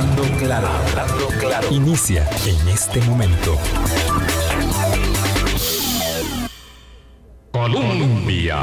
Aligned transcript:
Hablando 0.00 0.22
claro, 0.38 0.66
hablando 0.66 1.28
claro. 1.38 1.68
Inicia 1.70 2.26
en 2.46 2.68
este 2.68 3.02
momento. 3.02 3.58
Colombia. 7.52 8.56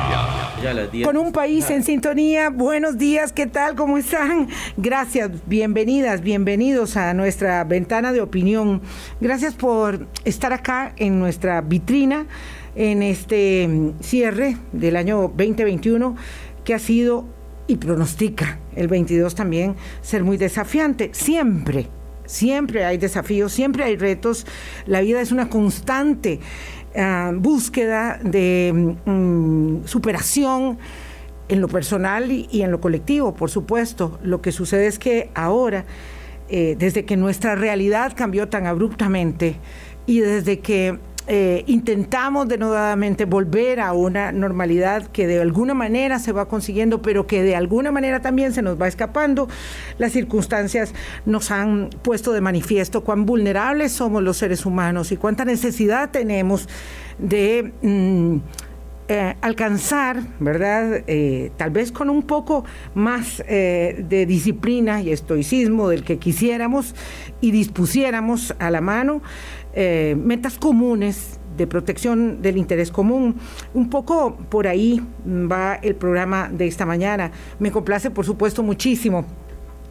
Con 1.04 1.16
un 1.18 1.32
país 1.32 1.70
en 1.70 1.84
sintonía, 1.84 2.50
buenos 2.50 2.98
días, 2.98 3.34
¿qué 3.34 3.46
tal? 3.46 3.76
¿Cómo 3.76 4.00
están? 4.00 4.50
Gracias, 4.78 5.30
bienvenidas, 5.46 6.22
bienvenidos 6.22 6.98
a 6.98 7.14
nuestra 7.14 7.64
ventana 7.66 8.14
de 8.14 8.22
opinión. 8.22 8.82
Gracias 9.22 9.54
por 9.54 10.08
estar 10.26 10.54
acá 10.54 10.94
en 10.98 11.20
nuestra 11.20 11.62
vitrina 11.62 12.26
en 12.74 13.04
este 13.04 13.94
cierre 14.00 14.58
del 14.72 14.96
año 14.96 15.32
2021 15.36 16.16
que 16.64 16.74
ha 16.74 16.80
sido 16.80 17.37
y 17.68 17.76
pronostica 17.76 18.60
el 18.76 18.88
22 18.88 19.36
también 19.36 19.76
ser 20.02 20.24
muy 20.24 20.38
desafiante. 20.38 21.10
Siempre, 21.14 21.88
siempre 22.26 22.86
hay 22.86 22.98
desafíos, 22.98 23.52
siempre 23.52 23.84
hay 23.84 23.98
retos. 23.98 24.48
La 24.86 25.02
vida 25.02 25.22
es 25.22 25.32
una 25.32 25.50
constante 25.50 26.40
ah, 26.96 27.32
búsqueda 27.36 28.20
de 28.24 28.96
mm, 29.06 29.86
superación 29.86 30.78
en 31.50 31.62
lo 31.62 31.68
personal 31.68 32.32
y, 32.32 32.62
en 32.62 32.72
lo 32.72 32.82
colectivo, 32.82 33.34
por 33.34 33.50
supuesto. 33.50 34.20
Lo 34.24 34.42
que 34.42 34.52
sucede 34.52 34.88
es 34.88 35.00
que 35.00 35.30
ahora, 35.34 35.86
eh, 36.50 36.76
desde 36.78 37.06
que 37.06 37.18
nuestra 37.18 37.56
realidad 37.56 38.14
cambió 38.16 38.48
tan 38.50 38.66
abruptamente 38.66 39.56
y 40.06 40.20
desde 40.20 40.60
que 40.60 41.00
eh, 41.30 41.66
intentamos 41.68 42.48
denodadamente 42.48 43.26
volver 43.26 43.82
a 43.82 43.92
una 43.92 44.32
normalidad 44.32 45.08
que 45.08 45.28
de 45.28 45.42
alguna 45.42 45.74
manera 45.74 46.20
se 46.20 46.32
va 46.32 46.48
consiguiendo, 46.48 47.02
pero 47.02 47.28
que 47.28 47.44
de 47.44 47.54
alguna 47.54 47.92
manera 47.92 48.22
también 48.22 48.54
se 48.54 48.62
nos 48.62 48.82
va 48.82 48.88
escapando. 48.88 49.50
Las 49.98 50.14
circunstancias 50.14 50.94
nos 51.26 51.52
han 51.52 51.90
puesto 52.02 52.32
de 52.32 52.40
manifiesto 52.40 53.04
cuán 53.04 53.26
vulnerables 53.26 53.92
somos 53.92 54.24
los 54.24 54.38
seres 54.38 54.66
humanos 54.66 55.12
y 55.12 55.18
cuánta 55.18 55.44
necesidad 55.44 56.12
tenemos 56.12 56.70
de... 57.18 57.74
Mm, 57.82 58.38
eh, 59.10 59.36
alcanzar, 59.40 60.22
¿verdad? 60.42 61.02
Eh, 61.08 61.50
tal 61.56 61.70
vez 61.70 61.94
con 61.94 62.10
un 62.10 62.24
poco 62.24 62.66
más 62.94 63.38
de 63.38 64.26
disciplina 64.28 65.02
y 65.02 65.12
estoicismo 65.12 65.88
del 65.88 66.04
que 66.04 66.18
quisiéramos 66.18 66.94
y 67.40 67.52
dispusiéramos 67.52 68.54
a 68.60 68.70
la 68.70 68.82
mano, 68.82 69.22
eh, 69.74 70.16
metas 70.18 70.58
comunes 70.58 71.40
de 71.58 71.68
protección 71.68 72.42
del 72.42 72.58
interés 72.58 72.92
común. 72.92 73.36
Un 73.74 73.90
poco 73.90 74.38
por 74.50 74.68
ahí 74.68 75.02
va 75.26 75.76
el 75.76 75.96
programa 75.96 76.50
de 76.50 76.68
esta 76.68 76.86
mañana. 76.86 77.32
Me 77.60 77.72
complace, 77.72 78.12
por 78.12 78.26
supuesto, 78.26 78.64
muchísimo 78.64 79.26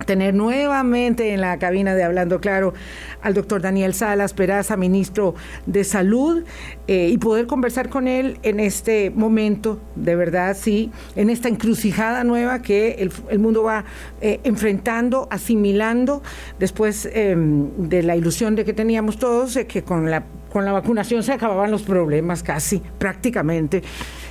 tener 0.05 0.35
nuevamente 0.35 1.33
en 1.33 1.41
la 1.41 1.59
cabina 1.59 1.95
de 1.95 2.05
Hablando 2.05 2.41
Claro 2.41 2.75
al 3.23 3.35
doctor 3.35 3.63
Daniel 3.63 3.95
Salas 3.95 4.35
Peraza, 4.35 4.77
ministro 4.77 5.35
de 5.65 5.85
Salud, 5.85 6.45
eh, 6.87 7.09
y 7.11 7.19
poder 7.19 7.47
conversar 7.47 7.89
con 7.89 8.07
él 8.07 8.39
en 8.43 8.61
este 8.61 9.11
momento, 9.11 9.81
de 9.95 10.15
verdad, 10.15 10.57
sí, 10.59 10.93
en 11.17 11.31
esta 11.31 11.49
encrucijada 11.49 12.25
nueva 12.25 12.63
que 12.63 13.11
el, 13.29 13.39
mundo 13.39 13.63
va 13.63 13.85
eh, 14.21 14.41
enfrentando, 14.45 15.29
asimilando, 15.31 16.23
después 16.59 17.09
em, 17.13 17.71
de 17.89 18.03
la 18.03 18.17
ilusión 18.17 18.55
de 18.55 18.65
que 18.65 18.73
teníamos 18.73 19.19
todos, 19.19 19.59
que 19.69 19.83
con 19.83 20.11
la, 20.11 20.25
con 20.53 20.65
la 20.65 20.73
vacunación 20.73 21.23
se 21.23 21.33
acababan 21.33 21.71
los 21.71 21.83
problemas 21.83 22.43
casi, 22.43 22.83
prácticamente. 22.99 23.83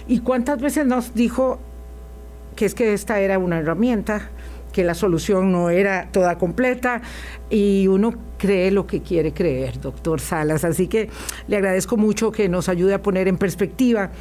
¿Y 0.08 0.20
cuántas 0.20 0.62
veces 0.62 0.86
nos 0.86 1.14
dijo 1.14 1.60
que 2.56 2.66
es 2.66 2.76
que 2.76 2.94
esta 2.94 3.20
era 3.20 3.40
una 3.40 3.60
herramienta? 3.60 4.30
Que 4.76 4.84
la 4.84 4.94
solución 4.94 5.54
no 5.54 5.70
era 5.70 6.10
toda 6.12 6.38
completa 6.38 7.02
y 7.50 7.88
uno 7.88 8.14
cree 8.38 8.72
lo 8.72 8.86
que 8.86 9.02
quiere 9.02 9.32
creer, 9.32 9.80
doctor 9.80 10.20
Salas. 10.20 10.66
Así 10.66 10.88
que 10.88 11.10
le 11.48 11.56
agradezco 11.56 11.96
mucho 11.96 12.30
que 12.30 12.50
nos 12.50 12.68
ayude 12.68 12.94
a 12.94 13.02
poner 13.02 13.30
en 13.30 13.38
perspectiva 13.38 14.12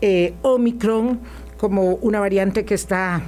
eh, 0.00 0.32
Omicron 0.40 1.20
como 1.58 1.96
una 1.96 2.20
variante 2.20 2.64
que 2.64 2.72
está 2.72 3.20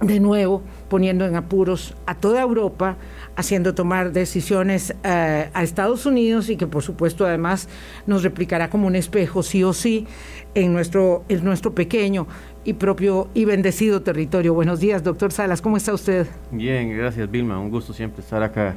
de 0.00 0.18
nuevo 0.18 0.62
poniendo 0.88 1.26
en 1.26 1.36
apuros 1.36 1.94
a 2.06 2.14
toda 2.14 2.40
Europa, 2.40 2.96
haciendo 3.36 3.74
tomar 3.74 4.12
decisiones 4.12 4.94
eh, 5.04 5.50
a 5.52 5.62
Estados 5.62 6.06
Unidos 6.06 6.48
y 6.48 6.56
que 6.56 6.66
por 6.66 6.82
supuesto 6.82 7.26
además 7.26 7.68
nos 8.06 8.22
replicará 8.22 8.70
como 8.70 8.86
un 8.86 8.96
espejo 8.96 9.42
sí 9.42 9.62
o 9.62 9.74
sí 9.74 10.06
en 10.54 10.72
nuestro, 10.72 11.24
en 11.28 11.44
nuestro 11.44 11.74
pequeño 11.74 12.26
y 12.68 12.74
propio 12.74 13.30
y 13.32 13.46
bendecido 13.46 14.02
territorio. 14.02 14.52
Buenos 14.52 14.78
días, 14.78 15.02
doctor 15.02 15.32
Salas, 15.32 15.62
¿cómo 15.62 15.78
está 15.78 15.94
usted? 15.94 16.26
Bien, 16.50 16.94
gracias 16.94 17.30
Vilma, 17.30 17.58
un 17.58 17.70
gusto 17.70 17.94
siempre 17.94 18.20
estar 18.20 18.42
acá 18.42 18.76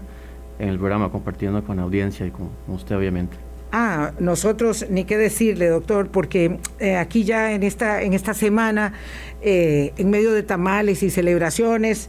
en 0.59 0.69
el 0.69 0.78
programa 0.78 1.12
compartiendo 1.12 1.62
con 1.62 1.75
la 1.75 1.84
audiencia 1.84 2.25
y 2.25 2.31
con 2.31 2.50
usted 2.69 2.96
obviamente. 2.96 3.35
Ah, 3.74 4.13
nosotros 4.18 4.85
ni 4.90 5.03
qué 5.03 5.18
decirle, 5.18 5.68
doctor, 5.68 6.07
porque 6.09 6.59
eh, 6.79 6.96
aquí 6.96 7.25
ya 7.25 7.52
en 7.52 7.63
esta, 7.63 8.02
en 8.02 8.13
esta 8.13 8.34
semana, 8.34 8.94
eh, 9.41 9.91
en 9.97 10.09
medio 10.09 10.31
de 10.31 10.44
tamales 10.44 11.03
y 11.03 11.09
celebraciones, 11.09 12.08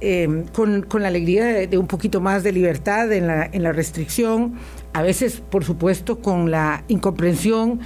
eh, 0.00 0.46
con, 0.52 0.84
la 0.94 1.08
alegría 1.08 1.44
de, 1.44 1.78
un 1.78 1.86
poquito 1.86 2.20
más 2.20 2.42
de 2.42 2.50
libertad 2.50 3.12
en 3.12 3.28
la, 3.28 3.48
en 3.52 3.62
la 3.62 3.70
restricción, 3.70 4.54
a 4.94 5.02
veces, 5.02 5.40
por 5.48 5.62
supuesto, 5.62 6.18
con 6.18 6.50
la 6.50 6.82
incomprensión 6.88 7.80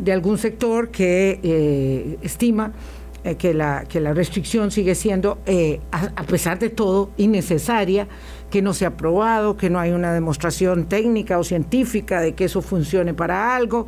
de 0.00 0.12
algún 0.12 0.38
sector 0.38 0.90
que 0.90 2.18
estima 2.22 2.72
que, 3.38 3.52
la, 3.52 3.84
que 3.86 4.00
la 4.00 4.14
restricción 4.14 4.70
sigue 4.70 4.94
siendo, 4.94 5.38
a 5.90 6.22
pesar 6.24 6.58
de 6.58 6.70
todo, 6.70 7.10
innecesaria 7.18 8.08
que 8.50 8.62
no 8.62 8.74
se 8.74 8.84
ha 8.84 8.96
probado, 8.96 9.56
que 9.56 9.70
no 9.70 9.78
hay 9.78 9.92
una 9.92 10.12
demostración 10.12 10.86
técnica 10.86 11.38
o 11.38 11.44
científica 11.44 12.20
de 12.20 12.34
que 12.34 12.44
eso 12.44 12.60
funcione 12.60 13.14
para 13.14 13.54
algo. 13.54 13.86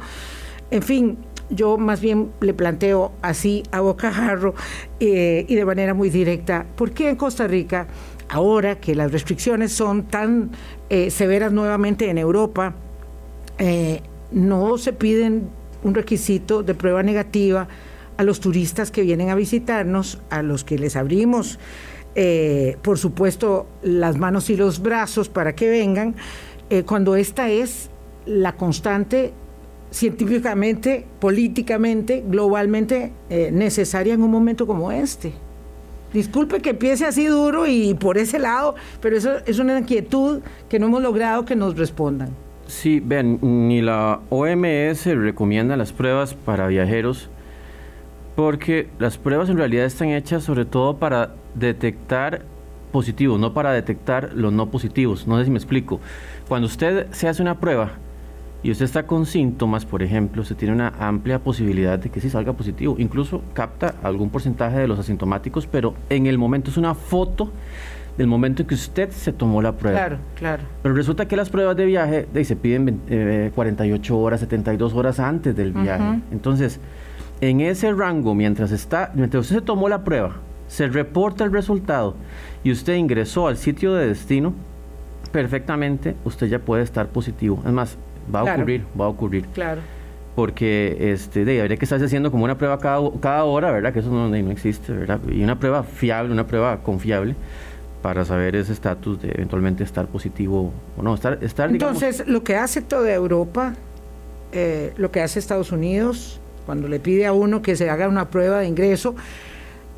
En 0.71 0.83
fin, 0.83 1.19
yo 1.51 1.77
más 1.77 2.01
bien 2.01 2.31
le 2.41 2.55
planteo 2.55 3.13
así 3.21 3.63
a 3.73 3.81
bocajarro 3.81 4.55
eh, 5.01 5.45
y 5.49 5.55
de 5.55 5.65
manera 5.65 5.95
muy 5.95 6.09
directa, 6.09 6.65
¿por 6.77 6.93
qué 6.93 7.11
en 7.11 7.17
Costa 7.17 7.47
Rica, 7.47 7.89
ahora 8.29 8.81
que 8.81 8.95
las 8.95 9.13
restricciones 9.13 9.73
son 9.73 10.05
tan 10.05 10.51
eh, 10.89 11.11
severas 11.11 11.53
nuevamente 11.53 12.09
en 12.09 12.19
Europa, 12.19 12.75
eh, 13.59 14.01
no 14.31 14.79
se 14.79 14.93
piden 14.95 15.51
un 15.83 15.95
requisito 15.95 16.63
de 16.63 16.75
prueba 16.75 17.03
negativa 17.03 17.69
a 18.17 18.23
los 18.23 18.41
turistas 18.41 18.91
que 18.91 19.03
vienen 19.03 19.31
a 19.31 19.35
visitarnos, 19.35 20.21
a 20.31 20.43
los 20.43 20.65
que 20.65 20.79
les 20.79 20.97
abrimos 20.97 21.59
eh, 22.15 22.77
por 22.83 22.99
supuesto, 22.99 23.67
las 23.83 24.19
manos 24.19 24.51
y 24.51 24.57
los 24.57 24.83
brazos 24.83 25.29
para 25.29 25.55
que 25.55 25.69
vengan, 25.69 26.15
eh, 26.69 26.83
cuando 26.83 27.17
esta 27.17 27.49
es 27.49 27.89
la 28.27 28.57
constante 28.57 29.33
científicamente, 29.91 31.07
políticamente, 31.21 32.23
globalmente 32.27 33.13
eh, 33.31 33.51
necesaria 33.53 34.15
en 34.15 34.23
un 34.23 34.31
momento 34.31 34.67
como 34.67 34.93
este. 34.93 35.33
Disculpe 36.13 36.61
que 36.61 36.71
empiece 36.71 37.07
así 37.07 37.25
duro 37.27 37.67
y 37.67 37.95
por 37.95 38.19
ese 38.19 38.39
lado, 38.39 38.75
pero 39.01 39.17
eso 39.17 39.39
es 39.47 39.59
una 39.59 39.79
inquietud 39.79 40.43
que 40.69 40.79
no 40.79 40.87
hemos 40.87 41.03
logrado 41.03 41.47
que 41.47 41.57
nos 41.57 41.79
respondan. 41.79 42.31
Sí, 42.73 43.01
vean, 43.05 43.39
ni 43.43 43.83
la 43.83 44.21
OMS 44.31 45.05
recomienda 45.05 45.77
las 45.77 45.93
pruebas 45.93 46.33
para 46.33 46.67
viajeros 46.69 47.29
porque 48.35 48.89
las 48.99 49.19
pruebas 49.19 49.51
en 49.51 49.59
realidad 49.59 49.85
están 49.85 50.09
hechas 50.09 50.43
sobre 50.43 50.65
todo 50.65 50.97
para 50.97 51.35
detectar 51.55 52.47
positivos, 52.91 53.39
no 53.39 53.53
para 53.53 53.73
detectar 53.73 54.31
los 54.35 54.55
no 54.55 54.71
positivos. 54.71 55.27
No 55.27 55.39
sé 55.39 55.45
si 55.45 55.51
me 55.51 55.59
explico. 55.59 56.01
Cuando 56.49 56.67
usted 56.67 57.09
se 57.13 57.29
hace 57.29 57.43
una 57.43 57.61
prueba 57.61 57.93
y 58.63 58.71
usted 58.71 58.87
está 58.87 59.07
con 59.07 59.27
síntomas, 59.27 59.85
por 59.85 60.03
ejemplo, 60.03 60.43
se 60.43 60.55
tiene 60.55 60.73
una 60.73 60.95
amplia 60.99 61.41
posibilidad 61.41 61.99
de 61.99 62.09
que 62.09 62.23
sí 62.23 62.31
salga 62.31 62.55
positivo. 62.55 62.97
Incluso 62.99 63.43
capta 63.53 63.97
algún 64.03 64.31
porcentaje 64.31 64.79
de 64.79 64.89
los 64.89 64.99
asintomáticos, 64.99 65.67
pero 65.67 65.93
en 66.09 66.27
el 66.27 66.39
momento 66.39 66.71
es 66.71 66.79
una 66.79 66.95
foto 66.95 67.53
del 68.17 68.27
momento 68.27 68.63
en 68.63 68.69
que 68.69 68.75
usted 68.75 69.11
se 69.11 69.33
tomó 69.33 69.63
la 69.63 69.73
prueba. 69.73 69.99
Claro, 69.99 70.19
claro. 70.35 70.63
Pero 70.83 70.95
resulta 70.95 71.27
que 71.27 71.37
las 71.37 71.49
pruebas 71.49 71.77
de 71.77 71.87
viaje 71.87 72.29
se 72.45 72.57
piden 72.57 73.51
48 73.55 74.13
eh, 74.13 74.17
horas, 74.17 74.41
72 74.41 74.93
horas 74.95 75.19
antes 75.19 75.57
del 75.57 75.73
viaje. 75.73 76.21
Entonces, 76.31 76.79
en 77.41 77.61
ese 77.61 77.93
rango, 77.93 78.35
mientras 78.35 78.71
está, 78.71 79.11
mientras 79.15 79.43
usted 79.43 79.57
se 79.57 79.63
tomó 79.63 79.89
la 79.89 80.05
prueba, 80.05 80.37
se 80.69 80.89
reporta 80.89 81.45
el 81.45 81.53
resultado 81.53 82.15
y 82.63 82.71
usted 82.71 82.95
ingresó 82.95 83.49
al 83.49 83.57
sitio 83.57 83.95
de 83.95 84.09
destino, 84.09 84.55
perfectamente 85.33 86.15
usted 86.25 86.49
ya 86.49 86.59
puede 86.59 86.83
estar 86.83 87.09
positivo. 87.09 87.63
Es 87.67 87.73
más, 87.73 87.97
va 88.33 88.41
a 88.41 88.55
ocurrir, 88.55 88.85
va 88.99 89.07
a 89.07 89.09
ocurrir. 89.09 89.47
Claro. 89.49 89.81
Porque 90.37 90.97
este, 91.13 91.45
de, 91.45 91.61
habría 91.61 91.77
que 91.77 91.85
estarse 91.85 92.07
haciendo 92.07 92.31
como 92.31 92.45
una 92.45 92.57
prueba 92.57 92.79
cada, 92.79 93.03
cada 93.21 93.45
hora, 93.45 93.71
¿verdad? 93.71 93.93
Que 93.93 93.99
eso 93.99 94.11
no, 94.11 94.29
no 94.29 94.51
existe, 94.51 94.93
¿verdad? 94.93 95.21
Y 95.31 95.43
una 95.43 95.59
prueba 95.59 95.83
fiable, 95.83 96.33
una 96.33 96.47
prueba 96.47 96.79
confiable 96.83 97.35
para 98.03 98.25
saber 98.25 98.57
ese 98.57 98.73
estatus 98.73 99.23
de 99.23 99.29
eventualmente 99.29 99.85
estar 99.85 100.07
positivo 100.09 100.73
o 100.99 101.03
no. 101.03 101.15
Estar, 101.15 101.39
estar, 101.41 101.71
Entonces, 101.71 102.25
lo 102.27 102.43
que 102.43 102.57
hace 102.57 102.83
toda 102.83 103.13
Europa, 103.13 103.75
eh, 104.53 104.93
lo 104.97 105.11
que 105.11 105.23
hace 105.23 105.39
Estados 105.39 105.73
Unidos, 105.73 106.41
cuando 106.67 106.89
le 106.89 107.01
pide 107.01 107.27
a 107.27 107.33
uno 107.33 107.63
que 107.63 107.77
se 107.77 107.89
haga 107.89 108.09
una 108.09 108.29
prueba 108.29 108.59
de 108.59 108.67
ingreso, 108.67 109.15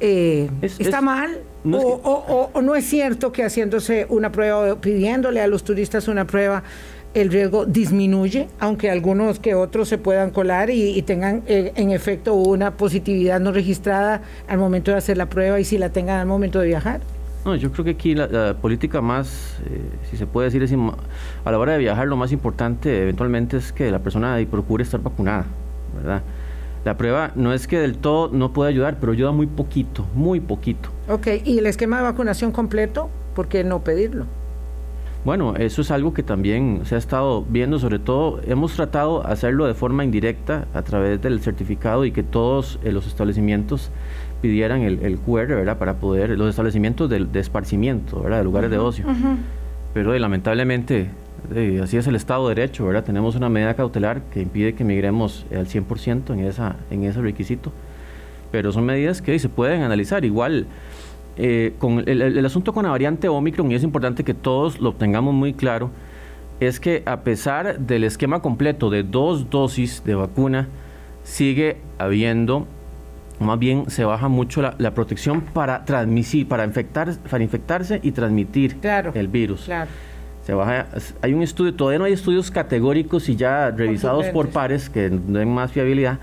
eh, 0.00 0.50
está 0.60 1.00
mal 1.00 1.40
o, 1.72 2.60
no 2.62 2.74
es 2.74 2.84
cierto 2.84 3.32
que 3.32 3.44
haciéndose 3.44 4.06
una 4.08 4.30
prueba, 4.30 4.80
pidiéndole 4.80 5.40
a 5.40 5.46
los 5.46 5.64
turistas 5.64 6.08
una 6.08 6.26
prueba, 6.26 6.62
el 7.14 7.30
riesgo 7.30 7.64
disminuye, 7.64 8.48
aunque 8.58 8.90
algunos 8.90 9.38
que 9.38 9.54
otros 9.54 9.88
se 9.88 9.98
puedan 9.98 10.30
colar 10.30 10.68
y, 10.70 11.00
tengan 11.02 11.42
eh, 11.46 11.72
en 11.76 11.90
efecto 11.90 12.34
una 12.34 12.76
positividad 12.76 13.40
no 13.40 13.52
registrada 13.52 14.20
al 14.48 14.58
momento 14.58 14.90
de 14.90 14.98
hacer 14.98 15.16
la 15.16 15.26
prueba 15.30 15.60
y 15.60 15.64
si 15.64 15.78
la 15.78 15.90
tengan 15.90 16.18
al 16.18 16.26
momento 16.26 16.58
de 16.58 16.66
viajar. 16.66 17.00
No, 17.44 17.54
yo 17.56 17.70
creo 17.72 17.84
que 17.84 17.90
aquí 17.90 18.14
la, 18.14 18.54
política 18.54 19.02
más, 19.02 19.58
eh, 19.66 19.80
si 20.10 20.16
se 20.16 20.26
puede 20.26 20.46
decir, 20.46 20.62
es 20.62 20.72
a 21.44 21.50
la 21.50 21.58
hora 21.58 21.72
de 21.72 21.78
viajar 21.78 22.06
lo 22.06 22.16
más 22.16 22.32
importante 22.32 23.02
eventualmente 23.02 23.58
es 23.58 23.72
que 23.72 23.90
la 23.90 23.98
persona 23.98 24.38
procure 24.50 24.82
estar 24.82 25.02
vacunada, 25.02 25.44
¿verdad? 25.94 26.22
La 26.84 26.96
prueba 26.96 27.32
no 27.34 27.52
es 27.52 27.66
que 27.66 27.78
del 27.78 27.96
todo 27.96 28.30
no 28.32 28.52
puede 28.52 28.70
ayudar, 28.70 28.98
pero 28.98 29.12
ayuda 29.12 29.32
muy 29.32 29.46
poquito, 29.46 30.06
muy 30.14 30.40
poquito. 30.40 30.90
Ok, 31.08 31.28
¿y 31.44 31.58
el 31.58 31.66
esquema 31.66 31.98
de 31.98 32.02
vacunación 32.02 32.52
completo? 32.52 33.10
¿Por 33.34 33.48
qué 33.48 33.64
no 33.64 33.80
pedirlo? 33.80 34.26
Bueno, 35.24 35.54
eso 35.56 35.80
es 35.80 35.90
algo 35.90 36.12
que 36.12 36.22
también 36.22 36.82
se 36.84 36.96
ha 36.96 36.98
estado 36.98 37.42
viendo, 37.48 37.78
sobre 37.78 37.98
todo 37.98 38.40
hemos 38.46 38.74
tratado 38.74 39.22
de 39.22 39.32
hacerlo 39.32 39.66
de 39.66 39.72
forma 39.72 40.04
indirecta 40.04 40.66
a 40.74 40.82
través 40.82 41.22
del 41.22 41.40
certificado 41.40 42.04
y 42.04 42.12
que 42.12 42.22
todos 42.22 42.78
eh, 42.84 42.92
los 42.92 43.06
establecimientos 43.06 43.90
pidieran 44.44 44.82
el, 44.82 44.98
el, 45.02 45.16
QR, 45.16 45.46
¿verdad? 45.46 45.78
Para 45.78 45.94
poder, 45.94 46.28
los 46.36 46.50
establecimientos 46.50 47.08
de, 47.08 47.26
esparcimiento, 47.32 48.20
¿verdad? 48.20 48.38
De 48.38 48.44
lugares 48.44 48.70
de 48.70 48.76
ocio. 48.76 49.06
Pero 49.94 50.18
lamentablemente 50.18 51.08
así 51.82 51.96
es 51.96 52.06
el 52.06 52.14
Estado 52.14 52.46
de 52.46 52.54
Derecho, 52.54 52.84
¿verdad? 52.84 53.04
Tenemos 53.04 53.36
una 53.36 53.48
medida 53.48 53.72
cautelar 53.72 54.20
que 54.24 54.42
impide 54.42 54.74
que 54.74 54.84
migremos 54.84 55.46
al 55.50 55.66
100% 55.66 56.34
en, 56.34 56.40
esa, 56.40 56.76
en 56.90 57.04
ese 57.04 57.22
requisito. 57.22 57.72
Pero 58.52 58.70
son 58.70 58.84
medidas 58.84 59.22
que 59.22 59.38
se 59.38 59.48
pueden 59.48 59.80
analizar. 59.80 60.26
Igual, 60.26 60.66
eh, 61.38 61.72
con 61.78 62.02
el, 62.06 62.44
asunto 62.44 62.74
con 62.74 62.84
la 62.84 62.90
variante 62.90 63.30
Omicron, 63.30 63.72
y 63.72 63.76
es 63.76 63.82
importante 63.82 64.24
que 64.24 64.34
todos 64.34 64.78
lo 64.78 64.92
tengamos 64.92 65.32
muy 65.32 65.54
claro, 65.54 65.90
es 66.60 66.80
que 66.80 67.02
a 67.06 67.20
pesar 67.20 67.78
del 67.78 68.04
esquema 68.04 68.42
completo 68.42 68.90
de 68.90 69.04
dos 69.04 69.48
dosis 69.48 70.04
de 70.04 70.14
vacuna, 70.14 70.68
sigue 71.22 71.78
habiendo, 71.96 72.66
más 73.40 73.58
bien 73.58 73.90
se 73.90 74.04
baja 74.04 74.28
mucho 74.28 74.62
la, 74.62 74.94
protección 74.94 75.40
para 75.40 75.84
transmitir, 75.84 76.48
para, 76.48 76.64
infectar, 76.64 77.14
para 77.30 77.42
infectarse 77.42 78.00
y 78.02 78.12
transmitir 78.12 78.78
el 79.14 79.28
virus. 79.28 79.64
Claro 79.64 79.88
baja, 80.52 80.86
hay 81.22 81.32
un 81.32 81.42
estudio, 81.42 81.72
todavía 81.74 81.98
no 81.98 82.04
hay 82.04 82.12
estudios 82.12 82.50
categóricos 82.50 83.30
y 83.30 83.36
ya 83.36 83.70
revisados 83.70 84.26
por 84.26 84.50
pares 84.50 84.90
que 84.90 85.08
den 85.08 85.54
más 85.54 85.72
fiabilidad, 85.72 86.18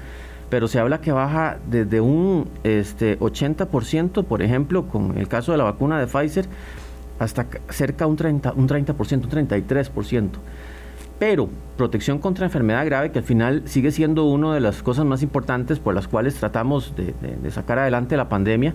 pero 0.49 0.67
se 0.67 0.77
habla 0.77 1.01
que 1.01 1.11
baja 1.11 1.57
desde 1.67 2.01
un 2.01 2.47
este, 2.63 3.17
80%, 3.17 4.23
por 4.25 4.43
ejemplo, 4.43 4.87
con 4.87 5.17
el 5.17 5.27
caso 5.27 5.53
de 5.53 5.57
la 5.57 5.63
vacuna 5.63 5.99
de 5.99 6.05
Pfizer, 6.05 6.45
hasta 7.17 7.47
cerca 7.69 8.05
un 8.05 8.17
30%, 8.17 8.53
un 8.55 8.67
30%, 8.67 9.23
un 9.23 9.47
33%. 9.47 10.29
Pero 11.21 11.49
protección 11.77 12.17
contra 12.17 12.45
enfermedad 12.45 12.83
grave, 12.83 13.11
que 13.11 13.19
al 13.19 13.25
final 13.25 13.61
sigue 13.65 13.91
siendo 13.91 14.25
una 14.25 14.55
de 14.55 14.59
las 14.59 14.81
cosas 14.81 15.05
más 15.05 15.21
importantes 15.21 15.77
por 15.77 15.93
las 15.93 16.07
cuales 16.07 16.33
tratamos 16.33 16.95
de 16.95 17.51
sacar 17.51 17.77
adelante 17.77 18.17
la 18.17 18.27
pandemia, 18.27 18.73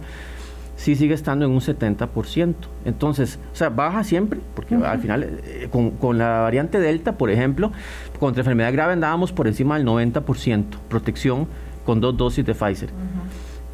sí 0.77 0.95
sigue 0.95 1.15
estando 1.15 1.45
en 1.45 1.51
un 1.51 1.61
70%. 1.61 2.55
Entonces, 2.85 3.39
o 3.53 3.57
sea, 3.57 3.71
baja 3.71 4.05
siempre, 4.05 4.41
porque 4.55 4.77
al 4.77 5.01
final, 5.01 5.41
eh, 5.45 5.69
con, 5.73 6.19
la 6.19 6.41
variante 6.41 6.79
Delta, 6.79 7.19
por 7.19 7.31
ejemplo, 7.31 7.73
contra 8.21 8.43
enfermedad 8.43 8.73
grave 8.73 8.93
andábamos 8.93 9.33
por 9.33 9.49
encima 9.49 9.77
del 9.77 9.87
90%, 9.87 10.65
protección 10.89 11.49
con 11.85 12.01
dos 12.01 12.17
dosis 12.17 12.45
de 12.45 12.55
Pfizer. 12.55 12.91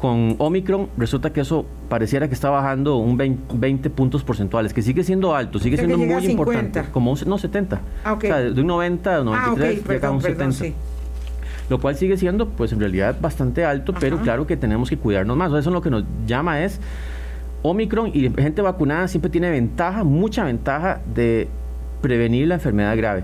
Con 0.03 0.35
Omicron 0.37 0.89
resulta 0.97 1.31
que 1.31 1.39
eso 1.39 1.65
pareciera 1.87 2.27
que 2.27 2.33
está 2.33 2.49
bajando 2.49 2.97
un 2.97 3.15
20, 3.17 3.89
puntos 3.89 4.21
porcentuales, 4.25 4.73
que 4.73 4.81
sigue 4.81 5.01
siendo 5.05 5.33
alto, 5.33 5.59
sigue 5.59 5.77
siendo 5.77 5.97
muy 5.97 6.25
importante. 6.25 6.83
Como 6.91 7.13
un, 7.13 7.19
no, 7.25 7.37
70. 7.37 7.79
Ah, 8.03 8.11
o 8.11 8.19
sea, 8.19 8.41
de 8.41 8.59
un 8.59 8.67
90 8.67 9.15
a 9.15 9.23
93 9.23 9.81
ah, 9.81 9.93
llega 9.93 10.07
a 10.09 10.11
un 10.11 10.21
70 10.21 10.65
lo 11.69 11.79
cual 11.79 11.95
sigue 11.95 12.17
siendo 12.17 12.49
pues 12.49 12.73
en 12.73 12.81
realidad 12.81 13.15
bastante 13.21 13.63
alto, 13.63 13.93
pero 13.97 14.19
claro 14.19 14.45
que 14.45 14.57
tenemos 14.57 14.89
que 14.89 14.97
cuidarnos 14.97 15.37
más. 15.37 15.47
Eso 15.53 15.57
es 15.57 15.67
lo 15.67 15.81
que 15.81 15.89
nos 15.89 16.03
llama 16.27 16.65
es 16.65 16.81
Omicron 17.61 18.11
y 18.13 18.29
gente 18.29 18.61
vacunada 18.61 19.07
siempre 19.07 19.31
tiene 19.31 19.51
ventaja, 19.51 20.03
mucha 20.03 20.43
ventaja 20.43 20.99
de 21.15 21.47
prevenir 22.01 22.49
la 22.49 22.55
enfermedad 22.55 22.97
grave. 22.97 23.23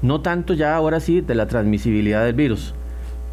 No 0.00 0.22
tanto 0.22 0.54
ya 0.54 0.74
ahora 0.74 1.00
sí 1.00 1.20
de 1.20 1.34
la 1.34 1.48
transmisibilidad 1.48 2.24
del 2.24 2.32
virus, 2.32 2.74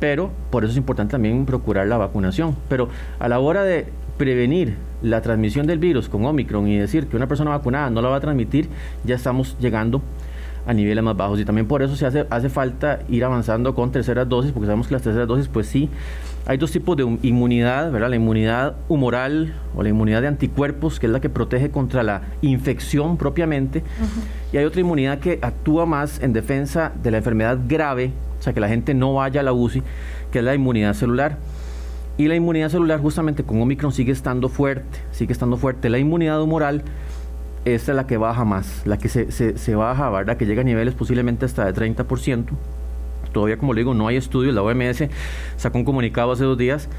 pero 0.01 0.31
por 0.49 0.63
eso 0.63 0.71
es 0.71 0.77
importante 0.77 1.11
también 1.11 1.45
procurar 1.45 1.85
la 1.87 1.95
vacunación. 1.95 2.55
Pero 2.67 2.89
a 3.19 3.29
la 3.29 3.39
hora 3.39 3.63
de 3.63 3.85
prevenir 4.17 4.75
la 5.03 5.21
transmisión 5.21 5.67
del 5.67 5.77
virus 5.77 6.09
con 6.09 6.25
Omicron 6.25 6.67
y 6.67 6.75
decir 6.75 7.05
que 7.05 7.15
una 7.15 7.27
persona 7.27 7.51
vacunada 7.51 7.91
no 7.91 8.01
la 8.01 8.09
va 8.09 8.15
a 8.15 8.19
transmitir, 8.19 8.67
ya 9.05 9.15
estamos 9.15 9.55
llegando 9.59 10.01
a 10.65 10.73
niveles 10.73 11.03
más 11.03 11.15
bajos. 11.15 11.39
Y 11.39 11.45
también 11.45 11.67
por 11.67 11.83
eso 11.83 11.95
se 11.95 12.07
hace, 12.07 12.25
hace 12.31 12.49
falta 12.49 13.01
ir 13.09 13.23
avanzando 13.23 13.75
con 13.75 13.91
terceras 13.91 14.27
dosis, 14.27 14.51
porque 14.51 14.65
sabemos 14.65 14.87
que 14.87 14.93
las 14.93 15.03
terceras 15.03 15.27
dosis, 15.27 15.47
pues 15.47 15.67
sí, 15.67 15.87
hay 16.47 16.57
dos 16.57 16.71
tipos 16.71 16.97
de 16.97 17.03
inmunidad, 17.21 17.91
¿verdad? 17.91 18.09
La 18.09 18.15
inmunidad 18.15 18.75
humoral 18.89 19.53
o 19.75 19.83
la 19.83 19.89
inmunidad 19.89 20.21
de 20.21 20.29
anticuerpos, 20.29 20.99
que 20.99 21.05
es 21.05 21.11
la 21.11 21.21
que 21.21 21.29
protege 21.29 21.69
contra 21.69 22.01
la 22.01 22.23
infección 22.41 23.17
propiamente, 23.17 23.83
y 24.51 24.57
hay 24.57 24.65
otra 24.65 24.81
inmunidad 24.81 25.19
que 25.19 25.37
actúa 25.43 25.85
más 25.85 26.23
en 26.23 26.33
defensa 26.33 26.91
de 27.03 27.11
la 27.11 27.17
enfermedad 27.17 27.59
grave, 27.67 28.13
o 28.41 28.43
sea, 28.43 28.53
que 28.53 28.59
la 28.59 28.67
gente 28.67 28.95
no 28.95 29.13
vaya 29.13 29.41
a 29.41 29.43
la 29.43 29.53
UCI, 29.53 29.83
que 30.31 30.39
es 30.39 30.43
la 30.43 30.55
inmunidad 30.55 30.95
celular. 30.95 31.37
Y 32.17 32.27
la 32.27 32.33
inmunidad 32.33 32.69
celular 32.69 32.99
justamente 32.99 33.43
con 33.43 33.61
Omicron 33.61 33.91
sigue 33.91 34.11
estando 34.11 34.49
fuerte, 34.49 34.97
sigue 35.11 35.31
estando 35.31 35.57
fuerte. 35.57 35.89
La 35.89 35.99
inmunidad 35.99 36.41
humoral 36.41 36.81
esta 37.65 37.91
es 37.91 37.95
la 37.95 38.07
que 38.07 38.17
baja 38.17 38.43
más, 38.43 38.81
la 38.85 38.97
que 38.97 39.09
se, 39.09 39.31
se, 39.31 39.75
baja, 39.75 40.09
¿verdad? 40.09 40.37
Que 40.37 40.47
llega 40.47 40.61
a 40.61 40.63
niveles 40.63 40.95
posiblemente 40.95 41.45
hasta 41.45 41.71
de 41.71 41.95
30%. 41.95 42.45
Todavía, 43.31 43.59
como 43.59 43.75
le 43.75 43.81
digo, 43.81 43.93
no 43.93 44.07
hay 44.07 44.15
estudios. 44.15 44.55
La 44.55 44.63
OMS 44.63 45.03
sacó 45.57 45.77
un 45.77 45.85
comunicado 45.85 46.31
hace 46.31 46.43
dos 46.43 46.57
días 46.57 46.89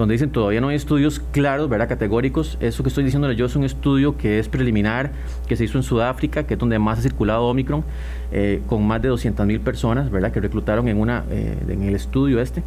donde 0.00 0.14
dicen 0.14 0.30
todavía 0.30 0.60
no 0.60 0.68
hay 0.68 0.76
estudios 0.76 1.20
claros, 1.32 1.68
¿verdad? 1.68 1.88
Categóricos. 1.88 2.56
Eso 2.60 2.82
que 2.82 2.88
estoy 2.88 3.04
diciéndole 3.04 3.36
yo 3.36 3.46
es 3.46 3.54
un 3.54 3.64
estudio 3.64 4.16
que 4.16 4.38
es 4.38 4.48
preliminar, 4.48 5.12
que 5.46 5.56
se 5.56 5.64
hizo 5.64 5.78
en 5.78 5.84
Sudáfrica, 5.84 6.44
que 6.44 6.54
es 6.54 6.60
donde 6.60 6.78
más 6.78 6.98
ha 6.98 7.02
circulado 7.02 7.44
Omicron, 7.44 7.84
eh, 8.32 8.62
con 8.66 8.86
más 8.86 9.02
de 9.02 9.08
200 9.08 9.46
mil 9.46 9.60
personas, 9.60 10.10
¿verdad? 10.10 10.32
Que 10.32 10.40
reclutaron 10.40 10.88
en, 10.88 10.96
una, 10.96 11.24
eh, 11.30 11.56
en 11.68 11.82
el 11.82 11.94
estudio 11.94 12.40
este. 12.40 12.62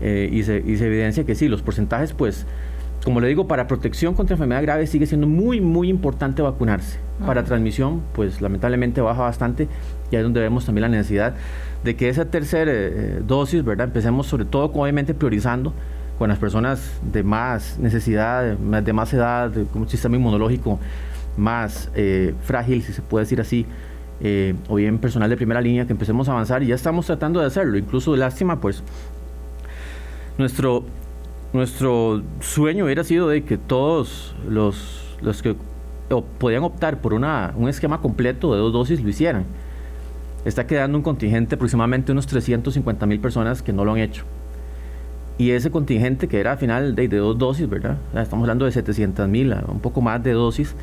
Eh, 0.00 0.28
y, 0.32 0.42
se, 0.44 0.62
y 0.64 0.76
se 0.76 0.86
evidencia 0.86 1.24
que 1.24 1.34
sí, 1.34 1.48
los 1.48 1.62
porcentajes, 1.62 2.12
pues 2.12 2.46
como 3.04 3.20
le 3.20 3.26
digo, 3.26 3.48
para 3.48 3.66
protección 3.66 4.14
contra 4.14 4.34
enfermedad 4.34 4.62
grave 4.62 4.86
sigue 4.86 5.06
siendo 5.06 5.26
muy, 5.26 5.60
muy 5.60 5.88
importante 5.88 6.40
vacunarse. 6.42 7.00
Para 7.26 7.44
transmisión, 7.44 8.02
pues 8.14 8.40
lamentablemente 8.40 9.00
baja 9.00 9.22
bastante 9.22 9.68
y 10.10 10.16
ahí 10.16 10.20
es 10.20 10.24
donde 10.24 10.40
vemos 10.40 10.64
también 10.66 10.82
la 10.82 10.88
necesidad 10.88 11.34
de 11.82 11.96
que 11.96 12.08
esa 12.08 12.26
tercera 12.26 12.70
eh, 12.72 13.20
dosis, 13.26 13.64
¿verdad? 13.64 13.88
Empecemos 13.88 14.26
sobre 14.26 14.44
todo, 14.44 14.66
obviamente, 14.72 15.14
priorizando 15.14 15.72
con 16.22 16.28
las 16.28 16.38
personas 16.38 17.00
de 17.02 17.24
más 17.24 17.80
necesidad, 17.80 18.56
de 18.56 18.92
más 18.92 19.12
edad, 19.12 19.50
con 19.72 19.82
un 19.82 19.88
sistema 19.88 20.14
inmunológico 20.14 20.78
más 21.36 21.90
eh, 21.96 22.32
frágil, 22.44 22.80
si 22.84 22.92
se 22.92 23.02
puede 23.02 23.24
decir 23.24 23.40
así, 23.40 23.66
eh, 24.20 24.54
o 24.68 24.76
bien 24.76 24.98
personal 24.98 25.28
de 25.28 25.36
primera 25.36 25.60
línea, 25.60 25.84
que 25.84 25.92
empecemos 25.92 26.28
a 26.28 26.30
avanzar 26.30 26.62
y 26.62 26.68
ya 26.68 26.76
estamos 26.76 27.06
tratando 27.06 27.40
de 27.40 27.46
hacerlo. 27.46 27.76
Incluso, 27.76 28.14
lástima, 28.14 28.60
pues, 28.60 28.84
nuestro 30.38 30.84
nuestro 31.52 32.22
sueño 32.38 32.84
hubiera 32.84 33.02
sido 33.02 33.28
de 33.28 33.42
que 33.42 33.58
todos 33.58 34.36
los, 34.48 35.16
los 35.22 35.42
que 35.42 35.56
podían 36.38 36.62
optar 36.62 37.00
por 37.00 37.14
una, 37.14 37.52
un 37.56 37.68
esquema 37.68 38.00
completo 38.00 38.54
de 38.54 38.60
dos 38.60 38.72
dosis 38.72 39.02
lo 39.02 39.08
hicieran. 39.08 39.44
Está 40.44 40.68
quedando 40.68 40.98
un 40.98 41.02
contingente 41.02 41.56
aproximadamente 41.56 42.12
unos 42.12 42.28
350 42.28 43.06
mil 43.06 43.18
personas 43.18 43.60
que 43.60 43.72
no 43.72 43.84
lo 43.84 43.90
han 43.90 43.98
hecho. 43.98 44.24
Y 45.42 45.50
ese 45.50 45.72
contingente 45.72 46.28
que 46.28 46.38
era 46.38 46.52
al 46.52 46.58
final 46.58 46.94
de, 46.94 47.08
de 47.08 47.16
dos 47.16 47.36
dosis, 47.36 47.68
¿verdad? 47.68 47.96
Estamos 48.14 48.44
hablando 48.44 48.64
de 48.64 48.70
700 48.70 49.26
mil, 49.28 49.52
un 49.66 49.80
poco 49.80 50.00
más 50.00 50.22
de 50.22 50.30
dosis, 50.30 50.76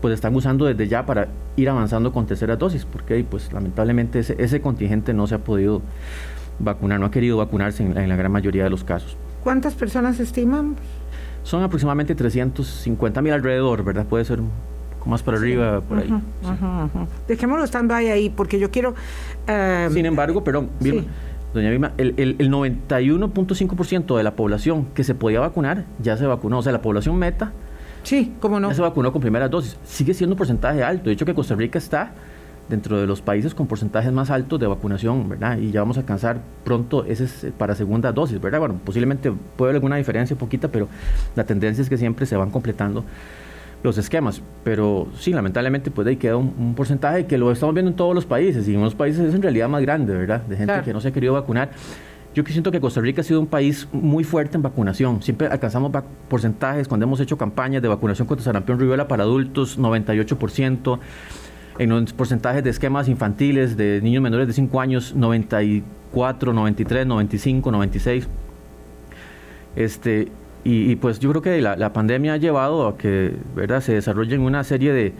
pues 0.00 0.12
están 0.12 0.34
usando 0.34 0.64
desde 0.64 0.88
ya 0.88 1.06
para 1.06 1.28
ir 1.54 1.68
avanzando 1.68 2.12
con 2.12 2.26
terceras 2.26 2.58
dosis, 2.58 2.84
porque 2.84 3.22
pues 3.22 3.52
lamentablemente 3.52 4.18
ese, 4.18 4.34
ese 4.42 4.60
contingente 4.60 5.14
no 5.14 5.28
se 5.28 5.36
ha 5.36 5.38
podido 5.38 5.82
vacunar, 6.58 6.98
no 6.98 7.06
ha 7.06 7.10
querido 7.12 7.36
vacunarse 7.36 7.84
en 7.84 8.08
la 8.08 8.16
gran 8.16 8.32
mayoría 8.32 8.64
de 8.64 8.70
los 8.70 8.82
casos. 8.82 9.16
¿Cuántas 9.44 9.74
personas 9.74 10.18
estiman? 10.18 10.74
Son 11.44 11.62
aproximadamente 11.62 12.16
350 12.16 13.22
mil 13.22 13.32
alrededor, 13.32 13.84
¿verdad? 13.84 14.04
Puede 14.06 14.24
ser 14.24 14.40
más 15.06 15.22
para 15.22 15.38
arriba, 15.38 15.80
por 15.80 15.98
ahí. 15.98 16.12
Dejémoslo 17.28 17.64
stand-by 17.66 18.08
ahí, 18.10 18.30
porque 18.30 18.58
yo 18.58 18.72
quiero... 18.72 18.96
Eh, 19.46 19.88
Sin 19.92 20.06
embargo, 20.06 20.42
perdón, 20.42 20.70
doña 21.54 21.70
Vilma, 21.70 21.92
el, 21.98 22.14
el, 22.16 22.36
el 22.38 22.50
91.5% 22.50 24.16
de 24.16 24.22
la 24.22 24.34
población 24.34 24.86
que 24.94 25.04
se 25.04 25.14
podía 25.14 25.40
vacunar 25.40 25.84
ya 26.00 26.16
se 26.16 26.26
vacunó. 26.26 26.58
O 26.58 26.62
sea, 26.62 26.72
la 26.72 26.82
población 26.82 27.16
meta... 27.16 27.52
Sí, 28.02 28.34
cómo 28.40 28.58
no. 28.58 28.68
Ya 28.68 28.74
se 28.74 28.82
vacunó 28.82 29.12
con 29.12 29.22
primera 29.22 29.48
dosis. 29.48 29.76
Sigue 29.84 30.12
siendo 30.12 30.34
un 30.34 30.38
porcentaje 30.38 30.82
alto. 30.82 31.04
De 31.04 31.12
hecho, 31.12 31.24
que 31.24 31.34
Costa 31.34 31.54
Rica 31.54 31.78
está 31.78 32.12
dentro 32.68 32.98
de 32.98 33.06
los 33.06 33.20
países 33.20 33.54
con 33.54 33.66
porcentajes 33.66 34.12
más 34.12 34.30
altos 34.30 34.58
de 34.58 34.66
vacunación, 34.66 35.28
¿verdad? 35.28 35.58
Y 35.58 35.70
ya 35.70 35.80
vamos 35.80 35.96
a 35.98 36.00
alcanzar 36.00 36.40
pronto 36.64 37.04
ese 37.04 37.24
es 37.24 37.46
para 37.58 37.74
segunda 37.74 38.12
dosis, 38.12 38.40
¿verdad? 38.40 38.60
Bueno, 38.60 38.80
posiblemente 38.84 39.32
puede 39.56 39.70
haber 39.70 39.76
alguna 39.76 39.96
diferencia 39.96 40.36
poquita, 40.36 40.68
pero 40.68 40.88
la 41.36 41.44
tendencia 41.44 41.82
es 41.82 41.88
que 41.88 41.98
siempre 41.98 42.26
se 42.26 42.36
van 42.36 42.50
completando 42.50 43.04
los 43.82 43.98
esquemas. 43.98 44.42
Pero 44.64 45.08
sí, 45.18 45.32
lamentablemente, 45.32 45.90
pues 45.90 46.06
ahí 46.06 46.16
queda 46.16 46.36
un, 46.36 46.74
porcentaje 46.74 47.26
que 47.26 47.38
lo 47.38 47.50
estamos 47.52 47.74
viendo 47.74 47.90
en 47.90 47.96
todos 47.96 48.14
los 48.14 48.24
países 48.24 48.66
y 48.68 48.74
en 48.74 48.80
unos 48.80 48.94
países 48.94 49.28
es 49.28 49.34
en 49.34 49.42
realidad 49.42 49.68
más 49.68 49.82
grande, 49.82 50.14
¿verdad? 50.14 50.42
De 50.42 50.56
gente 50.56 50.80
que 50.84 50.92
no 50.92 51.00
se 51.00 51.08
ha 51.08 51.12
querido 51.12 51.34
vacunar. 51.34 51.70
Yo 52.34 52.42
siento 52.44 52.72
que 52.72 52.80
Costa 52.80 53.00
Rica 53.00 53.20
ha 53.20 53.24
sido 53.24 53.40
un 53.40 53.46
país 53.46 53.86
muy 53.92 54.24
fuerte 54.24 54.56
en 54.56 54.62
vacunación. 54.62 55.22
Siempre 55.22 55.48
alcanzamos 55.48 55.92
porcentajes 56.28 56.88
cuando 56.88 57.04
hemos 57.04 57.20
hecho 57.20 57.36
campañas 57.36 57.82
de 57.82 57.88
vacunación 57.88 58.26
contra 58.26 58.42
sarampión 58.42 58.80
rubiola 58.80 59.06
para 59.06 59.24
adultos, 59.24 59.78
98%. 59.78 60.98
En 61.78 61.90
los 61.90 62.12
porcentajes 62.14 62.64
de 62.64 62.70
esquemas 62.70 63.08
infantiles 63.08 63.76
de 63.76 64.00
niños 64.02 64.22
menores 64.22 64.46
de 64.46 64.54
5 64.54 64.80
años, 64.80 65.14
94, 65.14 66.52
93, 66.54 67.06
95, 67.06 67.70
96. 67.70 68.28
Este, 69.76 70.28
y, 70.64 70.94
pues 70.96 71.18
yo 71.18 71.30
creo 71.30 71.42
que 71.42 71.60
la, 71.60 71.92
pandemia 71.92 72.34
ha 72.34 72.36
llevado 72.36 72.86
a 72.86 72.96
que 72.96 73.34
¿verdad? 73.56 73.80
se 73.80 73.94
desarrollen 73.94 74.40
una 74.42 74.62
serie 74.62 74.92
de, 74.92 75.12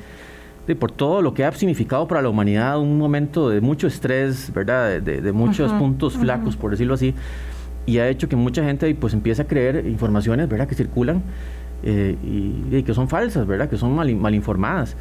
de, 0.68 0.76
por 0.76 0.92
todo 0.92 1.20
lo 1.20 1.34
que 1.34 1.44
ha 1.44 1.50
significado 1.52 2.06
para 2.06 2.22
la 2.22 2.28
humanidad, 2.28 2.78
un 2.78 2.96
momento 2.96 3.48
de 3.48 3.60
mucho 3.60 3.88
estrés, 3.88 4.52
¿verdad? 4.54 5.00
De, 5.02 5.32
muchos 5.32 5.72
puntos 5.72 6.16
flacos, 6.16 6.56
por 6.56 6.70
decirlo 6.70 6.94
así, 6.94 7.14
y 7.86 7.98
ha 7.98 8.08
hecho 8.08 8.28
que 8.28 8.36
mucha 8.36 8.62
gente 8.62 8.94
pues 8.94 9.14
empiece 9.14 9.42
a 9.42 9.46
creer 9.46 9.84
informaciones, 9.86 10.48
¿verdad? 10.48 10.68
Que 10.68 10.76
circulan 10.76 11.22
eh, 11.82 12.16
y, 12.22 12.82
que 12.84 12.94
son 12.94 13.08
falsas, 13.08 13.44
¿verdad? 13.44 13.68
Que 13.68 13.76
son 13.76 13.94
mal, 13.96 14.14
mal 14.14 14.34
informadas. 14.36 14.96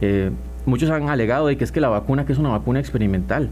Eh, 0.00 0.30
muchos 0.66 0.88
han 0.90 1.08
alegado 1.08 1.48
de 1.48 1.56
que 1.56 1.64
es 1.64 1.72
que 1.72 1.80
la 1.80 1.88
vacuna, 1.88 2.24
que 2.26 2.32
es 2.32 2.38
una 2.38 2.50
vacuna 2.50 2.78
experimental. 2.78 3.50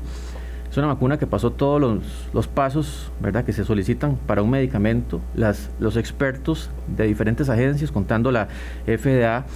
Es 0.70 0.76
una 0.76 0.88
vacuna 0.88 1.18
que 1.18 1.26
pasó 1.26 1.50
todos 1.50 1.80
los, 1.80 2.28
los, 2.34 2.46
pasos 2.46 3.10
¿verdad? 3.20 3.44
que 3.44 3.52
se 3.52 3.64
solicitan 3.64 4.16
para 4.26 4.42
un 4.42 4.50
medicamento. 4.50 5.20
Las, 5.34 5.70
los 5.80 5.96
expertos 5.96 6.70
de 6.94 7.06
diferentes 7.06 7.48
agencias, 7.48 7.90
contando 7.90 8.30
la 8.30 8.48
FDA, 8.84 9.46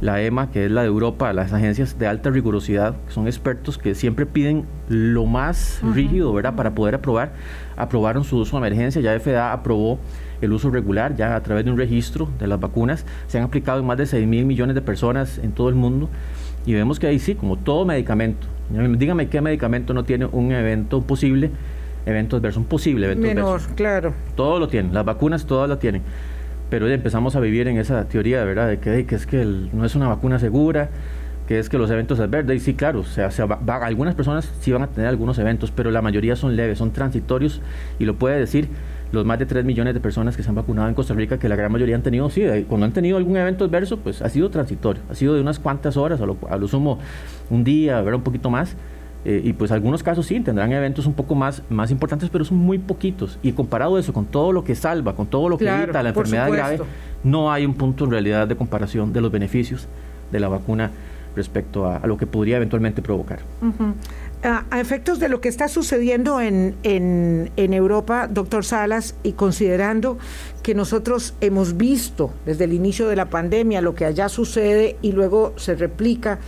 la 0.00 0.20
EMA, 0.20 0.50
que 0.50 0.66
es 0.66 0.70
la 0.70 0.82
de 0.82 0.88
Europa, 0.88 1.32
las 1.32 1.52
agencias 1.52 1.98
de 1.98 2.06
alta 2.06 2.30
rigurosidad, 2.30 2.96
que 3.06 3.12
son 3.12 3.26
expertos 3.26 3.78
que 3.78 3.94
siempre 3.94 4.26
piden 4.26 4.66
lo 4.88 5.24
más 5.24 5.80
rígido 5.94 6.32
¿verdad? 6.32 6.54
para 6.54 6.74
poder 6.74 6.96
aprobar, 6.96 7.32
aprobaron 7.76 8.24
su 8.24 8.36
uso 8.36 8.60
de 8.60 8.66
emergencia. 8.66 9.00
Ya 9.00 9.18
FDA 9.18 9.52
aprobó 9.52 9.98
el 10.40 10.52
uso 10.52 10.70
regular, 10.70 11.16
ya 11.16 11.34
a 11.34 11.42
través 11.42 11.64
de 11.64 11.70
un 11.70 11.78
registro 11.78 12.28
de 12.38 12.46
las 12.46 12.60
vacunas. 12.60 13.06
Se 13.28 13.38
han 13.38 13.44
aplicado 13.44 13.80
en 13.80 13.86
más 13.86 13.96
de 13.96 14.06
6 14.06 14.26
mil 14.26 14.44
millones 14.44 14.74
de 14.74 14.82
personas 14.82 15.38
en 15.38 15.52
todo 15.52 15.68
el 15.68 15.74
mundo. 15.74 16.10
Y 16.66 16.74
vemos 16.74 16.98
que 16.98 17.06
ahí 17.06 17.18
sí, 17.18 17.36
como 17.36 17.56
todo 17.56 17.84
medicamento, 17.84 18.46
dígame 18.70 19.28
qué 19.28 19.40
medicamento 19.40 19.94
no 19.94 20.04
tiene 20.04 20.26
un 20.26 20.52
evento 20.52 21.00
posible, 21.00 21.50
evento 22.04 22.36
adverso, 22.36 22.60
un 22.60 22.66
posible 22.66 23.06
evento 23.06 23.26
Menor, 23.26 23.60
claro. 23.76 24.12
Todo 24.34 24.58
lo 24.58 24.68
tienen, 24.68 24.92
las 24.92 25.04
vacunas 25.04 25.46
todas 25.46 25.68
lo 25.68 25.78
tienen. 25.78 26.02
Pero 26.68 26.88
empezamos 26.88 27.36
a 27.36 27.40
vivir 27.40 27.68
en 27.68 27.78
esa 27.78 28.06
teoría, 28.08 28.44
¿verdad? 28.44 28.68
De 28.68 28.78
que, 28.80 29.06
que 29.06 29.14
es 29.14 29.26
que 29.26 29.44
no 29.72 29.84
es 29.84 29.94
una 29.94 30.08
vacuna 30.08 30.40
segura, 30.40 30.90
que 31.46 31.60
es 31.60 31.68
que 31.68 31.78
los 31.78 31.90
eventos 31.90 32.18
adversos, 32.18 32.60
sí, 32.62 32.74
claro, 32.74 33.00
o 33.00 33.04
sea, 33.04 33.30
algunas 33.82 34.16
personas 34.16 34.52
sí 34.60 34.72
van 34.72 34.82
a 34.82 34.88
tener 34.88 35.08
algunos 35.08 35.38
eventos, 35.38 35.70
pero 35.70 35.92
la 35.92 36.02
mayoría 36.02 36.34
son 36.34 36.56
leves, 36.56 36.78
son 36.78 36.90
transitorios, 36.90 37.62
y 38.00 38.04
lo 38.04 38.16
puede 38.16 38.38
decir 38.38 38.68
los 39.12 39.24
más 39.24 39.38
de 39.38 39.46
3 39.46 39.64
millones 39.64 39.94
de 39.94 40.00
personas 40.00 40.36
que 40.36 40.42
se 40.42 40.48
han 40.48 40.54
vacunado 40.54 40.88
en 40.88 40.94
Costa 40.94 41.14
Rica, 41.14 41.38
que 41.38 41.48
la 41.48 41.56
gran 41.56 41.72
mayoría 41.72 41.94
han 41.96 42.02
tenido, 42.02 42.28
sí, 42.30 42.42
cuando 42.68 42.86
han 42.86 42.92
tenido 42.92 43.16
algún 43.16 43.36
evento 43.36 43.64
adverso, 43.64 43.98
pues 43.98 44.22
ha 44.22 44.28
sido 44.28 44.50
transitorio, 44.50 45.02
ha 45.10 45.14
sido 45.14 45.34
de 45.34 45.40
unas 45.40 45.58
cuantas 45.58 45.96
horas, 45.96 46.20
a 46.20 46.26
lo, 46.26 46.68
sumo 46.68 46.98
un 47.50 47.64
día, 47.64 48.00
ver 48.00 48.14
un 48.14 48.22
poquito 48.22 48.50
más. 48.50 48.76
Eh, 49.24 49.40
y 49.42 49.54
pues 49.54 49.72
algunos 49.72 50.04
casos 50.04 50.24
sí 50.26 50.38
tendrán 50.38 50.72
eventos 50.72 51.04
un 51.04 51.14
poco 51.14 51.34
más, 51.34 51.60
más 51.68 51.90
importantes, 51.90 52.30
pero 52.30 52.44
son 52.44 52.58
muy 52.58 52.78
poquitos. 52.78 53.40
Y 53.42 53.52
comparado 53.52 53.98
eso 53.98 54.12
con 54.12 54.26
todo 54.26 54.52
lo 54.52 54.62
que 54.62 54.76
salva, 54.76 55.16
con 55.16 55.26
todo 55.26 55.48
lo 55.48 55.58
que 55.58 55.68
evita 55.68 56.00
la 56.02 56.10
enfermedad 56.10 56.48
grave, 56.48 56.80
no 57.24 57.50
hay 57.50 57.66
un 57.66 57.74
punto 57.74 58.04
en 58.04 58.12
realidad 58.12 58.46
de 58.46 58.54
comparación 58.54 59.12
de 59.12 59.20
los 59.20 59.32
beneficios 59.32 59.88
de 60.30 60.38
la 60.38 60.48
vacuna 60.48 60.92
respecto 61.34 61.86
a, 61.86 62.06
lo 62.06 62.16
que 62.16 62.26
podría 62.26 62.56
eventualmente 62.56 63.02
provocar 63.02 63.40
a, 64.42 64.80
efectos 64.80 65.18
de 65.18 65.28
lo 65.28 65.40
que 65.40 65.48
está 65.48 65.68
sucediendo 65.68 66.40
en, 66.40 66.76
en, 66.82 67.50
en, 67.56 67.74
Europa, 67.74 68.28
doctor 68.28 68.64
Salas, 68.64 69.14
y 69.22 69.32
considerando 69.32 70.18
que 70.62 70.74
nosotros 70.74 71.34
hemos 71.40 71.76
visto 71.76 72.32
desde 72.44 72.64
el 72.64 72.72
inicio 72.72 73.08
de 73.08 73.16
la 73.16 73.30
pandemia 73.30 73.80
lo 73.80 73.94
que 73.94 74.04
allá 74.04 74.28
sucede 74.28 74.96
y 75.02 75.12
luego 75.12 75.54
se 75.56 75.74
replica 75.74 76.38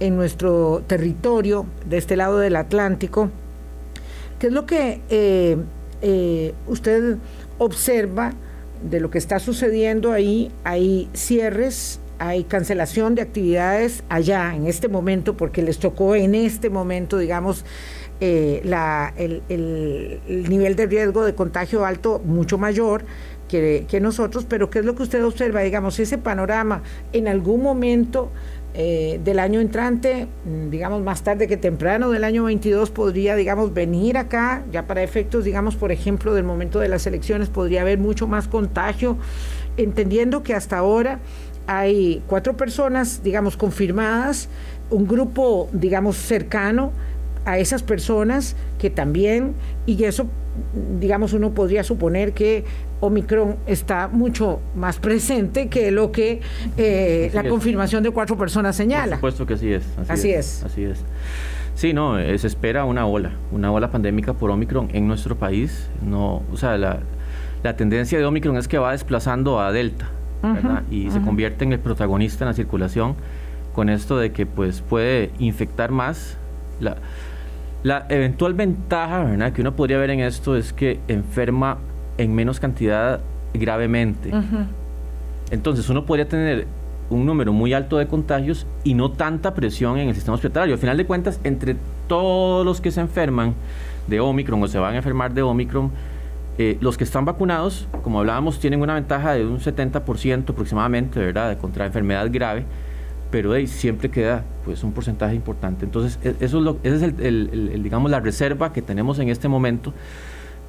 en 0.00 0.16
nuestro 0.16 0.82
territorio 0.86 1.66
de 1.88 1.98
este 1.98 2.16
lado 2.16 2.38
del 2.38 2.56
Atlántico, 2.56 3.30
¿qué 4.38 4.48
es 4.48 4.52
lo 4.52 4.66
que 4.66 5.02
eh, 5.10 5.56
eh, 6.02 6.54
usted 6.66 7.18
observa 7.58 8.32
de 8.82 8.98
lo 8.98 9.10
que 9.10 9.18
está 9.18 9.38
sucediendo 9.38 10.12
ahí? 10.12 10.50
Hay 10.64 11.08
cierres 11.12 11.99
hay 12.20 12.44
cancelación 12.44 13.14
de 13.14 13.22
actividades 13.22 14.04
allá 14.10 14.54
en 14.54 14.66
este 14.66 14.88
momento, 14.88 15.38
porque 15.38 15.62
les 15.62 15.78
tocó 15.78 16.14
en 16.14 16.34
este 16.34 16.68
momento, 16.68 17.16
digamos, 17.16 17.64
eh, 18.20 18.60
la, 18.62 19.14
el, 19.16 19.40
nivel 20.28 20.76
de 20.76 20.86
riesgo 20.86 21.24
de 21.24 21.34
contagio 21.34 21.86
alto 21.86 22.20
mucho 22.22 22.58
mayor 22.58 23.04
que, 23.48 23.98
nosotros, 24.02 24.44
pero 24.46 24.68
¿qué 24.68 24.80
es 24.80 24.84
lo 24.84 24.94
que 24.94 25.02
usted 25.02 25.24
observa? 25.24 25.62
Digamos, 25.62 25.98
ese 25.98 26.18
panorama 26.18 26.82
en 27.14 27.26
algún 27.26 27.62
momento 27.62 28.30
eh, 28.74 29.18
del 29.24 29.38
año 29.38 29.58
entrante, 29.58 30.28
mm, 30.44 30.68
digamos, 30.68 31.02
más 31.02 31.24
tarde 31.24 31.48
que 31.48 31.56
temprano 31.56 32.10
del 32.10 32.24
año 32.24 32.44
22, 32.44 32.90
podría, 32.90 33.34
digamos, 33.34 33.72
venir 33.72 34.18
acá, 34.18 34.62
ya 34.70 34.86
para 34.86 35.02
efectos, 35.02 35.44
digamos, 35.44 35.74
por 35.74 35.90
ejemplo, 35.90 36.34
del 36.34 36.44
momento 36.44 36.78
de 36.80 36.88
las 36.88 37.06
elecciones, 37.06 37.48
podría 37.48 37.80
haber 37.80 37.98
mucho 37.98 38.28
más 38.28 38.46
contagio, 38.46 39.16
entendiendo 39.78 40.42
que 40.42 40.54
hasta 40.54 40.76
ahora 40.76 41.20
hay 41.70 42.20
cuatro 42.26 42.56
personas, 42.56 43.22
digamos, 43.22 43.56
confirmadas, 43.56 44.48
un 44.90 45.06
grupo, 45.06 45.68
digamos, 45.72 46.16
cercano 46.16 46.90
a 47.44 47.58
esas 47.58 47.84
personas 47.84 48.56
que 48.80 48.90
también, 48.90 49.54
y 49.86 50.02
eso, 50.02 50.26
digamos, 50.98 51.32
uno 51.32 51.52
podría 51.52 51.84
suponer 51.84 52.32
que 52.32 52.64
Omicron 52.98 53.54
está 53.68 54.08
mucho 54.08 54.58
más 54.74 54.98
presente 54.98 55.68
que 55.68 55.92
lo 55.92 56.10
que 56.10 56.40
eh, 56.76 57.30
la 57.32 57.48
confirmación 57.48 58.02
de 58.02 58.10
cuatro 58.10 58.36
personas 58.36 58.74
señala. 58.74 59.20
Por 59.20 59.30
supuesto 59.30 59.46
que 59.46 59.54
así 59.54 59.72
es. 59.72 59.84
Así, 60.08 60.32
es, 60.32 60.64
Así 60.64 60.82
es. 60.82 61.04
Sí, 61.76 61.92
no, 61.92 62.18
eh, 62.18 62.36
se 62.36 62.48
espera 62.48 62.84
una 62.84 63.06
ola, 63.06 63.30
una 63.52 63.70
ola 63.70 63.92
pandémica 63.92 64.34
por 64.34 64.50
Omicron 64.50 64.88
en 64.92 65.06
nuestro 65.06 65.36
país. 65.36 65.88
No, 66.04 66.42
o 66.52 66.56
sea, 66.56 66.76
la, 66.76 66.98
la 67.62 67.76
tendencia 67.76 68.18
de 68.18 68.24
Omicron 68.24 68.56
es 68.56 68.66
que 68.66 68.76
va 68.76 68.90
desplazando 68.90 69.60
a 69.60 69.70
Delta 69.70 70.10
y 70.90 71.10
se 71.10 71.20
convierte 71.20 71.64
en 71.64 71.72
el 71.72 71.78
protagonista 71.78 72.44
en 72.44 72.48
la 72.48 72.54
circulación 72.54 73.14
con 73.74 73.88
esto 73.88 74.18
de 74.18 74.32
que 74.32 74.46
pues 74.46 74.80
puede 74.80 75.30
infectar 75.38 75.90
más. 75.90 76.36
La, 76.80 76.96
la 77.82 78.06
eventual 78.08 78.54
ventaja 78.54 79.24
¿verdad? 79.24 79.52
que 79.52 79.60
uno 79.60 79.74
podría 79.74 79.98
ver 79.98 80.10
en 80.10 80.20
esto 80.20 80.56
es 80.56 80.72
que 80.72 81.00
enferma 81.08 81.78
en 82.18 82.34
menos 82.34 82.60
cantidad 82.60 83.20
gravemente. 83.54 84.32
Entonces 85.50 85.88
uno 85.88 86.04
podría 86.04 86.28
tener 86.28 86.66
un 87.10 87.26
número 87.26 87.52
muy 87.52 87.72
alto 87.72 87.98
de 87.98 88.06
contagios 88.06 88.66
y 88.84 88.94
no 88.94 89.10
tanta 89.10 89.54
presión 89.54 89.98
en 89.98 90.08
el 90.08 90.14
sistema 90.14 90.36
hospitalario. 90.36 90.74
Al 90.74 90.80
final 90.80 90.96
de 90.96 91.06
cuentas, 91.06 91.40
entre 91.44 91.76
todos 92.06 92.64
los 92.64 92.80
que 92.80 92.90
se 92.90 93.00
enferman 93.00 93.54
de 94.06 94.20
Omicron 94.20 94.62
o 94.62 94.68
se 94.68 94.78
van 94.78 94.94
a 94.94 94.96
enfermar 94.98 95.32
de 95.32 95.42
Omicron, 95.42 95.90
eh, 96.62 96.76
los 96.82 96.98
que 96.98 97.04
están 97.04 97.24
vacunados, 97.24 97.88
como 98.02 98.18
hablábamos, 98.20 98.60
tienen 98.60 98.82
una 98.82 98.92
ventaja 98.92 99.32
de 99.32 99.46
un 99.46 99.60
70% 99.60 100.50
aproximadamente, 100.50 101.18
¿verdad?, 101.18 101.56
contra 101.56 101.86
enfermedad 101.86 102.28
grave, 102.30 102.66
pero 103.30 103.54
ahí 103.54 103.66
siempre 103.66 104.10
queda 104.10 104.44
pues 104.62 104.84
un 104.84 104.92
porcentaje 104.92 105.34
importante. 105.34 105.86
Entonces, 105.86 106.18
e, 106.22 106.36
eso 106.44 106.58
es 106.58 106.62
lo, 106.62 106.76
esa 106.82 107.06
es 107.06 107.14
el, 107.18 107.80
digamos, 107.82 108.10
la 108.10 108.20
reserva 108.20 108.74
que 108.74 108.82
tenemos 108.82 109.18
en 109.20 109.30
este 109.30 109.48
momento 109.48 109.94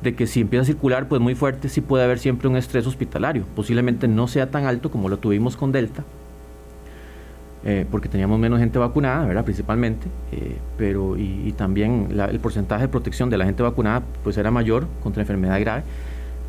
de 0.01 0.15
que 0.15 0.27
si 0.27 0.39
empieza 0.39 0.61
a 0.61 0.65
circular 0.65 1.09
pues 1.09 1.19
muy 1.19 1.35
fuerte, 1.35 1.67
sí 1.67 1.81
puede 1.81 2.05
haber 2.05 2.19
siempre 2.19 2.47
un 2.47 2.55
estrés 2.55 2.87
hospitalario. 2.87 3.43
Posiblemente 3.53 4.07
no 4.07 4.29
sea 4.29 4.49
tan 4.49 4.67
alto 4.67 4.91
como 4.91 5.09
lo 5.09 5.19
tuvimos 5.19 5.57
con 5.57 5.73
Delta, 5.73 6.05
eh, 7.63 7.85
porque 7.91 8.09
teníamos 8.09 8.39
menos 8.39 8.59
gente 8.59 8.79
vacunada, 8.79 9.25
¿verdad? 9.25 9.43
Principalmente, 9.43 10.07
eh, 10.31 10.57
pero 10.77 11.15
y, 11.15 11.53
también 11.55 12.07
el 12.11 12.39
porcentaje 12.39 12.83
de 12.83 12.87
protección 12.87 13.29
de 13.29 13.37
la 13.37 13.45
gente 13.45 13.61
vacunada 13.61 14.01
pues 14.23 14.37
era 14.37 14.49
mayor 14.49 14.87
contra 15.03 15.21
enfermedad 15.21 15.59
grave, 15.59 15.83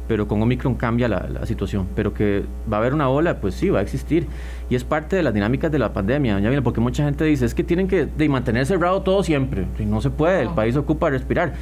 pero 0.08 0.26
con 0.26 0.40
Omicron 0.40 0.74
cambia 0.74 1.08
la, 1.08 1.44
situación, 1.44 1.86
pero 1.94 2.14
que 2.14 2.44
va 2.70 2.78
a 2.78 2.80
haber 2.80 2.94
una 2.94 3.10
ola, 3.10 3.40
pues 3.40 3.54
sí, 3.54 3.68
va 3.68 3.80
a 3.80 3.82
existir, 3.82 4.26
y 4.70 4.74
es 4.74 4.84
parte 4.84 5.16
de 5.16 5.22
las 5.22 5.34
dinámicas 5.34 5.70
de 5.70 5.78
la 5.78 5.92
pandemia, 5.92 6.40
doña 6.40 6.62
porque 6.62 6.80
mucha 6.80 7.04
gente 7.04 7.24
dice, 7.24 7.44
es 7.44 7.54
que 7.54 7.62
tienen 7.62 7.88
que 7.88 8.06
de 8.06 8.28
mantener 8.30 8.64
cerrado 8.64 9.02
todo 9.02 9.22
siempre, 9.22 9.66
y 9.78 9.84
no 9.84 10.00
se 10.00 10.08
puede, 10.08 10.42
el 10.42 10.50
país 10.50 10.76
ocupa 10.76 11.10
respirar. 11.10 11.52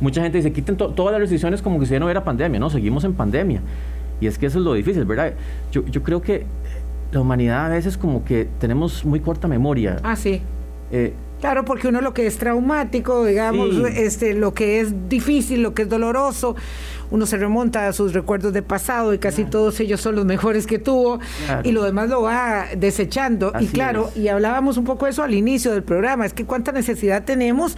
Mucha 0.00 0.22
gente 0.22 0.38
dice, 0.38 0.52
quiten 0.52 0.76
todas 0.76 1.12
las 1.12 1.20
restricciones 1.20 1.62
como 1.62 1.80
que 1.80 1.86
si 1.86 1.92
ya 1.92 1.98
no 1.98 2.06
hubiera 2.06 2.22
pandemia, 2.22 2.60
no, 2.60 2.70
seguimos 2.70 3.04
en 3.04 3.12
pandemia. 3.12 3.60
Y 4.20 4.26
es 4.26 4.38
que 4.38 4.46
eso 4.46 4.58
es 4.58 4.64
lo 4.64 4.74
difícil, 4.74 5.04
¿verdad? 5.04 5.32
Yo, 5.72 5.84
yo 5.86 6.02
creo 6.02 6.20
que 6.20 6.44
la 7.12 7.20
humanidad 7.20 7.66
a 7.66 7.68
veces 7.68 7.96
como 7.96 8.24
que 8.24 8.48
tenemos 8.58 9.04
muy 9.04 9.20
corta 9.20 9.48
memoria. 9.48 9.98
Ah, 10.02 10.16
sí. 10.16 10.42
Eh, 10.92 11.14
Claro, 11.40 11.64
porque 11.64 11.88
uno 11.88 12.02
lo 12.02 12.12
que 12.12 12.26
es 12.26 12.36
traumático, 12.36 13.24
digamos, 13.24 13.74
este, 13.96 14.34
lo 14.34 14.52
que 14.52 14.80
es 14.80 15.08
difícil, 15.08 15.62
lo 15.62 15.72
que 15.72 15.82
es 15.82 15.88
doloroso, 15.88 16.54
uno 17.10 17.24
se 17.24 17.38
remonta 17.38 17.88
a 17.88 17.92
sus 17.94 18.12
recuerdos 18.12 18.52
de 18.52 18.62
pasado 18.62 19.14
y 19.14 19.18
casi 19.18 19.44
todos 19.44 19.80
ellos 19.80 20.02
son 20.02 20.16
los 20.16 20.26
mejores 20.26 20.66
que 20.66 20.78
tuvo 20.78 21.18
y 21.64 21.72
lo 21.72 21.82
demás 21.82 22.10
lo 22.10 22.22
va 22.22 22.66
desechando. 22.76 23.52
y 23.58 23.68
claro, 23.68 24.10
y 24.14 24.28
hablábamos 24.28 24.76
un 24.76 24.84
poco 24.84 25.06
de 25.06 25.12
eso 25.12 25.22
al 25.22 25.32
inicio 25.32 25.72
del 25.72 25.82
programa, 25.82 26.26
es 26.26 26.34
que 26.34 26.44
cuánta 26.44 26.72
necesidad 26.72 27.24
tenemos 27.24 27.74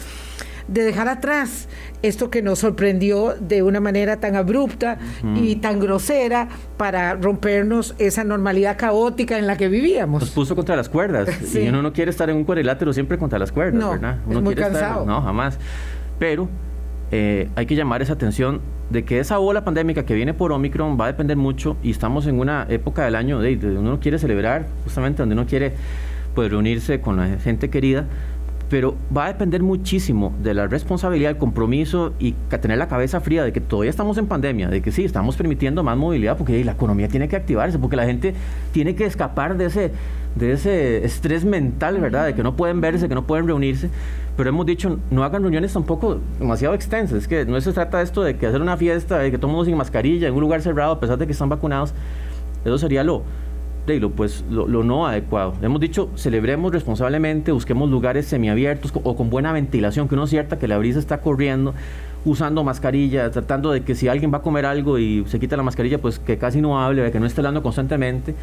de 0.69 0.83
dejar 0.83 1.09
atrás 1.09 1.69
esto 2.03 2.31
que 2.31 2.43
nos 2.43 2.59
sorprendió 2.59 3.35
de 3.39 3.63
una 3.63 3.81
manera 3.81 4.19
tan 4.19 4.37
abrupta 4.37 4.99
y 5.37 5.57
tan 5.57 5.81
grosera 5.81 6.49
para 6.77 7.15
rompernos 7.15 7.95
esa 7.99 8.25
normalidad 8.25 8.77
caótica 8.77 9.39
en 9.39 9.47
la 9.47 9.57
que 9.57 9.69
vivíamos. 9.69 10.21
Nos 10.23 10.31
puso 10.31 10.57
contra 10.57 10.77
las 10.77 10.89
cuerdas 10.89 11.29
y 11.55 11.69
uno 11.69 11.83
no 11.83 11.93
quiere 11.93 12.11
estar 12.11 12.29
en 12.31 12.37
un 12.37 12.45
cuadrilátero 12.45 12.93
siempre 12.93 13.19
contra 13.19 13.39
las 13.39 13.53
cuerdas, 13.53 13.81
no, 13.81 13.91
¿verdad? 13.93 14.19
Uno 14.27 14.39
es 14.39 14.45
muy 14.45 14.55
cansado. 14.55 15.07
no, 15.07 15.23
jamás. 15.23 15.59
Pero 16.19 16.49
eh, 17.11 17.49
hay 17.57 17.67
que 17.67 17.77
llamar 17.77 18.03
esa 18.03 18.15
atención 18.15 18.61
de 18.91 19.05
que 19.05 19.19
esa 19.21 19.39
ola 19.39 19.65
pandémica 19.65 20.05
que 20.05 20.15
viene 20.15 20.35
por 20.35 20.53
Omicron 20.53 20.99
va 21.01 21.05
a 21.05 21.09
depender 21.09 21.37
mucho 21.37 21.77
y 21.83 21.91
estamos 21.91 22.27
en 22.27 22.39
una 22.39 22.67
época 22.69 23.05
del 23.05 23.17
año 23.17 23.39
de, 23.39 23.57
donde 23.57 23.81
uno 23.81 24.01
quiere 24.01 24.19
celebrar, 24.19 24.67
justamente 24.85 25.23
donde 25.23 25.35
uno 25.35 25.47
quiere 25.47 25.73
pues, 26.35 26.51
reunirse 26.51 27.01
con 27.01 27.17
la 27.17 27.39
gente 27.39 27.71
querida 27.71 28.07
pero 28.73 28.95
va 29.15 29.27
a 29.27 29.29
depender 29.29 29.63
muchísimo 29.63 30.33
de 30.43 30.55
la 30.55 30.67
responsabilidad, 30.67 31.33
el 31.33 31.37
compromiso 31.37 32.15
y 32.19 32.33
tener 32.59 32.79
la 32.79 32.89
cabeza 32.89 33.21
fría 33.21 33.45
de 33.45 33.53
que 33.53 33.61
todavía 33.61 33.91
estamos 33.91 34.17
en 34.17 34.27
pandemia, 34.29 34.71
de 34.71 34.81
que 34.81 34.91
sí, 34.93 35.05
estamos 35.05 35.37
permitiendo 35.37 35.83
más 35.83 35.95
movilidad 35.99 36.39
porque 36.39 36.65
la 36.65 36.73
economía 36.73 37.07
tiene 37.07 37.29
que 37.29 37.37
activarse, 37.37 37.79
porque 37.79 37.97
la 37.97 38.07
gente 38.07 38.33
tiene 38.73 38.95
que 38.95 39.05
escapar 39.05 39.59
de 39.59 39.67
ese, 39.67 39.93
de 40.37 40.53
ese 40.53 41.05
estrés 41.05 41.45
mental, 41.45 42.01
¿verdad? 42.01 42.25
De 42.25 42.35
que 42.35 42.43
no 42.43 42.57
pueden 42.57 42.81
verse, 42.81 43.11
que 43.11 43.15
no 43.15 43.27
pueden 43.27 43.47
reunirse. 43.47 43.91
Pero 44.39 44.49
hemos 44.49 44.65
dicho, 44.65 44.99
no 45.11 45.23
hagan 45.23 45.43
reuniones 45.43 45.75
tampoco 45.75 46.21
demasiado 46.39 46.75
extensas. 46.75 47.19
Es 47.19 47.29
que 47.29 47.45
no 47.45 47.61
se 47.61 47.75
trata 47.75 48.01
esto 48.01 48.23
de 48.23 48.39
que 48.39 48.47
hacer 48.47 48.63
una 48.63 48.79
fiesta, 48.79 49.19
de 49.19 49.31
que 49.31 49.37
todo 49.37 49.61
el 49.61 49.67
sin 49.67 49.77
mascarilla, 49.77 50.29
en 50.29 50.35
un 50.35 50.41
lugar 50.41 50.63
cerrado, 50.63 50.93
a 50.93 50.99
pesar 50.99 51.19
de 51.19 51.27
que 51.27 51.33
están 51.33 51.51
vacunados. 51.51 51.93
Eso 52.65 52.79
sería 52.79 53.05
lo, 53.05 53.23
de 53.87 54.01
lo, 54.01 54.11
pues, 54.11 54.45
lo, 54.51 54.67
no 54.67 55.07
adecuado. 55.07 55.55
Hemos 55.63 55.81
dicho, 55.81 56.11
celebremos 56.17 56.73
responsablemente, 56.73 57.53
busquemos 57.53 57.91
lugares 57.91 58.27
semiabiertos 58.27 58.93
o 58.95 59.17
con 59.17 59.31
buena 59.31 59.53
ventilación, 59.53 60.09
que 60.09 60.15
uno 60.15 60.27
cierta 60.27 60.59
que 60.59 60.69
la 60.69 60.79
brisa 60.79 60.99
está 60.99 61.21
corriendo, 61.21 61.75
usando 62.25 62.63
mascarilla, 62.63 63.31
tratando 63.31 63.73
de 63.73 63.83
que 63.83 63.95
si 63.95 64.09
alguien 64.09 64.33
va 64.33 64.39
a 64.39 64.43
comer 64.43 64.67
algo 64.67 64.99
y 64.99 65.25
se 65.27 65.41
quita 65.41 65.57
la 65.57 65.63
mascarilla, 65.63 65.99
pues 65.99 66.19
que 66.19 66.39
casi 66.39 66.61
no 66.61 66.81
hable, 66.81 67.11
que 67.11 67.19
no 67.19 67.27
esté 67.27 67.41
hablando 67.41 67.63
constantemente 67.63 68.35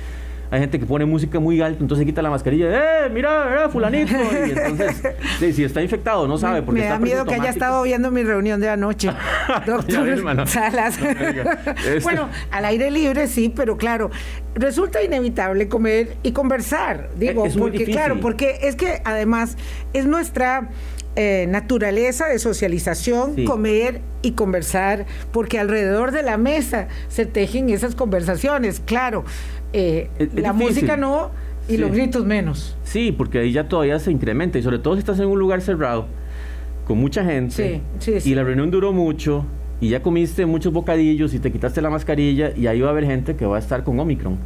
hay 0.52 0.62
gente 0.62 0.80
que 0.80 0.86
pone 0.86 1.06
música 1.06 1.40
muy 1.40 1.62
alta, 1.62 1.82
entonces 1.82 2.06
quita 2.06 2.22
la 2.22 2.30
mascarilla, 2.32 3.06
¡eh, 3.06 3.10
mira, 3.10 3.66
eh, 3.66 3.70
fulanito! 3.70 4.14
Y 4.14 4.52
entonces, 4.52 5.56
si 5.56 5.64
está 5.64 5.82
infectado, 5.82 6.28
no 6.28 6.38
sabe. 6.38 6.64
Porque 6.64 6.82
me 6.82 6.88
da 6.88 6.98
miedo 6.98 7.26
que 7.26 7.36
haya 7.36 7.50
estado 7.50 7.84
viendo 7.84 8.10
mi 8.10 8.24
reunión 8.24 8.60
de 8.60 8.70
anoche, 8.70 9.12
doctor 9.66 10.48
Salas. 10.48 10.98
Este. 11.00 12.00
bueno, 12.02 12.30
al 12.52 12.66
aire 12.66 12.90
libre 12.90 13.28
sí, 13.28 13.54
pero 13.56 13.78
claro, 13.78 14.10
resulta 14.56 15.04
inevitable 15.04 15.68
comer 15.68 16.18
y 16.24 16.32
conversar, 16.32 17.10
digo, 17.16 17.46
porque 17.58 17.86
claro, 17.86 18.20
porque 18.20 18.60
es 18.64 18.76
que 18.76 19.02
además 19.06 19.58
es 19.94 20.06
nuestra... 20.06 20.70
Eh, 21.16 21.48
naturaleza 21.50 22.28
de 22.28 22.40
socialización, 22.40 23.44
comer 23.44 24.00
y 24.22 24.34
conversar, 24.34 25.06
porque 25.34 25.60
alrededor 25.60 26.12
de 26.12 26.24
la 26.24 26.38
mesa 26.38 26.88
se 27.10 27.26
tejen 27.26 27.70
esas 27.70 27.96
conversaciones, 27.96 28.80
claro. 28.80 29.26
Eh, 29.74 30.10
la 30.36 30.54
música 30.54 30.98
no 30.98 31.32
y 31.68 31.78
los 31.78 31.92
gritos 31.92 32.26
menos. 32.26 32.76
Sí, 32.84 33.12
porque 33.12 33.40
ahí 33.40 33.52
ya 33.52 33.68
todavía 33.68 34.00
se 34.00 34.12
incrementa 34.12 34.58
y 34.58 34.64
sobre 34.64 34.80
todo 34.80 34.96
si 34.96 35.00
estás 35.00 35.20
en 35.20 35.28
un 35.28 35.38
lugar 35.38 35.62
cerrado 35.62 36.08
con 36.88 36.98
mucha 36.98 37.24
gente 37.24 37.82
y 38.26 38.34
la 38.34 38.44
reunión 38.44 38.72
duró 38.72 38.92
mucho 38.92 39.46
y 39.80 39.90
ya 39.90 40.02
comiste 40.02 40.46
muchos 40.46 40.74
bocadillos 40.74 41.34
y 41.34 41.40
te 41.40 41.52
quitaste 41.52 41.82
la 41.82 41.90
mascarilla 41.90 42.52
y 42.56 42.68
ahí 42.68 42.82
va 42.82 42.88
a 42.88 42.92
haber 42.92 43.06
gente 43.06 43.36
que 43.36 43.46
va 43.46 43.58
a 43.58 43.60
estar 43.60 43.84
con 43.84 44.00
Omicron. 44.00 44.38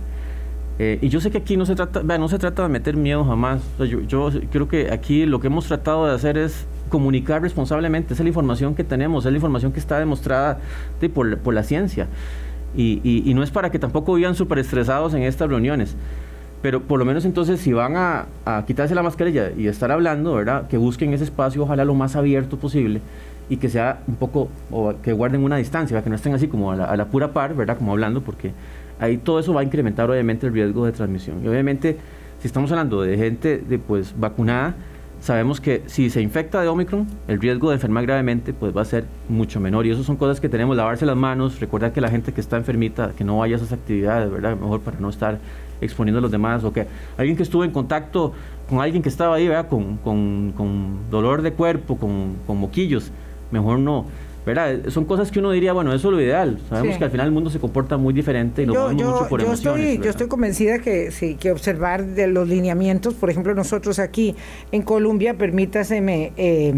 Eh, 0.79 0.97
y 1.01 1.09
yo 1.09 1.21
sé 1.21 1.29
que 1.29 1.37
aquí 1.37 1.55
no 1.55 1.65
se 1.65 1.75
trata, 1.75 2.01
no 2.03 2.27
se 2.27 2.39
trata 2.39 2.63
de 2.63 2.69
meter 2.69 2.97
miedo 2.97 3.23
jamás. 3.23 3.61
yo, 3.79 4.31
creo 4.51 4.67
que 4.67 4.91
aquí 4.91 5.25
lo 5.25 5.39
que 5.39 5.47
hemos 5.47 5.67
tratado 5.67 6.07
de 6.07 6.13
hacer 6.13 6.37
es 6.37 6.65
comunicar 6.89 7.41
responsablemente. 7.41 8.13
Esa 8.13 8.23
es 8.23 8.25
la 8.25 8.29
información 8.29 8.75
que 8.75 8.83
tenemos, 8.83 9.25
es 9.25 9.31
la 9.31 9.37
información 9.37 9.71
que 9.71 9.79
está 9.79 9.99
demostrada 9.99 10.59
por, 11.13 11.37
por 11.37 11.53
la 11.53 11.63
ciencia. 11.63 12.07
Y, 12.75 13.31
no 13.35 13.43
es 13.43 13.51
para 13.51 13.71
que 13.71 13.79
tampoco 13.79 14.15
vivan 14.15 14.35
súper 14.35 14.59
estresados 14.59 15.13
en 15.13 15.23
estas 15.23 15.49
reuniones. 15.49 15.95
Pero 16.61 16.81
por 16.81 16.97
lo 16.97 17.05
menos 17.05 17.25
entonces 17.25 17.59
si 17.59 17.73
van 17.73 17.95
a, 17.97 18.25
quitarse 18.65 18.95
la 18.95 19.03
mascarilla 19.03 19.51
y 19.57 19.67
estar 19.67 19.91
hablando, 19.91 20.33
¿verdad? 20.33 20.67
Que 20.67 20.77
busquen 20.77 21.13
ese 21.13 21.25
espacio, 21.25 21.63
ojalá 21.63 21.83
lo 21.85 21.93
más 21.93 22.15
abierto 22.15 22.57
posible 22.57 23.01
y 23.49 23.57
que 23.57 23.69
sea 23.69 23.99
un 24.07 24.15
poco, 24.15 24.47
o 24.71 24.93
que 25.01 25.11
guarden 25.11 25.43
una 25.43 25.57
distancia, 25.57 26.01
que 26.01 26.09
no 26.09 26.15
estén 26.15 26.33
así 26.33 26.47
como 26.47 26.71
a 26.71 26.77
la, 26.77 26.85
a 26.85 26.95
la, 26.95 27.05
pura 27.05 27.33
par, 27.33 27.53
¿verdad? 27.53 27.77
Como 27.77 27.91
hablando, 27.91 28.21
porque 28.21 28.51
ahí 28.99 29.17
todo 29.17 29.39
eso 29.39 29.53
va 29.53 29.61
a 29.61 29.63
incrementar 29.63 30.09
obviamente 30.09 30.47
el 30.47 30.53
riesgo 30.53 30.85
de 30.85 30.93
transmisión. 30.93 31.43
Y 31.43 31.47
obviamente, 31.49 31.97
si 32.39 32.47
estamos 32.47 32.71
hablando 32.71 33.01
de 33.01 33.17
gente 33.17 33.57
de, 33.57 33.79
pues, 33.79 34.17
vacunada, 34.17 34.75
sabemos 35.23 35.61
que 35.61 35.83
si 35.85 36.09
se 36.09 36.21
infecta 36.21 36.61
de 36.61 36.67
Omicron, 36.67 37.07
el 37.29 37.39
riesgo 37.39 37.69
de 37.69 37.75
enfermar 37.75 38.05
gravemente 38.05 38.53
pues 38.53 38.75
va 38.75 38.81
a 38.81 38.85
ser 38.85 39.05
mucho 39.29 39.61
menor. 39.61 39.85
Y 39.85 39.91
eso 39.91 40.03
son 40.03 40.17
cosas 40.17 40.41
que 40.41 40.49
tenemos, 40.49 40.75
lavarse 40.75 41.05
las 41.05 41.15
manos, 41.15 41.61
recordar 41.61 41.93
que 41.93 42.01
la 42.01 42.09
gente 42.09 42.33
que 42.33 42.41
está 42.41 42.57
enfermita, 42.57 43.13
que 43.17 43.23
no 43.23 43.37
vaya 43.37 43.55
a 43.55 43.57
esas 43.57 43.71
actividades, 43.71 44.29
¿verdad? 44.29 44.57
Mejor 44.57 44.81
para 44.81 44.99
no 44.99 45.09
estar 45.09 45.39
exponiendo 45.79 46.19
a 46.19 46.21
los 46.21 46.31
demás. 46.31 46.65
O 46.65 46.73
que 46.73 46.87
alguien 47.17 47.37
que 47.37 47.43
estuvo 47.43 47.63
en 47.63 47.71
contacto 47.71 48.33
con 48.67 48.81
alguien 48.81 49.01
que 49.01 49.09
estaba 49.09 49.35
ahí, 49.35 49.47
¿verdad? 49.47 49.69
Con, 49.69 49.97
con, 49.97 51.09
dolor 51.09 51.41
de 51.41 51.53
cuerpo, 51.53 51.97
con, 51.97 52.35
con 52.45 52.57
moquillos, 52.57 53.11
mejor 53.49 53.79
no 53.79 54.05
¿verdad? 54.45 54.89
Son 54.89 55.05
cosas 55.05 55.31
que 55.31 55.39
uno 55.39 55.51
diría, 55.51 55.73
bueno, 55.73 55.93
eso 55.93 56.09
es 56.09 56.13
lo 56.13 56.21
ideal. 56.21 56.59
Sabemos 56.69 56.97
que 56.97 57.03
al 57.03 57.11
final 57.11 57.27
el 57.27 57.31
mundo 57.31 57.49
se 57.49 57.59
comporta 57.59 57.97
muy 57.97 58.13
diferente 58.13 58.63
y 58.63 58.65
lo 58.65 58.73
yo, 58.73 58.91
mucho 58.91 59.27
por 59.29 59.41
emociones. 59.41 59.85
Estoy, 59.85 60.03
yo 60.03 60.09
estoy 60.09 60.27
convencida 60.27 60.79
que 60.79 61.11
sí, 61.11 61.35
que 61.35 61.51
observar 61.51 62.05
de 62.05 62.27
los 62.27 62.47
lineamientos, 62.47 63.13
por 63.13 63.29
ejemplo, 63.29 63.53
nosotros 63.53 63.99
aquí 63.99 64.35
en 64.71 64.81
Colombia, 64.81 65.37
permítaseme, 65.37 66.33
eh, 66.37 66.73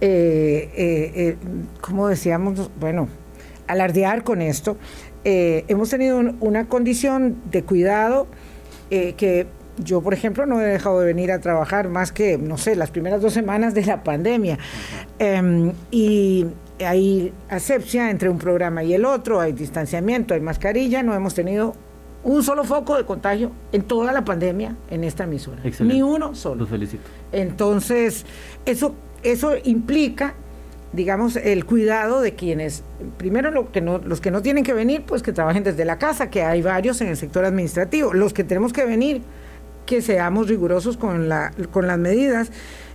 eh, 0.00 0.70
eh, 0.74 1.36
como 1.80 2.08
decíamos, 2.08 2.70
bueno, 2.78 3.08
alardear 3.66 4.24
con 4.24 4.42
esto. 4.42 4.76
hemos 5.24 5.90
tenido 5.90 6.20
una 6.40 6.68
condición 6.68 7.36
de 7.50 7.62
cuidado 7.62 8.26
que 8.90 9.46
yo, 9.78 10.02
por 10.02 10.12
ejemplo, 10.14 10.46
no 10.46 10.60
he 10.60 10.64
dejado 10.64 11.00
de 11.00 11.06
venir 11.06 11.32
a 11.32 11.40
trabajar 11.40 11.88
más 11.88 12.12
que, 12.12 12.38
no 12.38 12.58
sé, 12.58 12.76
las 12.76 12.90
primeras 12.90 13.22
dos 13.22 13.32
semanas 13.32 13.74
de 13.74 13.84
la 13.84 14.02
pandemia. 14.02 14.58
Em, 15.18 15.72
y 15.90 16.46
hay 16.80 17.32
asepsia 17.48 18.10
entre 18.10 18.28
un 18.28 18.38
programa 18.38 18.82
y 18.82 18.94
el 18.94 19.04
otro, 19.04 19.40
hay 19.40 19.52
distanciamiento, 19.52 20.34
hay 20.34 20.40
mascarilla, 20.40 21.02
no 21.02 21.14
hemos 21.14 21.34
tenido 21.34 21.74
un 22.24 22.42
solo 22.42 22.64
foco 22.64 22.96
de 22.96 23.04
contagio 23.04 23.50
en 23.72 23.82
toda 23.82 24.12
la 24.12 24.24
pandemia 24.24 24.76
en 24.90 25.04
esta 25.04 25.24
emisora. 25.24 25.62
Ni 25.80 26.02
uno 26.02 26.34
solo. 26.34 26.60
Los 26.60 26.68
felicito. 26.68 27.02
Entonces, 27.32 28.24
eso, 28.64 28.94
eso 29.22 29.54
implica, 29.64 30.34
digamos, 30.92 31.36
el 31.36 31.64
cuidado 31.64 32.20
de 32.20 32.34
quienes, 32.34 32.84
primero 33.16 33.50
lo 33.50 33.72
que 33.72 33.80
no, 33.80 33.98
los 33.98 34.20
que 34.20 34.30
no 34.30 34.40
tienen 34.42 34.62
que 34.62 34.72
venir, 34.72 35.02
pues 35.04 35.22
que 35.22 35.32
trabajen 35.32 35.64
desde 35.64 35.84
la 35.84 35.98
casa, 35.98 36.30
que 36.30 36.42
hay 36.42 36.62
varios 36.62 37.00
en 37.00 37.08
el 37.08 37.16
sector 37.16 37.44
administrativo. 37.44 38.12
Los 38.12 38.32
que 38.32 38.44
tenemos 38.44 38.72
que 38.72 38.84
venir, 38.84 39.22
que 39.86 40.00
seamos 40.00 40.48
rigurosos 40.48 40.96
con, 40.96 41.28
la, 41.28 41.52
con 41.72 41.86
las 41.88 41.98
medidas. 41.98 42.52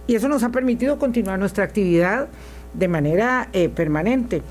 Y 0.07 0.15
eso 0.15 0.29
nos 0.29 0.43
ha 0.43 0.49
permitido 0.49 0.99
continuar 0.99 1.37
nuestra 1.37 1.65
actividad 1.65 2.29
de 2.73 2.87
manera 2.87 3.49
eh, 3.53 3.69
permanente. 3.69 4.41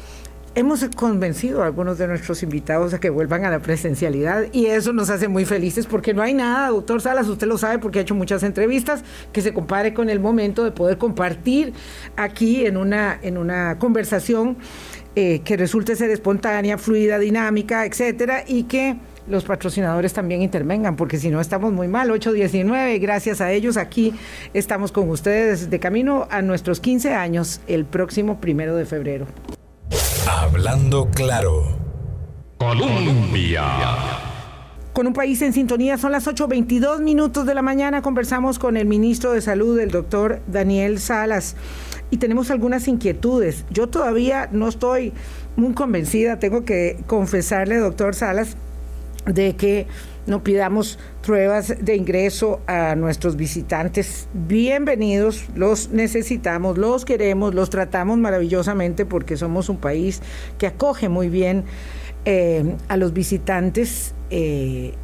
Hemos 0.54 0.82
convencido 0.96 1.62
a 1.62 1.66
algunos 1.66 1.98
de 1.98 2.06
nuestros 2.06 2.42
invitados 2.42 2.94
a 2.94 2.98
que 2.98 3.10
vuelvan 3.10 3.44
a 3.44 3.50
la 3.50 3.58
presencialidad 3.58 4.46
y 4.52 4.66
eso 4.66 4.94
nos 4.94 5.10
hace 5.10 5.28
muy 5.28 5.44
felices 5.44 5.86
porque 5.86 6.14
no 6.14 6.22
hay 6.22 6.32
nada, 6.32 6.68
doctor 6.68 7.02
Salas, 7.02 7.28
usted 7.28 7.46
lo 7.46 7.58
sabe 7.58 7.78
porque 7.78 7.98
ha 7.98 8.02
hecho 8.02 8.14
muchas 8.14 8.42
entrevistas, 8.42 9.04
que 9.32 9.42
se 9.42 9.52
compare 9.52 9.92
con 9.92 10.08
el 10.08 10.18
momento 10.18 10.64
de 10.64 10.70
poder 10.70 10.96
compartir 10.96 11.74
aquí 12.16 12.64
en 12.64 12.78
una, 12.78 13.18
en 13.20 13.36
una 13.36 13.78
conversación 13.78 14.56
eh, 15.14 15.42
que 15.44 15.58
resulte 15.58 15.94
ser 15.94 16.08
espontánea, 16.10 16.78
fluida, 16.78 17.18
dinámica, 17.18 17.84
etcétera, 17.84 18.44
y 18.46 18.62
que 18.62 18.96
los 19.28 19.44
patrocinadores 19.44 20.12
también 20.12 20.42
intervengan, 20.42 20.96
porque 20.96 21.18
si 21.18 21.30
no 21.30 21.40
estamos 21.40 21.72
muy 21.72 21.88
mal, 21.88 22.10
819, 22.10 22.98
gracias 22.98 23.40
a 23.40 23.52
ellos 23.52 23.76
aquí 23.76 24.14
estamos 24.54 24.92
con 24.92 25.08
ustedes 25.10 25.70
de 25.70 25.80
camino 25.80 26.26
a 26.30 26.42
nuestros 26.42 26.80
15 26.80 27.14
años 27.14 27.60
el 27.66 27.84
próximo 27.84 28.40
primero 28.40 28.76
de 28.76 28.86
febrero. 28.86 29.26
Hablando 30.28 31.08
claro. 31.10 31.76
Colombia. 32.58 33.64
Con 34.92 35.06
un 35.06 35.12
país 35.12 35.42
en 35.42 35.52
sintonía, 35.52 35.98
son 35.98 36.10
las 36.12 36.26
8.22 36.26 37.00
minutos 37.00 37.44
de 37.44 37.54
la 37.54 37.60
mañana, 37.60 38.00
conversamos 38.00 38.58
con 38.58 38.78
el 38.78 38.86
ministro 38.86 39.32
de 39.32 39.42
Salud, 39.42 39.78
el 39.78 39.90
doctor 39.90 40.40
Daniel 40.46 40.98
Salas, 41.00 41.54
y 42.10 42.16
tenemos 42.16 42.50
algunas 42.50 42.88
inquietudes. 42.88 43.66
Yo 43.68 43.88
todavía 43.88 44.48
no 44.52 44.68
estoy 44.68 45.12
muy 45.56 45.74
convencida, 45.74 46.38
tengo 46.38 46.64
que 46.64 46.98
confesarle, 47.06 47.76
doctor 47.76 48.14
Salas, 48.14 48.56
de 49.26 49.56
que 49.56 49.86
no 50.26 50.42
pidamos 50.42 50.98
pruebas 51.22 51.74
de 51.80 51.96
ingreso 51.96 52.60
a 52.66 52.94
nuestros 52.96 53.36
visitantes. 53.36 54.28
Bienvenidos, 54.32 55.44
los 55.54 55.90
necesitamos, 55.90 56.78
los 56.78 57.04
queremos, 57.04 57.54
los 57.54 57.70
tratamos 57.70 58.18
maravillosamente 58.18 59.06
porque 59.06 59.36
somos 59.36 59.68
un 59.68 59.78
país 59.78 60.22
que 60.58 60.66
acoge 60.66 61.08
muy 61.08 61.28
bien 61.28 61.64
eh, 62.24 62.76
a 62.88 62.96
los 62.96 63.12
visitantes. 63.12 64.14
Eh, 64.30 64.94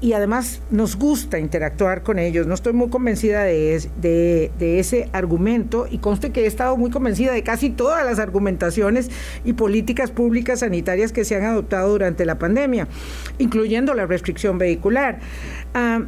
y 0.00 0.14
además 0.14 0.60
nos 0.70 0.96
gusta 0.96 1.38
interactuar 1.38 2.02
con 2.02 2.18
ellos. 2.18 2.46
No 2.46 2.54
estoy 2.54 2.72
muy 2.72 2.88
convencida 2.88 3.42
de, 3.42 4.50
ese 4.58 5.10
argumento 5.12 5.86
y 5.90 5.98
conste 5.98 6.30
que 6.30 6.44
he 6.44 6.46
estado 6.46 6.76
muy 6.76 6.90
convencida 6.90 7.32
de 7.32 7.42
casi 7.42 7.70
todas 7.70 8.04
las 8.04 8.18
argumentaciones 8.18 9.10
y 9.44 9.52
políticas 9.52 10.10
públicas 10.10 10.60
sanitarias 10.60 11.12
que 11.12 11.24
se 11.24 11.36
han 11.36 11.44
adoptado 11.44 11.90
durante 11.90 12.24
la 12.24 12.38
pandemia, 12.38 12.88
incluyendo 13.38 13.92
la 13.94 14.06
restricción 14.06 14.56
vehicular. 14.58 15.18
Ah, 15.74 16.02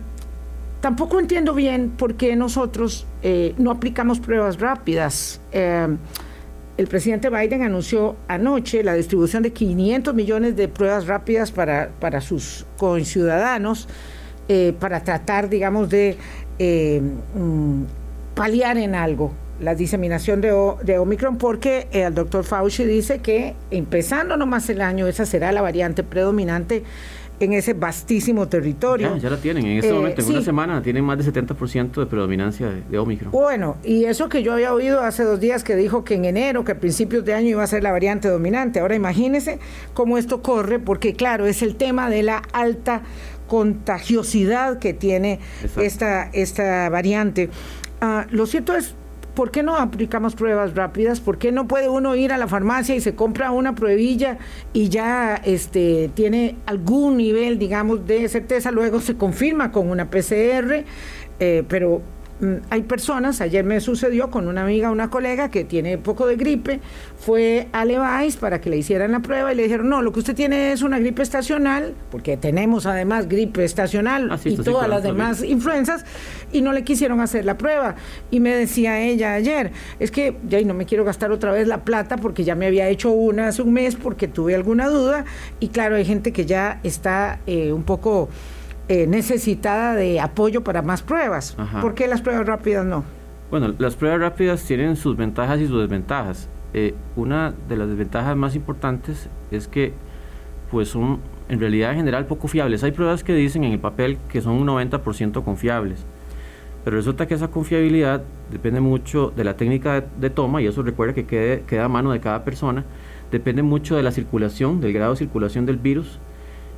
tampoco 0.81 1.21
entiendo 1.21 1.55
bien 1.55 1.91
por 1.91 2.15
qué 2.15 2.35
nosotros 2.35 3.07
eh, 3.23 3.55
no 3.59 3.71
aplicamos 3.71 4.21
pruebas 4.21 4.59
rápidas. 4.59 5.41
Eh, 5.53 5.97
el 6.83 6.89
presidente 6.89 7.31
Biden 7.31 7.63
anunció 7.63 8.17
anoche 8.27 8.83
la 8.83 8.95
distribución 8.95 9.45
de 9.45 9.53
500 9.53 10.15
millones 10.15 10.57
de 10.57 10.67
pruebas 10.67 11.07
rápidas 11.07 11.53
para, 11.53 11.91
para 12.01 12.21
sus 12.21 12.67
conciudadanos, 12.77 13.89
eh, 14.49 14.75
para 14.81 15.05
tratar, 15.05 15.49
digamos, 15.49 15.89
de 15.89 16.17
eh, 16.59 17.01
mm, 17.37 17.85
paliar 18.35 18.79
en 18.79 18.97
algo 18.97 19.33
la 19.61 19.77
diseminación 19.77 20.41
de, 20.41 20.49
de 20.83 20.99
Omicron, 20.99 21.39
porque 21.39 21.87
el 21.93 22.13
doctor 22.15 22.43
Fauci 22.43 22.85
dice 22.85 23.21
que 23.21 23.55
empezando 23.71 24.37
nomás 24.37 24.69
el 24.69 24.81
año, 24.81 25.07
esa 25.07 25.25
será 25.25 25.53
la 25.53 25.63
variante 25.63 26.03
predominante 26.03 26.83
en 27.45 27.55
ese 27.55 27.75
vastísimo 27.75 28.49
territorio. 28.49 29.17
Ya, 29.17 29.31
la 29.31 29.37
tienen, 29.37 29.67
en 29.67 29.79
este 29.79 29.91
eh, 29.91 29.93
momento, 29.93 30.23
en 30.23 30.29
una 30.29 30.43
semana, 30.43 30.83
tienen 30.83 31.05
más 31.05 31.19
de 31.19 31.33
70% 31.33 31.93
de 31.93 32.07
predominancia 32.07 32.69
de, 32.69 32.99
Omicron. 32.99 33.31
Bueno, 33.31 33.77
y 33.85 34.05
eso 34.05 34.29
que 34.29 34.43
yo 34.43 34.53
había 34.53 34.73
oído 34.73 35.01
hace 35.01 35.25
dos 35.25 35.41
días 35.41 35.65
que 35.65 35.77
dijo 35.77 36.05
que 36.05 36.15
en 36.15 36.25
enero, 36.25 36.65
que 36.65 36.73
a 36.73 36.81
principios 36.81 37.25
de 37.25 37.35
año 37.35 37.49
iba 37.49 37.63
a 37.63 37.67
ser 37.67 37.83
la 37.83 37.93
variante 37.93 38.29
dominante. 38.29 38.81
Ahora 38.81 38.95
imagínense 38.95 39.59
cómo 39.95 40.19
esto 40.19 40.43
corre, 40.43 40.79
porque 40.79 41.15
claro, 41.15 41.47
es 41.47 41.63
el 41.63 41.77
tema 41.77 42.11
de 42.11 42.23
la 42.23 42.43
alta 42.53 43.03
contagiosidad 43.47 44.79
que 44.79 44.95
tiene 44.95 45.41
esta, 45.77 46.31
esta 46.33 46.89
variante. 46.89 47.51
Ah, 48.01 48.27
lo 48.31 48.47
cierto 48.47 48.75
es, 48.75 48.95
¿por 49.35 49.51
qué 49.51 49.63
no 49.63 49.77
aplicamos 49.77 50.35
pruebas 50.35 50.75
rápidas? 50.75 51.21
¿Por 51.21 51.39
qué 51.39 51.53
no 51.53 51.67
puede 51.67 51.89
uno 51.89 52.15
ir 52.17 52.33
a 52.33 52.39
la 52.39 52.49
farmacia 52.49 52.95
y 52.95 53.01
se 53.01 53.15
compra 53.15 53.51
una 53.51 53.75
pruebilla 53.75 54.39
y 54.73 54.89
ya 54.89 55.37
este, 55.37 56.11
tiene 56.15 56.57
algún 56.67 57.17
nivel, 57.17 57.59
digamos, 57.59 58.07
de 58.07 58.29
certeza? 58.29 58.71
Luego 58.71 59.01
se 59.01 59.17
confirma 59.17 59.73
con 59.73 59.91
una 59.91 60.11
PCR, 60.11 60.85
eh, 61.41 61.65
pero 61.69 62.03
hay 62.71 62.83
personas, 62.83 63.41
ayer 63.41 63.65
me 63.65 63.81
sucedió 63.81 64.31
con 64.31 64.49
una 64.49 64.63
amiga, 64.63 64.91
una 64.91 65.11
colega 65.11 65.51
que 65.51 65.65
tiene 65.65 65.99
poco 65.99 66.27
de 66.27 66.37
gripe, 66.37 66.81
fue 67.17 67.69
a 67.73 67.85
Levi's 67.85 68.37
para 68.37 68.61
que 68.61 68.69
le 68.69 68.77
hicieran 68.77 69.13
la 69.13 69.21
prueba 69.21 69.53
y 69.53 69.57
le 69.57 69.63
dijeron, 69.65 69.89
no, 69.89 70.03
lo 70.03 70.13
que 70.13 70.21
usted 70.21 70.35
tiene 70.35 70.73
es 70.73 70.83
una 70.83 70.99
gripe 70.99 71.23
estacional, 71.23 71.95
porque 72.11 72.37
tenemos 72.37 72.87
además 72.87 73.29
gripe 73.29 73.65
estacional 73.65 74.31
ah, 74.33 74.39
y 74.45 74.57
todas 74.57 74.89
las 74.89 75.03
demás 75.03 75.43
influencias, 75.43 76.05
y 76.53 76.63
no 76.63 76.73
le 76.73 76.83
quisieron 76.85 77.21
hacer 77.21 77.45
la 77.45 77.57
prueba. 77.57 77.95
Y 78.31 78.41
me 78.41 78.55
decía 78.55 79.01
ella 79.01 79.35
ayer, 79.35 79.71
es 80.01 80.11
que 80.11 80.37
ya 80.49 80.61
no 80.63 80.75
me 80.75 80.85
quiero 80.85 81.05
gastar 81.05 81.31
otra 81.31 81.53
vez 81.53 81.69
la 81.69 81.85
plata 81.85 82.17
porque 82.17 82.45
ya 82.45 82.55
me 82.55 82.67
había 82.67 82.89
hecho 82.89 83.11
una 83.11 83.49
hace 83.49 83.63
un 83.63 83.73
mes 83.73 83.95
porque 83.95 84.27
tuve 84.29 84.55
alguna 84.55 84.89
duda, 84.89 85.25
y 85.61 85.69
claro, 85.69 85.95
hay 85.97 86.05
gente 86.05 86.33
que 86.33 86.45
ya 86.45 86.81
está 86.83 87.39
eh, 87.47 87.73
un 87.73 87.85
poco 87.85 88.29
eh, 88.89 89.07
necesitada 89.07 89.95
de 89.95 90.21
apoyo 90.21 90.65
para 90.65 90.83
más 90.83 91.03
pruebas. 91.03 91.57
¿Por 91.81 91.95
qué 91.95 92.09
las 92.09 92.21
pruebas 92.21 92.47
rápidas 92.47 92.85
no? 92.85 93.05
Bueno, 93.51 93.75
las 93.79 93.97
pruebas 93.97 94.21
rápidas 94.21 94.65
tienen 94.65 94.97
sus 94.97 95.17
ventajas 95.17 95.61
y 95.61 95.67
sus 95.67 95.81
desventajas. 95.81 96.49
Eh, 96.75 96.95
una 97.17 97.53
de 97.69 97.77
las 97.77 97.89
desventajas 97.89 98.37
más 98.37 98.55
importantes 98.55 99.29
es 99.51 99.69
que 99.69 99.93
pues 100.71 100.89
son 100.89 101.21
en 101.49 101.61
realidad 101.61 101.91
en 101.91 101.99
general 101.99 102.27
poco 102.27 102.49
fiables. 102.49 102.83
Hay 102.83 102.93
pruebas 102.93 103.23
que 103.23 103.35
dicen 103.35 103.63
en 103.65 103.73
el 103.73 103.79
papel 103.79 104.17
que 104.31 104.41
son 104.41 104.55
un 104.55 104.67
90% 104.67 105.45
confiables, 105.45 106.07
pero 106.83 106.97
resulta 106.97 107.27
que 107.27 107.35
esa 107.35 107.49
confiabilidad 107.49 108.23
depende 108.51 108.81
mucho 108.81 109.33
de 109.37 109.45
la 109.45 109.55
técnica 109.55 110.03
de, 110.19 110.31
toma 110.31 110.63
y 110.63 110.67
eso 110.67 110.83
recuerda 110.83 111.15
que 111.15 111.27
quede, 111.27 111.63
queda 111.67 111.85
a 111.85 111.89
mano 111.89 112.11
de 112.11 112.21
cada 112.21 112.43
persona, 112.43 112.85
depende 113.31 113.63
mucho 113.63 113.97
de 113.97 114.03
la 114.03 114.13
circulación, 114.13 114.81
del 114.81 114.95
grado 114.95 115.13
de 115.13 115.19
circulación 115.19 115.67
del 115.67 115.77
virus, 115.77 116.19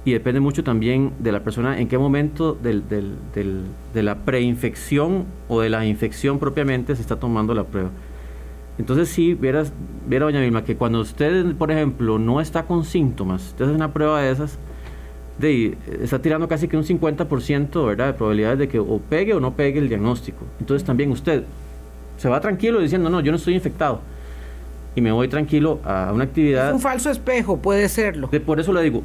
y 0.05 0.13
depende 0.13 0.41
mucho 0.41 0.63
también 0.63 1.13
de 1.19 1.33
la 1.33 1.43
persona 1.43 1.81
en 1.81 1.89
qué 1.89 1.97
momento 1.97 2.53
del, 2.53 2.89
del, 2.89 3.15
del, 3.35 3.63
de 3.95 4.03
la 4.03 4.17
preinfección 4.17 5.25
o 5.49 5.61
de 5.61 5.71
la 5.71 5.87
infección 5.87 6.39
propiamente 6.39 6.95
se 6.95 7.03
está 7.03 7.17
tomando 7.17 7.55
la 7.55 7.65
prueba. 7.65 7.91
Entonces 8.79 9.09
sí, 9.09 9.35
vieras, 9.35 9.73
viera 10.07 10.27
doña 10.27 10.41
Vilma, 10.41 10.65
que 10.65 10.77
cuando 10.77 11.01
usted, 11.01 11.55
por 11.55 11.71
ejemplo, 11.71 12.19
no 12.19 12.41
está 12.41 12.65
con 12.65 12.85
síntomas, 12.85 13.49
usted 13.49 13.65
hace 13.67 13.75
una 13.75 13.93
prueba 13.93 14.21
de 14.21 14.33
esas, 14.33 14.59
de, 15.39 15.79
está 16.03 16.21
tirando 16.21 16.49
casi 16.49 16.69
que 16.69 16.77
un 16.77 16.85
50% 16.85 17.87
¿verdad? 17.87 18.07
de 18.09 18.13
probabilidades 18.13 18.59
de 18.59 18.69
que 18.69 18.79
o 18.79 18.99
pegue 18.99 19.33
o 19.33 19.41
no 19.41 19.55
pegue 19.55 19.79
el 19.79 19.89
diagnóstico. 19.89 20.45
Entonces 20.61 20.85
también 20.85 21.11
usted 21.13 21.45
se 22.19 22.29
va 22.29 22.41
tranquilo 22.41 22.81
diciendo, 22.81 23.09
no, 23.09 23.21
yo 23.21 23.33
no 23.33 23.37
estoy 23.37 23.55
infectado. 23.55 24.01
Y 24.97 25.01
me 25.01 25.11
voy 25.11 25.29
tranquilo 25.29 25.81
a 25.85 26.13
una 26.13 26.25
actividad. 26.25 26.69
Es 26.69 26.75
un 26.75 26.81
falso 26.81 27.11
espejo, 27.11 27.57
puede 27.57 27.89
serlo. 27.89 28.29
De, 28.29 28.39
por 28.39 28.61
eso 28.61 28.73
le 28.73 28.83
digo, 28.83 29.03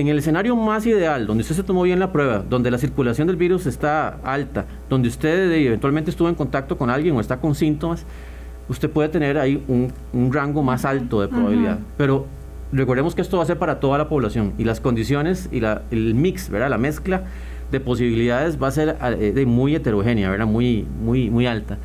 en 0.00 0.08
el 0.08 0.18
escenario 0.18 0.56
más 0.56 0.86
ideal, 0.86 1.26
donde 1.26 1.42
usted 1.42 1.54
se 1.54 1.62
tomó 1.62 1.82
bien 1.82 1.98
la 1.98 2.12
prueba, 2.12 2.44
donde 2.48 2.70
la 2.70 2.78
circulación 2.78 3.26
del 3.26 3.36
virus 3.36 3.66
está 3.66 4.18
alta, 4.22 4.66
donde 4.88 5.08
usted 5.08 5.50
eventualmente 5.52 6.10
estuvo 6.10 6.28
en 6.28 6.34
contacto 6.34 6.76
con 6.76 6.90
alguien 6.90 7.16
o 7.16 7.20
está 7.20 7.40
con 7.40 7.54
síntomas, 7.54 8.04
usted 8.68 8.90
puede 8.90 9.08
tener 9.08 9.38
ahí 9.38 9.62
un, 9.68 9.92
rango 10.32 10.62
más 10.62 10.84
alto 10.84 11.20
de 11.20 11.28
probabilidad. 11.28 11.78
Pero 11.96 12.26
recordemos 12.72 13.14
que 13.14 13.22
esto 13.22 13.36
va 13.36 13.44
a 13.44 13.46
ser 13.46 13.58
para 13.58 13.80
toda 13.80 13.98
la 13.98 14.08
población 14.08 14.52
y 14.58 14.64
las 14.64 14.80
condiciones 14.80 15.48
y 15.52 15.60
la, 15.60 15.82
el 15.90 16.14
mix, 16.14 16.50
¿verdad? 16.50 16.70
la 16.70 16.78
mezcla 16.78 17.24
de 17.70 17.80
posibilidades 17.80 18.62
va 18.62 18.68
a 18.68 18.70
ser 18.70 18.96
eh, 19.02 19.32
de 19.34 19.46
muy 19.46 19.74
heterogénea, 19.74 20.30
¿verdad? 20.30 20.46
Muy, 20.46 20.86
muy, 21.02 21.30
muy 21.30 21.46
alta. 21.46 21.78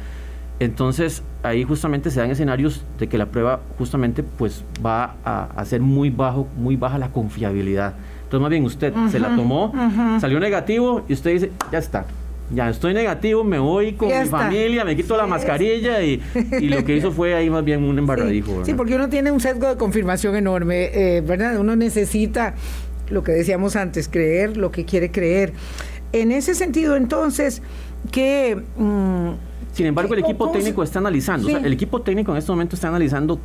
Entonces, 0.61 1.23
ahí 1.41 1.63
justamente 1.63 2.11
se 2.11 2.19
dan 2.19 2.29
escenarios 2.29 2.85
de 2.99 3.07
que 3.07 3.17
la 3.17 3.25
prueba 3.25 3.61
justamente 3.79 4.21
pues 4.21 4.63
va 4.85 5.15
a, 5.25 5.65
ser 5.65 5.81
muy 5.81 6.11
bajo, 6.11 6.47
muy 6.55 6.75
baja 6.75 6.99
la 6.99 7.09
confiabilidad. 7.09 7.95
Entonces, 8.25 8.41
más 8.41 8.51
bien 8.51 8.63
usted 8.65 8.93
se 9.09 9.19
la 9.19 9.35
tomó, 9.35 9.73
salió 10.21 10.39
negativo 10.39 11.03
y 11.09 11.13
usted 11.13 11.31
dice, 11.31 11.51
ya 11.71 11.79
está, 11.79 12.05
ya 12.53 12.69
estoy 12.69 12.93
negativo, 12.93 13.43
me 13.43 13.57
voy 13.57 13.93
con 13.93 14.09
mi 14.09 14.27
familia, 14.27 14.85
me 14.85 14.95
quito 14.95 15.17
la 15.17 15.25
mascarilla 15.25 16.03
y, 16.03 16.21
lo 16.69 16.85
que 16.85 16.95
hizo 16.95 17.11
fue 17.11 17.33
ahí 17.33 17.49
más 17.49 17.65
bien 17.65 17.83
un 17.83 17.97
embarradijo. 17.97 18.63
Sí, 18.63 18.75
porque 18.75 18.93
uno 18.93 19.09
tiene 19.09 19.31
un 19.31 19.39
sesgo 19.39 19.67
de 19.67 19.77
confirmación 19.77 20.35
enorme, 20.35 20.91
eh, 20.93 21.21
¿verdad? 21.21 21.57
Uno 21.57 21.75
necesita, 21.75 22.53
lo 23.09 23.23
que 23.23 23.31
decíamos 23.31 23.75
antes, 23.75 24.07
creer 24.07 24.57
lo 24.57 24.71
que 24.71 24.85
quiere 24.85 25.09
creer. 25.09 25.53
En 26.13 26.31
ese 26.31 26.53
sentido, 26.53 26.95
entonces, 26.95 27.63
que... 28.11 28.61
Mm, 28.77 29.49
sin 29.71 29.85
embargo, 29.85 30.13
el 30.13 30.19
equipo 30.19 30.49
técnico 30.49 30.83
está 30.83 30.99
analizando, 30.99 31.49
el 31.49 31.73
equipo 31.73 32.01
técnico 32.01 32.31
en 32.31 32.37
este 32.37 32.51
momento 32.51 32.75
está 32.75 32.89
analizando 32.89 33.39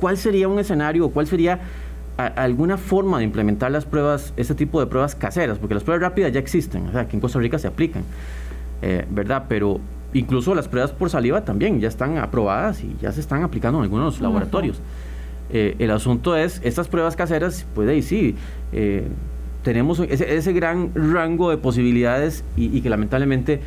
cuál 0.00 0.16
sería 0.16 0.48
un 0.48 0.58
escenario 0.58 1.06
o 1.06 1.10
cuál 1.10 1.26
sería 1.26 1.60
alguna 2.16 2.76
forma 2.76 3.18
de 3.18 3.24
implementar 3.24 3.70
las 3.70 3.84
pruebas, 3.84 4.32
este 4.36 4.54
tipo 4.54 4.78
de 4.80 4.86
pruebas 4.86 5.14
caseras, 5.14 5.58
porque 5.58 5.74
las 5.74 5.82
pruebas 5.82 6.02
rápidas 6.02 6.32
ya 6.32 6.40
existen, 6.40 6.88
o 6.88 6.92
sea, 6.92 7.02
aquí 7.02 7.16
en 7.16 7.20
Costa 7.20 7.38
Rica 7.38 7.58
se 7.58 7.66
aplican, 7.66 8.04
eh, 8.82 9.04
¿verdad? 9.10 9.44
Pero 9.48 9.80
incluso 10.12 10.54
las 10.54 10.68
pruebas 10.68 10.92
por 10.92 11.10
saliva 11.10 11.44
también 11.44 11.80
ya 11.80 11.88
están 11.88 12.18
aprobadas 12.18 12.84
y 12.84 12.96
ya 13.00 13.10
se 13.12 13.20
están 13.20 13.42
aplicando 13.42 13.78
en 13.78 13.84
algunos 13.84 14.20
laboratorios. 14.20 14.80
Eh, 15.50 15.74
el 15.78 15.90
asunto 15.90 16.36
es, 16.36 16.60
estas 16.62 16.88
pruebas 16.88 17.16
caseras, 17.16 17.66
puede 17.74 17.96
y 17.96 18.02
sí, 18.02 18.36
eh, 18.72 19.08
tenemos 19.62 20.00
ese, 20.00 20.52
gran 20.52 20.90
rango 20.94 21.50
de 21.50 21.56
posibilidades 21.56 22.44
y 22.56 22.80
que 22.80 22.90
lamentablemente 22.90 23.60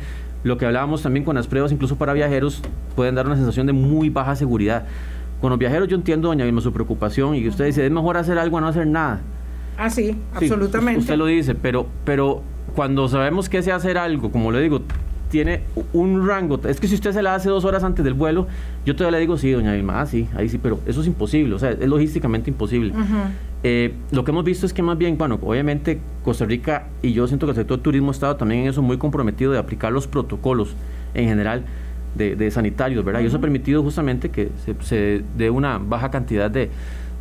lo 0.46 0.58
que 0.58 0.66
hablábamos 0.66 1.02
también 1.02 1.24
con 1.24 1.34
las 1.34 1.48
pruebas, 1.48 1.72
incluso 1.72 1.96
para 1.96 2.12
viajeros, 2.12 2.62
pueden 2.94 3.16
dar 3.16 3.26
una 3.26 3.36
sensación 3.36 3.66
de 3.66 3.72
muy 3.72 4.10
baja 4.10 4.36
seguridad. 4.36 4.86
Con 5.40 5.50
los 5.50 5.58
viajeros 5.58 5.88
yo 5.88 5.96
entiendo, 5.96 6.28
doña 6.28 6.44
Vilma, 6.44 6.60
su 6.60 6.72
preocupación 6.72 7.34
y 7.34 7.46
usted 7.48 7.66
dice, 7.66 7.84
es 7.84 7.90
mejor 7.90 8.16
hacer 8.16 8.38
algo 8.38 8.58
a 8.58 8.60
no 8.60 8.68
hacer 8.68 8.86
nada. 8.86 9.20
Ah, 9.76 9.90
sí, 9.90 10.16
absolutamente. 10.32 11.00
Usted 11.00 11.16
lo 11.16 11.26
dice, 11.26 11.54
pero, 11.54 11.86
pero 12.04 12.42
cuando 12.74 13.08
sabemos 13.08 13.48
que 13.48 13.60
se 13.62 13.72
hacer 13.72 13.98
algo, 13.98 14.30
como 14.30 14.52
le 14.52 14.60
digo, 14.60 14.82
tiene 15.30 15.62
un 15.92 16.26
rango. 16.26 16.60
Es 16.66 16.78
que 16.78 16.86
si 16.86 16.94
usted 16.94 17.12
se 17.12 17.22
la 17.22 17.34
hace 17.34 17.48
dos 17.48 17.64
horas 17.64 17.82
antes 17.82 18.04
del 18.04 18.14
vuelo, 18.14 18.46
yo 18.84 18.94
todavía 18.94 19.18
le 19.18 19.20
digo, 19.22 19.36
sí, 19.36 19.50
doña 19.50 19.72
Vilma, 19.72 20.00
ah, 20.00 20.06
sí, 20.06 20.28
ahí 20.36 20.48
sí, 20.48 20.58
pero 20.58 20.78
eso 20.86 21.00
es 21.00 21.06
imposible, 21.08 21.54
o 21.54 21.58
sea, 21.58 21.70
es 21.70 21.88
logísticamente 21.88 22.50
imposible. 22.50 22.94
Eh, 23.62 23.94
lo 24.10 24.24
que 24.24 24.30
hemos 24.30 24.44
visto 24.44 24.66
es 24.66 24.72
que 24.72 24.82
más 24.82 24.98
bien, 24.98 25.18
bueno, 25.18 25.38
obviamente 25.42 25.98
Costa 26.24 26.44
Rica 26.44 26.86
y 27.02 27.12
yo 27.12 27.26
siento 27.26 27.46
que 27.46 27.50
el 27.50 27.56
sector 27.56 27.78
turismo 27.78 28.08
ha 28.08 28.12
estado 28.12 28.36
también 28.36 28.62
en 28.62 28.68
eso 28.68 28.82
muy 28.82 28.98
comprometido 28.98 29.52
de 29.52 29.58
aplicar 29.58 29.92
los 29.92 30.06
protocolos 30.06 30.74
en 31.14 31.28
general 31.28 31.64
de, 32.14 32.50
sanitarios, 32.50 33.04
¿verdad? 33.04 33.20
Y 33.20 33.26
eso 33.26 33.36
ha 33.36 33.40
permitido 33.40 33.82
justamente 33.82 34.30
que 34.30 34.50
se, 34.80 35.22
dé 35.36 35.50
una 35.50 35.78
baja 35.78 36.10
cantidad 36.10 36.50
de, 36.50 36.70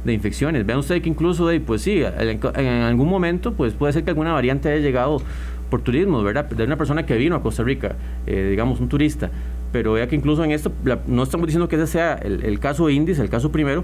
de 0.05 0.13
infecciones. 0.13 0.65
Vean 0.65 0.79
ustedes 0.79 1.01
que 1.01 1.09
incluso, 1.09 1.49
pues 1.65 1.81
sí, 1.81 2.01
en, 2.03 2.67
algún 2.83 3.09
momento 3.09 3.53
pues 3.53 3.73
puede 3.73 3.91
ser 3.91 4.03
que 4.03 4.11
alguna 4.11 4.31
variante 4.31 4.69
haya 4.69 4.81
llegado 4.81 5.21
por 5.69 5.81
turismo, 5.81 6.23
¿verdad? 6.23 6.45
De 6.45 6.63
una 6.63 6.77
persona 6.77 7.05
que 7.05 7.17
vino 7.17 7.35
a 7.35 7.41
Costa 7.41 7.63
Rica, 7.63 7.95
eh, 8.27 8.47
digamos 8.51 8.79
un 8.79 8.87
turista. 8.87 9.29
Pero 9.71 9.93
vea 9.93 10.07
que 10.07 10.15
incluso 10.15 10.43
en 10.43 10.51
esto, 10.51 10.71
no 11.07 11.23
estamos 11.23 11.47
diciendo 11.47 11.67
que 11.67 11.75
ese 11.75 11.87
sea 11.87 12.13
el, 12.13 12.59
caso 12.59 12.89
índice, 12.89 13.21
el 13.21 13.29
caso 13.29 13.51
primero, 13.51 13.83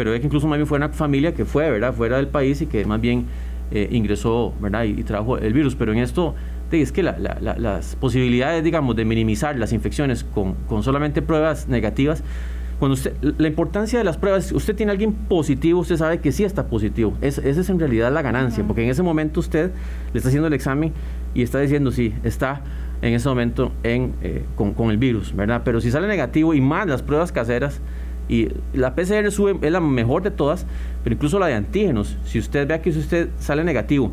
pero 0.00 0.12
vea 0.12 0.20
que 0.20 0.28
incluso 0.28 0.48
más 0.48 0.56
bien 0.56 0.66
fue 0.66 0.78
una 0.78 0.88
familia 0.88 1.34
que 1.34 1.44
fue, 1.44 1.70
¿verdad? 1.70 1.92
Fuera 1.92 2.16
del 2.16 2.28
país 2.28 2.62
y 2.62 2.66
que 2.66 2.86
más 2.86 3.02
bien 3.02 3.26
eh, 3.70 3.86
ingresó, 3.90 4.54
¿verdad? 4.58 4.84
Y, 4.84 5.02
trajo 5.04 5.36
el 5.36 5.52
virus. 5.52 5.74
Pero 5.74 5.92
en 5.92 5.98
esto, 5.98 6.34
es 6.72 6.90
que 6.90 7.02
las 7.02 7.96
posibilidades, 7.96 8.64
digamos, 8.64 8.96
de 8.96 9.04
minimizar 9.04 9.58
las 9.58 9.74
infecciones 9.74 10.24
con, 10.24 10.54
con 10.66 10.82
solamente 10.82 11.20
pruebas 11.20 11.68
negativas, 11.68 12.24
cuando 12.78 12.94
usted, 12.94 13.12
la 13.20 13.46
importancia 13.46 13.98
de 13.98 14.04
las 14.06 14.16
pruebas, 14.16 14.52
usted 14.52 14.74
tiene 14.74 14.88
a 14.88 14.94
alguien 14.94 15.12
positivo, 15.12 15.80
usted 15.80 15.98
sabe 15.98 16.18
que 16.20 16.32
sí 16.32 16.44
está 16.44 16.66
positivo. 16.66 17.12
esa 17.20 17.42
es 17.42 17.68
en 17.68 17.78
realidad 17.78 18.10
la 18.10 18.22
ganancia, 18.22 18.64
porque 18.66 18.82
en 18.82 18.88
ese 18.88 19.02
momento 19.02 19.40
usted 19.40 19.70
le 20.14 20.18
está 20.18 20.30
haciendo 20.30 20.46
el 20.46 20.54
examen 20.54 20.94
y 21.34 21.42
está 21.42 21.60
diciendo, 21.60 21.92
sí, 21.92 22.14
está 22.24 22.62
en 23.02 23.12
ese 23.12 23.28
momento 23.28 23.70
en, 23.82 24.14
eh, 24.22 24.46
con, 24.56 24.90
el 24.90 24.96
virus, 24.96 25.36
¿verdad? 25.36 25.60
Pero 25.62 25.82
si 25.82 25.90
sale 25.90 26.08
negativo 26.08 26.54
y 26.54 26.62
más 26.62 26.86
las 26.86 27.02
pruebas 27.02 27.32
caseras, 27.32 27.82
y 28.30 28.48
la 28.72 28.94
PCR 28.94 29.30
sube, 29.32 29.56
es 29.60 29.72
la 29.72 29.80
mejor 29.80 30.22
de 30.22 30.30
todas, 30.30 30.64
pero 31.02 31.14
incluso 31.14 31.40
la 31.40 31.48
de 31.48 31.54
antígenos, 31.54 32.16
si 32.24 32.38
usted 32.38 32.68
ve 32.68 32.80
que 32.80 32.92
si 32.92 33.00
usted 33.00 33.28
sale 33.40 33.64
negativo, 33.64 34.12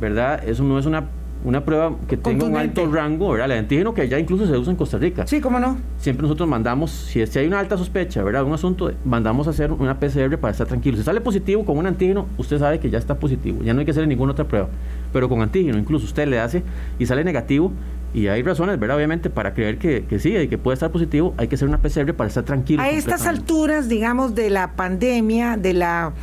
¿verdad? 0.00 0.42
Eso 0.46 0.64
no 0.64 0.78
es 0.80 0.86
una 0.86 1.04
una 1.44 1.64
prueba 1.64 1.94
que 2.08 2.16
tenga 2.16 2.44
un 2.44 2.56
alto 2.56 2.90
rango, 2.90 3.30
¿verdad? 3.30 3.52
El 3.52 3.58
antígeno 3.58 3.94
que 3.94 4.08
ya 4.08 4.18
incluso 4.18 4.46
se 4.46 4.58
usa 4.58 4.72
en 4.72 4.76
Costa 4.76 4.98
Rica. 4.98 5.28
Sí, 5.28 5.40
cómo 5.40 5.60
no. 5.60 5.76
Siempre 5.96 6.22
nosotros 6.22 6.48
mandamos, 6.48 6.90
si, 6.90 7.20
hay 7.20 7.46
una 7.46 7.60
alta 7.60 7.76
sospecha, 7.76 8.22
¿verdad? 8.24 8.42
Un 8.42 8.52
asunto, 8.52 8.90
mandamos 9.04 9.46
a 9.46 9.50
hacer 9.50 9.70
una 9.70 10.00
PCR 10.00 10.38
para 10.38 10.50
estar 10.50 10.66
tranquilo. 10.66 10.96
Si 10.96 11.04
sale 11.04 11.20
positivo 11.20 11.64
con 11.64 11.78
un 11.78 11.86
antígeno, 11.86 12.26
usted 12.36 12.58
sabe 12.58 12.80
que 12.80 12.90
ya 12.90 12.98
está 12.98 13.14
positivo, 13.14 13.62
ya 13.62 13.74
no 13.74 13.78
hay 13.78 13.84
que 13.84 13.92
hacer 13.92 14.08
ninguna 14.08 14.32
otra 14.32 14.46
prueba. 14.46 14.68
Pero 15.12 15.28
con 15.28 15.40
antígeno, 15.40 15.78
incluso 15.78 16.04
usted 16.04 16.26
le 16.26 16.40
hace 16.40 16.64
y 16.98 17.06
sale 17.06 17.22
negativo, 17.22 17.70
y 18.16 18.28
hay 18.28 18.42
razones, 18.42 18.80
¿verdad? 18.80 18.96
Obviamente, 18.96 19.28
para 19.28 19.52
creer 19.52 19.76
que, 19.76 20.06
que 20.06 20.18
sí 20.18 20.34
y 20.34 20.48
que 20.48 20.56
puede 20.56 20.72
estar 20.72 20.90
positivo, 20.90 21.34
hay 21.36 21.48
que 21.48 21.56
hacer 21.56 21.68
una 21.68 21.82
PCR 21.82 22.14
para 22.14 22.28
estar 22.28 22.44
tranquilo. 22.44 22.82
A 22.82 22.88
estas 22.88 23.26
alturas, 23.26 23.90
digamos, 23.90 24.34
de 24.34 24.48
la 24.48 24.72
pandemia, 24.72 25.58
de 25.58 25.74
la 25.74 26.14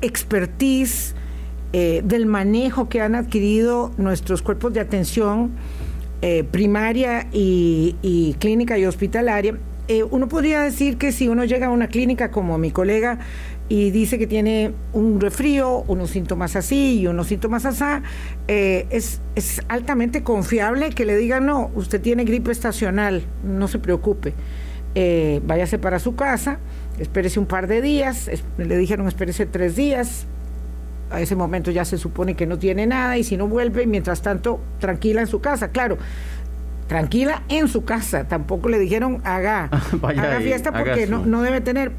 expertise 0.00 1.14
eh, 1.72 2.02
del 2.04 2.26
manejo 2.26 2.88
que 2.88 3.00
han 3.00 3.14
adquirido 3.14 3.92
nuestros 3.96 4.42
cuerpos 4.42 4.72
de 4.72 4.80
atención 4.80 5.52
eh, 6.20 6.42
primaria 6.42 7.28
y, 7.32 8.34
clínica 8.40 8.76
y 8.76 8.84
hospitalaria, 8.84 9.56
eh, 9.86 10.02
uno 10.02 10.26
podría 10.26 10.62
decir 10.62 10.96
que 10.96 11.12
si 11.12 11.28
uno 11.28 11.44
llega 11.44 11.68
a 11.68 11.70
una 11.70 11.86
clínica 11.86 12.32
como 12.32 12.58
mi 12.58 12.72
colega 12.72 13.20
y 13.68 13.90
dice 13.90 14.18
que 14.18 14.26
tiene 14.26 14.72
un 14.92 15.20
resfrío, 15.20 15.84
unos 15.88 16.10
síntomas 16.10 16.56
así 16.56 17.00
y 17.00 17.06
unos 17.06 17.26
síntomas 17.26 17.64
así, 17.66 17.84
es, 18.48 19.20
es, 19.34 19.60
altamente 19.68 20.22
confiable 20.22 20.90
que 20.90 21.04
le 21.04 21.16
digan, 21.16 21.46
no, 21.46 21.70
usted 21.74 22.00
tiene 22.00 22.24
gripe 22.24 22.52
estacional, 22.52 23.22
no 23.44 23.66
se 23.68 23.78
preocupe, 23.78 24.34
váyase 25.44 25.78
para 25.78 25.98
su 25.98 26.14
casa, 26.14 26.58
espérese 26.98 27.40
un 27.40 27.46
par 27.46 27.66
de 27.66 27.82
días, 27.82 28.30
le 28.56 28.76
dijeron 28.76 29.08
espérese 29.08 29.46
tres 29.46 29.74
días, 29.74 30.26
a 31.10 31.20
ese 31.20 31.36
momento 31.36 31.70
ya 31.70 31.84
se 31.84 31.98
supone 31.98 32.34
que 32.34 32.46
no 32.46 32.58
tiene 32.58 32.86
nada 32.86 33.16
y 33.16 33.24
si 33.24 33.36
no 33.36 33.46
vuelve, 33.46 33.86
mientras 33.86 34.22
tanto, 34.22 34.60
tranquila 34.80 35.20
en 35.20 35.26
su 35.26 35.40
casa. 35.40 35.68
Claro, 35.68 35.98
tranquila 36.86 37.42
en 37.48 37.68
su 37.68 37.84
casa. 37.84 38.28
Tampoco 38.28 38.68
le 38.68 38.78
dijeron 38.78 39.20
haga, 39.24 39.64
haga 40.02 40.40
fiesta 40.40 40.72
porque 40.72 41.06
no, 41.06 41.26
no, 41.26 41.42
debe 41.42 41.60
tener. 41.60 41.92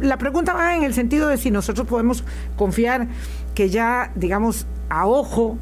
la 0.00 0.18
pregunta 0.18 0.52
va 0.54 0.76
en 0.76 0.82
el 0.82 0.94
sentido 0.94 1.28
de 1.28 1.36
si 1.36 1.50
nosotros 1.50 1.86
podemos 1.86 2.24
confiar 2.56 3.08
que 3.54 3.70
ya, 3.70 4.10
digamos, 4.14 4.66
a 4.88 5.06
ojo, 5.06 5.58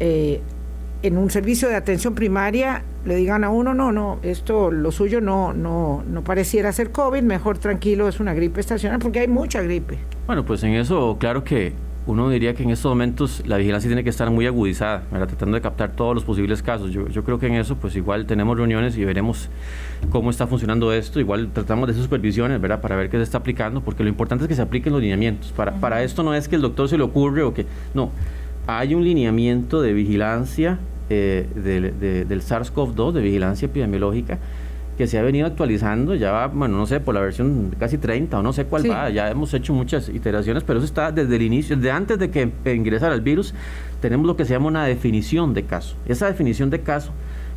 eh, 0.00 0.40
en 1.02 1.16
un 1.16 1.30
servicio 1.30 1.68
de 1.68 1.76
atención 1.76 2.14
primaria 2.14 2.82
le 3.04 3.14
digan 3.14 3.44
a 3.44 3.50
uno, 3.50 3.72
no, 3.72 3.92
no, 3.92 4.18
esto, 4.22 4.70
lo 4.70 4.92
suyo 4.92 5.20
no, 5.20 5.54
no, 5.54 6.04
no 6.06 6.22
pareciera 6.22 6.72
ser 6.72 6.90
COVID, 6.90 7.22
mejor 7.22 7.56
tranquilo, 7.58 8.08
es 8.08 8.20
una 8.20 8.34
gripe 8.34 8.60
estacional, 8.60 8.98
porque 8.98 9.20
hay 9.20 9.28
mucha 9.28 9.62
gripe. 9.62 9.98
Bueno, 10.26 10.44
pues 10.44 10.62
en 10.62 10.74
eso, 10.74 11.16
claro 11.18 11.42
que 11.42 11.72
uno 12.06 12.30
diría 12.30 12.54
que 12.54 12.62
en 12.62 12.70
estos 12.70 12.90
momentos 12.90 13.42
la 13.46 13.58
vigilancia 13.58 13.88
tiene 13.88 14.02
que 14.02 14.10
estar 14.10 14.30
muy 14.30 14.46
agudizada, 14.46 15.02
tratando 15.10 15.56
de 15.56 15.60
captar 15.60 15.92
todos 15.92 16.14
los 16.14 16.24
posibles 16.24 16.62
casos. 16.62 16.90
Yo, 16.90 17.24
creo 17.24 17.38
que 17.38 17.46
en 17.46 17.54
eso, 17.54 17.76
pues 17.76 17.94
igual 17.94 18.26
tenemos 18.26 18.56
reuniones 18.56 18.96
y 18.96 19.04
veremos 19.04 19.48
cómo 20.08 20.30
está 20.30 20.46
funcionando 20.46 20.92
esto. 20.92 21.20
Igual 21.20 21.50
tratamos 21.52 21.86
de 21.86 21.92
hacer 21.92 22.04
supervisiones, 22.04 22.60
¿verdad? 22.60 22.80
Para 22.80 22.96
ver 22.96 23.10
qué 23.10 23.18
se 23.18 23.22
está 23.22 23.38
aplicando, 23.38 23.80
porque 23.82 24.02
lo 24.02 24.08
importante 24.08 24.44
es 24.44 24.48
que 24.48 24.54
se 24.54 24.62
apliquen 24.62 24.92
los 24.92 25.02
lineamientos. 25.02 25.52
Para, 25.52 25.74
para 25.74 26.02
esto 26.02 26.22
no 26.22 26.34
es 26.34 26.48
que 26.48 26.56
el 26.56 26.62
doctor 26.62 26.88
se 26.88 26.96
le 26.96 27.02
ocurre 27.02 27.42
o 27.42 27.52
que. 27.52 27.66
No, 27.94 28.10
hay 28.66 28.94
un 28.94 29.04
lineamiento 29.04 29.82
de 29.82 29.92
vigilancia 29.92 30.78
eh, 31.10 31.46
del 31.54 32.42
SARS-CoV-2, 32.42 33.12
de 33.12 33.20
vigilancia 33.20 33.66
epidemiológica 33.66 34.38
que 34.96 35.06
se 35.06 35.18
ha 35.18 35.22
venido 35.22 35.46
actualizando, 35.46 36.14
ya 36.14 36.30
va, 36.30 36.48
bueno, 36.48 36.76
no 36.76 36.86
sé, 36.86 37.00
por 37.00 37.14
la 37.14 37.20
versión 37.20 37.74
casi 37.78 37.96
30 37.96 38.38
o 38.38 38.42
no 38.42 38.52
sé 38.52 38.66
cuál 38.66 38.90
va, 38.90 39.08
ya 39.08 39.30
hemos 39.30 39.54
hecho 39.54 39.72
muchas 39.72 40.10
iteraciones, 40.10 40.62
pero 40.62 40.78
eso 40.78 40.86
está 40.86 41.10
desde 41.10 41.36
el 41.36 41.42
inicio, 41.42 41.76
desde 41.76 41.90
antes 41.90 42.18
de 42.18 42.30
que 42.30 42.52
ingresara 42.74 43.14
el 43.14 43.22
virus, 43.22 43.54
tenemos 44.00 44.26
lo 44.26 44.36
que 44.36 44.44
se 44.44 44.52
llama 44.52 44.66
una 44.66 44.84
definición 44.84 45.54
de 45.54 45.62
caso. 45.62 45.96
Esa 46.06 46.26
definición 46.26 46.68
de 46.68 46.80
caso, 46.80 47.12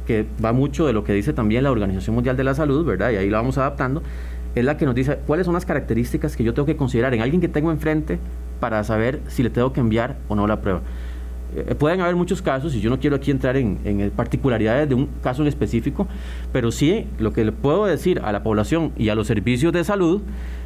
que 0.07 0.25
va 0.43 0.53
mucho 0.53 0.85
de 0.87 0.93
lo 0.93 1.03
que 1.03 1.13
dice 1.13 1.33
también 1.33 1.63
la 1.63 1.71
Organización 1.71 2.15
Mundial 2.15 2.37
de 2.37 2.43
la 2.43 2.53
Salud, 2.53 2.85
¿verdad? 2.85 3.11
Y 3.11 3.17
ahí 3.17 3.29
la 3.29 3.37
vamos 3.37 3.57
adaptando, 3.57 4.03
es 4.55 4.63
la 4.63 4.77
que 4.77 4.85
nos 4.85 4.95
dice 4.95 5.17
cuáles 5.25 5.45
son 5.45 5.53
las 5.53 5.65
características 5.65 6.37
que 6.37 6.43
yo 6.43 6.53
tengo 6.53 6.65
que 6.65 6.75
considerar 6.75 7.13
en 7.13 7.21
alguien 7.21 7.41
que 7.41 7.47
tengo 7.47 7.71
enfrente 7.71 8.19
para 8.59 8.83
saber 8.83 9.19
si 9.27 9.43
le 9.43 9.49
tengo 9.49 9.73
que 9.73 9.79
enviar 9.81 10.17
o 10.27 10.35
no 10.35 10.47
la 10.47 10.61
prueba. 10.61 10.81
Eh, 11.55 11.75
pueden 11.75 12.01
haber 12.01 12.15
muchos 12.15 12.41
casos, 12.41 12.73
y 12.75 12.81
yo 12.81 12.89
no 12.89 12.99
quiero 12.99 13.15
aquí 13.15 13.31
entrar 13.31 13.57
en, 13.57 13.79
en, 13.83 14.09
particularidades 14.11 14.89
de 14.89 14.95
un 14.95 15.07
caso 15.21 15.41
en 15.41 15.47
específico, 15.47 16.07
pero 16.51 16.71
sí 16.71 17.07
lo 17.19 17.33
que 17.33 17.45
le 17.45 17.51
puedo 17.51 17.85
decir 17.85 18.19
a 18.23 18.31
la 18.31 18.43
población 18.43 18.91
y 18.97 19.09
a 19.09 19.15
los 19.15 19.27
servicios 19.27 19.71
de 19.73 19.83
salud 19.83 20.21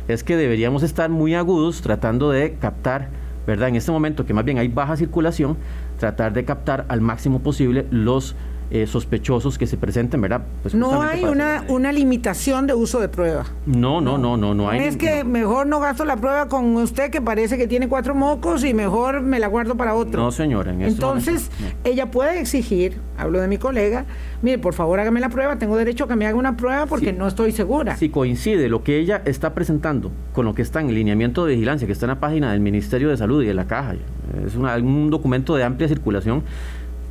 es 0.07 0.23
que 0.23 0.37
deberíamos 0.37 0.83
estar 0.83 1.09
muy 1.09 1.35
agudos 1.35 1.81
tratando 1.81 2.31
de 2.31 2.55
captar, 2.55 3.09
¿verdad? 3.45 3.69
En 3.69 3.75
este 3.75 3.91
momento 3.91 4.25
que 4.25 4.33
más 4.33 4.45
bien 4.45 4.57
hay 4.57 4.69
baja 4.69 4.95
circulación, 4.95 5.57
tratar 5.99 6.33
de 6.33 6.45
captar 6.45 6.85
al 6.87 7.01
máximo 7.01 7.39
posible 7.39 7.85
los 7.91 8.35
eh, 8.69 8.85
sospechosos 8.85 9.57
que 9.57 9.65
se 9.65 9.77
presenten, 9.77 10.19
¿verdad? 10.19 10.41
Pues 10.61 10.75
no 10.75 11.01
hay 11.01 11.23
una, 11.23 11.63
una 11.69 11.91
limitación 11.91 12.67
de 12.67 12.73
uso 12.73 12.99
de 12.99 13.07
prueba. 13.07 13.45
No, 13.65 14.01
no, 14.01 14.17
no, 14.17 14.35
no, 14.35 14.53
no 14.53 14.69
hay. 14.69 14.81
Es 14.81 14.97
que 14.97 15.23
mejor 15.23 15.67
no 15.67 15.79
gasto 15.79 16.03
la 16.03 16.17
prueba 16.17 16.47
con 16.47 16.75
usted 16.75 17.09
que 17.09 17.21
parece 17.21 17.57
que 17.57 17.67
tiene 17.67 17.87
cuatro 17.87 18.13
mocos 18.13 18.65
y 18.65 18.73
mejor 18.73 19.21
me 19.21 19.39
la 19.39 19.47
guardo 19.47 19.75
para 19.75 19.95
otro. 19.95 20.21
No, 20.21 20.31
señora. 20.31 20.73
En 20.73 20.81
Entonces, 20.81 21.49
ella 21.83 22.11
puede 22.11 22.39
exigir, 22.39 22.99
hablo 23.17 23.39
de 23.39 23.47
mi 23.47 23.57
colega, 23.57 24.05
mire, 24.41 24.57
por 24.57 24.73
favor 24.73 24.99
hágame 24.99 25.21
la 25.21 25.29
prueba, 25.29 25.57
tengo 25.57 25.77
derecho 25.77 26.03
a 26.03 26.07
que 26.09 26.15
me 26.15 26.25
haga 26.25 26.37
una 26.37 26.57
prueba 26.57 26.87
porque 26.87 27.13
no 27.13 27.27
estoy 27.27 27.53
segura. 27.53 27.95
Si 27.95 28.09
coincide 28.09 28.67
lo 28.67 28.83
que 28.83 28.99
ella 28.99 29.21
está 29.23 29.53
presentando 29.53 30.11
con 30.33 30.45
lo 30.45 30.53
que 30.53 30.61
está 30.61 30.81
en 30.81 30.89
el 30.89 30.95
lineamiento 30.95 31.45
de 31.45 31.53
vigilancia, 31.53 31.87
que 31.87 31.93
está 31.93 32.05
en 32.05 32.11
la 32.11 32.19
página 32.19 32.51
del 32.51 32.59
Ministerio 32.59 33.09
de 33.09 33.17
Salud 33.17 33.43
y 33.43 33.47
de 33.47 33.53
la 33.53 33.65
Caja, 33.65 33.95
es 34.45 34.55
un 34.55 35.09
documento 35.09 35.55
de 35.55 35.63
amplia 35.63 35.87
circulación, 35.87 36.43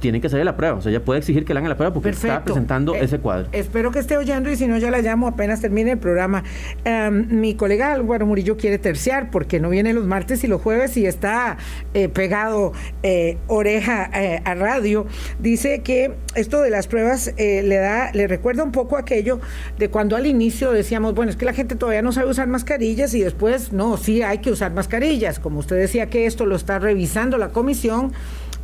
tienen 0.07 0.21
que 0.21 0.29
hacer 0.29 0.45
la 0.45 0.57
prueba. 0.57 0.77
O 0.77 0.81
sea, 0.81 0.91
ella 0.91 1.05
puede 1.05 1.19
exigir 1.19 1.45
que 1.45 1.53
le 1.53 1.59
hagan 1.59 1.69
la 1.69 1.77
prueba 1.77 1.93
porque 1.93 2.11
está 2.11 2.45
presentando 2.45 2.95
eh, 2.95 3.01
ese 3.03 3.19
cuadro. 3.19 3.49
Espero 3.51 3.91
que 3.91 3.99
esté 3.99 4.17
oyendo 4.17 4.49
y 4.49 4.55
si 4.55 4.69
no, 4.69 4.79
ya 4.79 4.89
la 4.89 5.01
llamo 5.01 5.27
apenas 5.27 5.61
termine 5.61 5.93
el 5.93 5.99
programa. 5.99 6.45
Em, 6.85 7.27
mi 7.41 7.57
colega 7.57 7.93
Álvaro 7.93 8.25
Murillo 8.25 8.57
quiere 8.57 8.79
terciar 8.79 9.33
porque 9.33 9.59
no 9.59 9.69
viene 9.69 9.93
los 9.93 10.07
martes 10.07 10.45
y 10.45 10.47
los 10.47 10.63
jueves 10.63 10.97
y 10.97 11.07
está 11.07 11.57
eh, 11.93 12.09
pegado 12.09 12.73
eh, 13.03 13.39
oreja 13.49 14.09
a 14.45 14.55
radio. 14.55 15.07
Dice 15.41 15.81
que 15.83 16.15
esto 16.37 16.63
de 16.63 16.71
las 16.71 16.87
pruebas 16.87 17.35
le 17.37 17.77
da, 17.77 18.13
le 18.13 18.29
recuerda 18.29 18.63
un 18.63 18.71
poco 18.71 18.97
aquello 18.97 19.41
de 19.77 19.89
cuando 19.89 20.15
al 20.15 20.27
inicio 20.27 20.71
decíamos, 20.71 21.15
bueno, 21.15 21.31
es 21.31 21.37
que 21.37 21.47
la 21.47 21.53
gente 21.53 21.75
todavía 21.75 22.03
no 22.03 22.13
sabe 22.13 22.31
usar 22.31 22.47
mascarillas 22.47 23.13
y 23.15 23.23
después, 23.23 23.73
no, 23.73 23.97
sí 23.97 24.23
hay 24.23 24.39
que 24.39 24.53
usar 24.53 24.73
mascarillas. 24.73 25.41
Como 25.41 25.59
usted 25.59 25.77
decía 25.77 26.09
que 26.09 26.27
esto 26.27 26.47
lo 26.47 26.55
está 26.55 26.79
revisando 26.79 27.39
la 27.39 27.49
comisión 27.49 28.13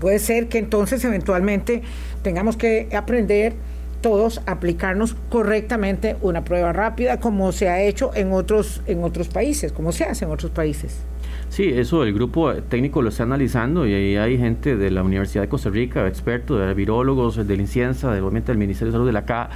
Puede 0.02 0.18
ser 0.18 0.48
que 0.48 0.58
entonces 0.58 1.04
eventualmente 1.04 1.80
tengamos 2.22 2.56
que 2.56 2.88
aprender 2.92 3.52
todos 4.00 4.40
aplicarnos 4.46 5.14
correctamente 5.28 6.16
una 6.22 6.42
prueba 6.42 6.72
rápida 6.72 7.20
como 7.20 7.52
se 7.52 7.68
ha 7.68 7.80
hecho 7.80 8.10
en 8.16 8.32
otros 8.32 8.82
en 8.88 9.04
otros 9.04 9.28
países, 9.28 9.70
como 9.70 9.92
se 9.92 10.02
hace 10.02 10.24
en 10.24 10.32
otros 10.32 10.50
países. 10.50 11.04
Sí, 11.50 11.70
eso 11.72 12.02
el 12.02 12.12
grupo 12.12 12.52
técnico 12.52 13.00
lo 13.00 13.10
está 13.10 13.22
analizando 13.22 13.86
y 13.86 13.94
ahí 13.94 14.16
hay 14.16 14.38
gente 14.38 14.76
de 14.76 14.90
la 14.90 15.04
Universidad 15.04 15.42
de 15.44 15.48
Costa 15.48 15.70
Rica, 15.70 16.08
expertos, 16.08 16.58
de 16.58 16.74
virólogos, 16.74 17.46
del 17.46 17.60
INCIENSA, 17.60 18.12
del, 18.12 18.44
del 18.44 18.58
Ministerio 18.58 18.90
de 18.90 18.96
Salud 18.96 19.06
de 19.06 19.12
la 19.12 19.24
CA 19.24 19.50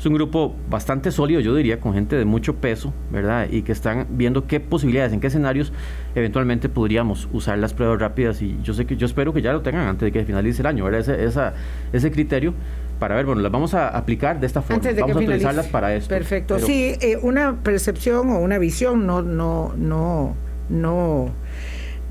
es 0.00 0.06
un 0.06 0.14
grupo 0.14 0.56
bastante 0.70 1.12
sólido, 1.12 1.40
yo 1.40 1.54
diría, 1.54 1.78
con 1.78 1.92
gente 1.92 2.16
de 2.16 2.24
mucho 2.24 2.56
peso, 2.56 2.94
¿verdad? 3.12 3.48
Y 3.50 3.60
que 3.60 3.72
están 3.72 4.06
viendo 4.08 4.46
qué 4.46 4.58
posibilidades, 4.58 5.12
en 5.12 5.20
qué 5.20 5.26
escenarios 5.26 5.74
eventualmente 6.14 6.70
podríamos 6.70 7.28
usar 7.32 7.58
las 7.58 7.74
pruebas 7.74 8.00
rápidas. 8.00 8.40
Y 8.40 8.58
yo 8.62 8.72
sé 8.72 8.86
que 8.86 8.96
yo 8.96 9.04
espero 9.04 9.34
que 9.34 9.42
ya 9.42 9.52
lo 9.52 9.60
tengan 9.60 9.86
antes 9.86 10.06
de 10.06 10.12
que 10.12 10.24
finalice 10.24 10.62
el 10.62 10.66
año, 10.66 10.84
¿verdad? 10.84 11.00
Ese, 11.00 11.24
esa, 11.24 11.52
ese 11.92 12.10
criterio 12.10 12.54
para 12.98 13.14
ver, 13.14 13.26
bueno, 13.26 13.42
las 13.42 13.52
vamos 13.52 13.74
a 13.74 13.88
aplicar 13.88 14.40
de 14.40 14.46
esta 14.46 14.62
forma. 14.62 14.82
vamos 15.00 15.16
a 15.16 15.18
utilizarlas 15.18 15.68
para 15.68 15.94
esto. 15.94 16.08
Perfecto. 16.08 16.58
Sí, 16.58 16.96
eh, 17.00 17.18
una 17.20 17.56
percepción 17.62 18.30
o 18.30 18.40
una 18.40 18.58
visión 18.58 19.06
no, 19.06 19.22
no, 19.22 19.74
no 19.76 20.34
no, 20.70 21.30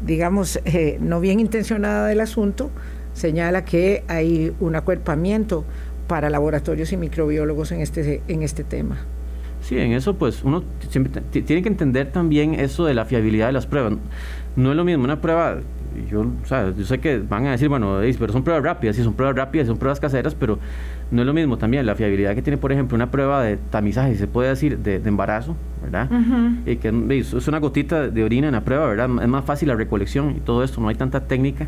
digamos, 0.06 0.60
eh, 0.65 0.97
no 1.02 1.19
bien 1.19 1.39
intencionada 1.39 2.08
del 2.08 2.19
asunto, 2.19 2.69
señala 3.13 3.65
que 3.65 4.04
hay 4.08 4.54
un 4.60 4.75
acuerpamiento 4.75 5.65
para 6.10 6.32
laboratorios 6.32 6.91
y 6.91 6.98
microbiólogos 6.98 7.72
en 7.72 7.82
este, 7.82 8.24
en 8.28 8.41
este 8.41 8.65
tema. 8.65 8.98
Sí, 9.62 9.78
en 9.78 9.91
eso 9.91 10.15
pues 10.15 10.43
uno 10.43 10.63
siempre 10.89 11.22
tiene 11.22 11.62
que 11.62 11.69
entender 11.69 12.12
también 12.12 12.56
eso 12.56 12.84
de 12.86 12.95
la 12.95 13.06
fiabilidad 13.06 13.45
de 13.45 13.54
las 13.54 13.67
pruebas. 13.67 13.93
No 14.56 14.72
es 14.72 14.76
lo 14.76 14.84
mismo 14.84 15.04
una 15.04 15.22
prueba, 15.22 15.58
yo, 16.10 16.26
yo 16.50 16.86
sé 16.86 17.00
que 17.00 17.19
van 17.19 17.45
a 17.45 17.52
decir, 17.52 17.69
bueno, 17.69 18.00
pero 18.17 18.34
son 18.34 18.43
pruebas 18.43 18.63
rápidas, 18.63 18.95
sí, 18.95 19.04
son 19.04 19.13
pruebas 19.13 19.36
rápidas, 19.36 19.67
son 19.67 19.78
pruebas 19.78 20.00
caseras, 20.00 20.34
pero 20.34 20.58
no 21.12 21.22
es 21.22 21.28
lo 21.28 21.34
mismo 21.34 21.60
también 21.60 21.86
la 21.86 21.93
fiabilidad 21.93 22.34
que 22.34 22.41
tiene, 22.41 22.58
por 22.58 22.72
ejemplo, 22.72 22.95
una 22.95 23.12
prueba 23.12 23.43
de 23.43 23.58
tamizaje, 23.58 24.15
se 24.15 24.26
puede 24.26 24.50
decir, 24.50 24.80
de, 24.80 24.95
embarazo, 25.06 25.56
¿verdad? 25.84 26.10
Y 26.65 26.78
que 26.78 26.88
es 27.19 27.48
una 27.48 27.60
gotita 27.60 28.10
de 28.10 28.24
orina 28.24 28.48
en 28.48 28.54
la 28.54 28.62
prueba, 28.62 28.88
¿verdad? 28.88 29.10
Es 29.22 29.28
más 29.28 29.45
fácil 29.45 29.67
la 29.67 29.76
recolección 29.76 30.32
y 30.38 30.39
todo 30.39 30.63
esto, 30.63 30.82
no 30.82 30.88
hay 30.88 30.95
tanta 30.95 31.28
técnica 31.28 31.67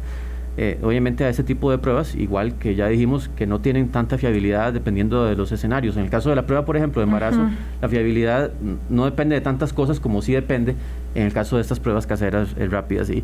eh, 0.57 0.77
obviamente 0.83 1.23
a 1.23 1.29
ese 1.29 1.43
tipo 1.43 1.71
de 1.71 1.77
pruebas, 1.77 2.13
igual 2.15 2.55
que 2.55 2.75
ya 2.75 2.87
dijimos 2.87 3.29
que 3.35 3.47
no 3.47 3.61
tienen 3.61 3.89
tanta 3.89 4.17
fiabilidad 4.17 4.73
dependiendo 4.73 5.23
de 5.23 5.35
los 5.35 5.51
escenarios. 5.51 5.95
En 5.95 6.03
el 6.03 6.09
caso 6.09 6.29
de 6.29 6.35
la 6.35 6.45
prueba, 6.45 6.65
por 6.65 6.75
ejemplo, 6.75 7.01
de 7.01 7.05
embarazo, 7.05 7.49
la 7.81 7.87
fiabilidad 7.87 8.51
no 8.89 9.05
depende 9.05 9.35
de 9.35 9.41
tantas 9.41 9.71
cosas 9.71 10.01
como 10.01 10.21
sí 10.21 10.33
depende 10.33 10.75
en 11.15 11.23
el 11.23 11.33
caso 11.33 11.55
de 11.55 11.61
estas 11.61 11.79
pruebas 11.79 12.05
caseras 12.05 12.49
eh, 12.57 12.67
rápidas. 12.67 13.09
Y 13.09 13.23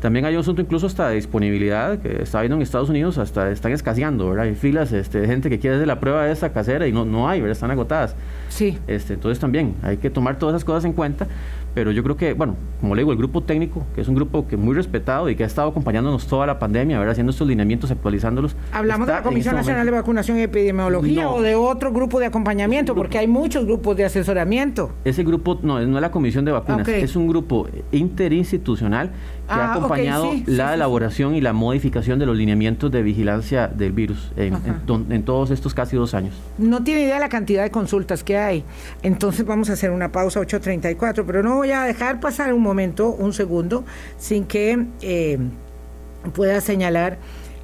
también 0.00 0.24
hay 0.24 0.34
un 0.34 0.40
asunto 0.40 0.62
incluso 0.62 0.86
hasta 0.86 1.08
de 1.08 1.16
disponibilidad, 1.16 1.98
que 1.98 2.22
está 2.22 2.40
viendo 2.40 2.56
en 2.56 2.62
Estados 2.62 2.88
Unidos, 2.88 3.18
hasta 3.18 3.50
están 3.50 3.72
escaseando, 3.72 4.30
¿verdad? 4.30 4.46
Hay 4.46 4.54
filas 4.54 4.92
este, 4.92 5.20
de 5.20 5.26
gente 5.26 5.50
que 5.50 5.58
quiere 5.58 5.76
hacer 5.76 5.88
la 5.88 5.98
prueba 5.98 6.24
de 6.24 6.32
esa 6.32 6.52
casera 6.52 6.86
y 6.86 6.92
no, 6.92 7.04
no 7.04 7.28
hay, 7.28 7.40
¿verdad? 7.40 7.52
Están 7.52 7.72
agotadas. 7.72 8.14
Sí. 8.48 8.78
Este, 8.86 9.14
entonces 9.14 9.40
también 9.40 9.74
hay 9.82 9.96
que 9.96 10.10
tomar 10.10 10.38
todas 10.38 10.54
esas 10.54 10.64
cosas 10.64 10.84
en 10.84 10.92
cuenta 10.92 11.26
pero 11.78 11.92
yo 11.92 12.02
creo 12.02 12.16
que, 12.16 12.34
bueno, 12.34 12.56
como 12.80 12.96
le 12.96 13.02
digo, 13.02 13.12
el 13.12 13.18
grupo 13.18 13.40
técnico, 13.44 13.86
que 13.94 14.00
es 14.00 14.08
un 14.08 14.16
grupo 14.16 14.48
que 14.48 14.56
muy 14.56 14.74
respetado 14.74 15.30
y 15.30 15.36
que 15.36 15.44
ha 15.44 15.46
estado 15.46 15.68
acompañándonos 15.68 16.26
toda 16.26 16.44
la 16.44 16.58
pandemia, 16.58 16.98
ver, 16.98 17.08
haciendo 17.08 17.30
estos 17.30 17.46
lineamientos, 17.46 17.92
actualizándolos. 17.92 18.56
¿Hablamos 18.72 19.06
de 19.06 19.12
la 19.12 19.22
Comisión 19.22 19.54
este 19.54 19.60
Nacional 19.60 19.86
de 19.86 19.92
Vacunación 19.92 20.38
y 20.38 20.42
Epidemiología 20.42 21.30
o 21.30 21.40
de 21.40 21.54
otro 21.54 21.92
grupo 21.92 22.18
de 22.18 22.26
acompañamiento? 22.26 22.96
Porque 22.96 23.18
hay 23.18 23.28
muchos 23.28 23.64
grupos 23.64 23.96
de 23.96 24.06
asesoramiento. 24.06 24.90
Ese 25.04 25.22
grupo, 25.22 25.60
no, 25.62 25.78
no 25.78 25.98
es 25.98 26.02
la 26.02 26.10
Comisión 26.10 26.44
de 26.44 26.50
Vacunas, 26.50 26.88
es 26.88 27.14
un 27.14 27.28
grupo 27.28 27.68
interinstitucional 27.92 29.12
que 29.48 29.54
ha 29.54 29.68
ah, 29.68 29.74
acompañado 29.74 30.30
la 30.46 30.74
elaboración 30.74 31.34
y 31.34 31.40
la 31.40 31.52
modificación 31.52 32.18
de 32.18 32.26
los 32.26 32.36
lineamientos 32.36 32.90
de 32.90 33.02
vigilancia 33.02 33.66
del 33.66 33.92
virus 33.92 34.30
en, 34.36 35.22
todos 35.24 35.50
estos 35.50 35.74
casi 35.74 35.96
dos 35.96 36.14
años. 36.14 36.34
No 36.58 36.84
tiene 36.84 37.02
idea 37.02 37.18
la 37.18 37.28
cantidad 37.28 37.62
de 37.62 37.70
consultas 37.70 38.22
que 38.22 38.36
hay. 38.36 38.64
Entonces 39.02 39.46
vamos 39.46 39.70
a 39.70 39.72
hacer 39.72 39.90
una 39.90 40.12
pausa 40.12 40.40
8.34, 40.40 41.24
pero 41.26 41.42
no 41.42 41.56
voy 41.56 41.70
a 41.70 41.82
dejar 41.82 42.20
pasar 42.20 42.52
un 42.52 42.62
momento, 42.62 43.08
un 43.08 43.32
segundo, 43.32 43.84
sin 44.18 44.44
que 44.44 44.86
eh, 45.00 45.38
pueda 46.34 46.60
señalar 46.60 47.18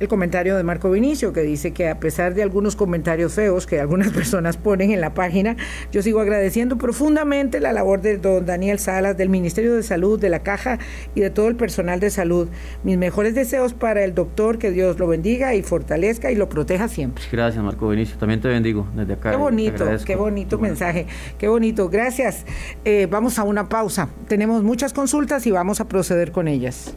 el 0.04 0.08
comentario 0.08 0.56
de 0.56 0.62
Marco 0.62 0.90
Vinicio, 0.90 1.32
que 1.32 1.40
dice 1.40 1.72
que 1.72 1.88
a 1.88 1.98
pesar 1.98 2.34
de 2.34 2.42
algunos 2.42 2.76
comentarios 2.76 3.32
feos 3.32 3.66
que 3.66 3.80
algunas 3.80 4.10
personas 4.12 4.56
ponen 4.56 4.90
en 4.90 5.00
la 5.00 5.14
página, 5.14 5.56
yo 5.90 6.02
sigo 6.02 6.20
agradeciendo 6.20 6.76
profundamente 6.76 7.58
la 7.58 7.72
labor 7.72 8.00
de 8.02 8.18
don 8.18 8.44
Daniel 8.44 8.78
Salas, 8.78 9.16
del 9.16 9.30
Ministerio 9.30 9.74
de 9.74 9.82
Salud, 9.82 10.20
de 10.20 10.28
la 10.28 10.40
Caja 10.40 10.78
y 11.14 11.20
de 11.20 11.30
todo 11.30 11.48
el 11.48 11.56
personal 11.56 12.00
de 12.00 12.10
salud. 12.10 12.48
Mis 12.82 12.98
mejores 12.98 13.34
deseos 13.34 13.72
para 13.72 14.04
el 14.04 14.14
doctor, 14.14 14.58
que 14.58 14.70
Dios 14.70 14.98
lo 14.98 15.08
bendiga 15.08 15.54
y 15.54 15.62
fortalezca 15.62 16.30
y 16.30 16.34
lo 16.34 16.48
proteja 16.48 16.88
siempre. 16.88 17.24
Gracias, 17.32 17.64
Marco 17.64 17.88
Vinicio. 17.88 18.16
También 18.18 18.40
te 18.40 18.48
bendigo 18.48 18.86
desde 18.94 19.14
acá. 19.14 19.30
Qué 19.30 19.36
bonito, 19.36 19.86
qué 20.04 20.16
bonito 20.16 20.58
mensaje, 20.58 21.06
qué 21.38 21.48
bonito. 21.48 21.88
Gracias. 21.88 22.44
Eh, 22.84 23.08
vamos 23.10 23.38
a 23.38 23.44
una 23.44 23.68
pausa. 23.68 24.10
Tenemos 24.28 24.62
muchas 24.62 24.92
consultas 24.92 25.46
y 25.46 25.50
vamos 25.50 25.80
a 25.80 25.88
proceder 25.88 26.30
con 26.30 26.46
ellas. 26.46 26.94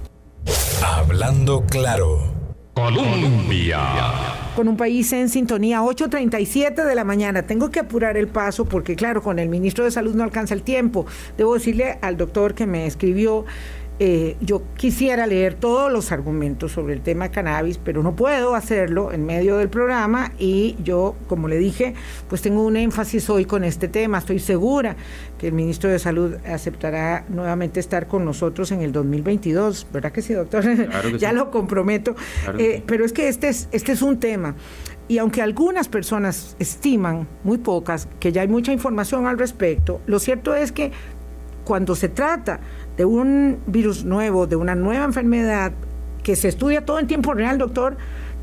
Hablando 0.83 1.65
claro. 1.65 2.36
Colombia. 2.77 3.79
Con 4.55 4.67
un 4.67 4.77
país 4.77 5.11
en 5.11 5.29
sintonía, 5.29 5.81
8.37 5.81 6.85
de 6.85 6.93
la 6.93 7.03
mañana. 7.03 7.41
Tengo 7.41 7.71
que 7.71 7.79
apurar 7.79 8.17
el 8.17 8.27
paso 8.27 8.65
porque, 8.65 8.95
claro, 8.95 9.23
con 9.23 9.39
el 9.39 9.49
ministro 9.49 9.83
de 9.83 9.89
Salud 9.89 10.13
no 10.13 10.23
alcanza 10.23 10.53
el 10.53 10.61
tiempo. 10.61 11.07
Debo 11.39 11.55
decirle 11.55 11.97
al 12.03 12.17
doctor 12.17 12.53
que 12.53 12.67
me 12.67 12.85
escribió 12.85 13.45
eh, 13.99 14.37
yo 14.41 14.61
quisiera 14.75 15.25
leer 15.25 15.55
todos 15.55 15.91
los 15.91 16.11
argumentos 16.11 16.71
sobre 16.71 16.93
el 16.93 17.01
tema 17.01 17.29
cannabis, 17.29 17.79
pero 17.79 18.03
no 18.03 18.15
puedo 18.15 18.53
hacerlo 18.53 19.11
en 19.11 19.25
medio 19.25 19.57
del 19.57 19.69
programa 19.69 20.33
y 20.37 20.75
yo, 20.83 21.15
como 21.27 21.47
le 21.47 21.57
dije, 21.57 21.95
pues 22.29 22.43
tengo 22.43 22.63
un 22.63 22.77
énfasis 22.77 23.27
hoy 23.29 23.45
con 23.45 23.63
este 23.63 23.87
tema. 23.87 24.19
Estoy 24.19 24.39
segura 24.39 24.95
que 25.39 25.47
el 25.47 25.53
ministro 25.53 25.89
de 25.89 25.97
Salud 25.97 26.35
aceptará 26.45 27.25
nuevamente 27.29 27.79
estar 27.79 28.07
con 28.07 28.23
nosotros 28.23 28.71
en 28.71 28.81
el 28.81 28.91
2022, 28.91 29.87
¿verdad 29.91 30.11
que 30.11 30.21
sí, 30.21 30.33
doctor? 30.33 30.63
ya 31.17 31.33
lo 31.33 31.49
comprometo. 31.49 32.15
Eh, 32.59 32.83
pero 32.85 33.03
es 33.03 33.13
que 33.13 33.27
este 33.27 33.49
es, 33.49 33.67
este 33.71 33.93
es 33.93 34.03
un 34.03 34.19
tema. 34.19 34.55
Y 35.07 35.17
aunque 35.17 35.41
algunas 35.41 35.87
personas 35.87 36.55
estiman, 36.59 37.27
muy 37.43 37.57
pocas, 37.57 38.07
que 38.19 38.31
ya 38.31 38.41
hay 38.41 38.47
mucha 38.47 38.73
información 38.73 39.25
al 39.25 39.39
respecto, 39.39 40.01
lo 40.05 40.19
cierto 40.19 40.53
es 40.53 40.71
que 40.71 40.91
cuando 41.67 41.95
se 41.95 42.07
trata 42.07 42.61
de 42.97 43.05
un 43.05 43.59
virus 43.67 44.03
nuevo, 44.03 44.47
de 44.47 44.55
una 44.55 44.75
nueva 44.75 45.05
enfermedad 45.05 45.71
que 46.23 46.35
se 46.35 46.49
estudia 46.49 46.85
todo 46.85 46.99
en 46.99 47.07
tiempo 47.07 47.33
real, 47.33 47.57
doctor, 47.57 47.95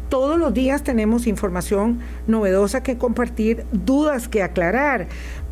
todos 0.08 0.38
los 0.38 0.54
días 0.54 0.84
tenemos 0.84 1.26
información 1.26 1.98
novedosa 2.26 2.82
que 2.82 2.96
compartir, 2.96 3.66
dudas 3.72 4.28
que 4.28 4.42
aclarar. 4.42 5.08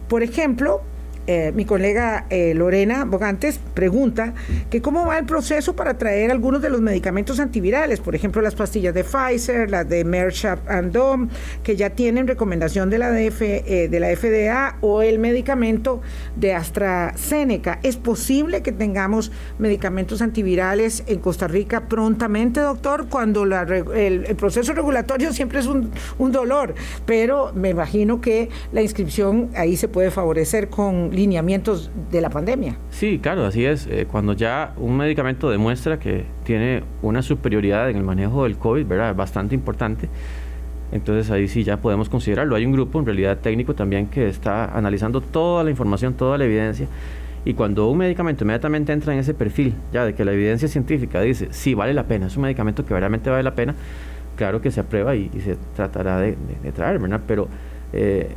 Por 0.09 0.23
ejemplo, 0.23 0.83
eh, 1.29 1.53
mi 1.55 1.65
colega 1.65 2.27
eh, 2.31 2.53
Lorena 2.53 3.05
Bogantes 3.05 3.61
pregunta 3.75 4.35
que 4.71 4.83
cómo 4.83 5.07
va 5.07 5.19
el 5.19 5.25
proceso 5.25 5.77
para 5.77 5.97
traer 5.97 6.33
algunos 6.33 6.61
de 6.63 6.69
los 6.69 6.81
medicamentos 6.81 7.39
antivirales, 7.39 8.01
por 8.01 8.17
ejemplo 8.17 8.43
las 8.43 8.57
pastillas 8.57 8.93
de 8.93 9.05
Pfizer, 9.05 9.71
las 9.71 9.89
de 9.89 10.05
Merck 10.05 10.33
and 10.67 10.93
Dom, 10.93 11.29
que 11.63 11.77
ya 11.77 11.91
tienen 11.91 12.27
recomendación 12.27 12.91
de 12.91 12.99
la, 12.99 13.13
DF, 13.13 13.41
eh, 13.43 13.89
de 13.89 14.01
la 14.01 14.09
FDA 14.17 14.79
o 14.81 15.03
el 15.03 15.21
medicamento 15.21 16.01
de 16.35 16.55
AstraZeneca. 16.55 17.79
¿Es 17.85 17.97
posible 17.97 18.63
que 18.63 18.73
tengamos 18.73 19.31
medicamentos 19.59 20.23
antivirales 20.23 21.05
en 21.07 21.21
Costa 21.21 21.47
Rica 21.47 21.89
prontamente, 21.89 22.61
doctor? 22.61 23.07
Cuando 23.09 23.45
el, 23.45 24.37
proceso 24.37 24.73
regulatorio 24.73 25.33
siempre 25.33 25.61
es 25.61 25.67
un 25.67 26.33
dolor, 26.33 26.75
pero 27.07 27.53
me 27.55 27.71
imagino 27.71 28.21
que 28.21 28.49
la 28.73 28.83
inscripción 28.83 29.51
ahí 29.55 29.77
se 29.77 29.87
puede 29.87 30.11
favorecer 30.11 30.69
con 30.69 31.12
lineamientos 31.13 31.91
de 32.11 32.21
la 32.21 32.31
pandemia. 32.31 32.77
Sí, 32.91 33.19
claro, 33.19 33.45
así 33.45 33.65
es. 33.65 33.87
Eh, 33.87 34.07
cuando 34.11 34.33
ya 34.33 34.75
un 34.77 34.97
medicamento 34.97 35.51
demuestra 35.51 35.99
que 35.99 36.25
tiene 36.45 36.83
una 37.03 37.23
superioridad 37.23 37.91
en 37.91 37.97
el 37.97 38.03
manejo 38.03 38.45
del 38.45 38.57
COVID, 38.57 38.87
¿verdad? 38.87 39.15
Bastante 39.15 39.55
importante. 39.55 40.09
Entonces 40.91 41.31
ahí 41.31 41.49
sí 41.49 41.65
ya 41.65 41.79
podemos 41.79 42.09
considerarlo. 42.09 42.55
Hay 42.55 42.67
un 42.67 42.73
grupo 42.73 42.99
en 42.99 43.07
realidad 43.07 43.39
técnico 43.39 43.75
también 43.75 44.09
que 44.09 44.29
está 44.29 44.77
analizando 44.77 45.21
toda 45.21 45.65
la 45.65 45.71
información, 45.71 46.15
toda 46.15 46.37
la 46.37 46.45
evidencia. 46.45 46.87
Y 47.45 47.55
cuando 47.55 47.89
un 47.89 47.99
medicamento 47.99 48.45
inmediatamente 48.45 48.93
entra 48.93 49.13
en 49.13 49.19
ese 49.19 49.35
perfil, 49.35 49.75
ya 49.93 50.05
de 50.05 50.15
que 50.15 50.25
la 50.25 50.33
evidencia 50.33 50.69
científica 50.69 51.21
dice, 51.21 51.49
sí, 51.51 51.75
vale 51.75 51.93
la 51.93 52.05
pena, 52.05 52.27
es 52.27 52.37
un 52.37 52.43
medicamento 52.43 52.85
que 52.85 52.95
realmente 52.95 53.31
vale 53.31 53.43
la 53.43 53.55
pena, 53.55 53.75
claro 54.37 54.61
que 54.61 54.71
se 54.71 54.81
aprueba 54.81 55.17
y, 55.17 55.29
se 55.41 55.57
tratará 55.75 56.21
de, 56.21 56.37
traer, 56.73 57.01
¿verdad? 57.01 57.21
Pero 57.27 57.49
eh, 57.93 58.37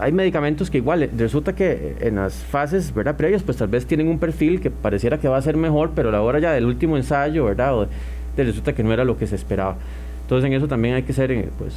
hay 0.00 0.12
medicamentos 0.12 0.70
que 0.70 0.78
igual 0.78 1.08
resulta 1.16 1.54
que 1.54 1.96
en 2.00 2.16
las 2.16 2.34
fases 2.34 2.92
¿verdad? 2.94 3.16
previas 3.16 3.42
pues 3.42 3.56
tal 3.56 3.68
vez 3.68 3.86
tienen 3.86 4.08
un 4.08 4.18
perfil 4.18 4.60
que 4.60 4.70
pareciera 4.70 5.18
que 5.18 5.28
va 5.28 5.36
a 5.36 5.42
ser 5.42 5.56
mejor, 5.56 5.92
pero 5.94 6.08
a 6.08 6.12
la 6.12 6.22
hora 6.22 6.38
ya 6.38 6.52
del 6.52 6.66
último 6.66 6.96
ensayo, 6.96 7.44
¿verdad? 7.44 7.88
resulta 8.36 8.74
que 8.74 8.82
no 8.82 8.92
era 8.92 9.04
lo 9.04 9.16
que 9.16 9.26
se 9.26 9.34
esperaba. 9.34 9.76
Entonces 10.22 10.48
en 10.48 10.54
eso 10.54 10.66
también 10.66 10.96
hay 10.96 11.04
que 11.04 11.12
ser 11.12 11.30
eh, 11.30 11.48
pues 11.56 11.74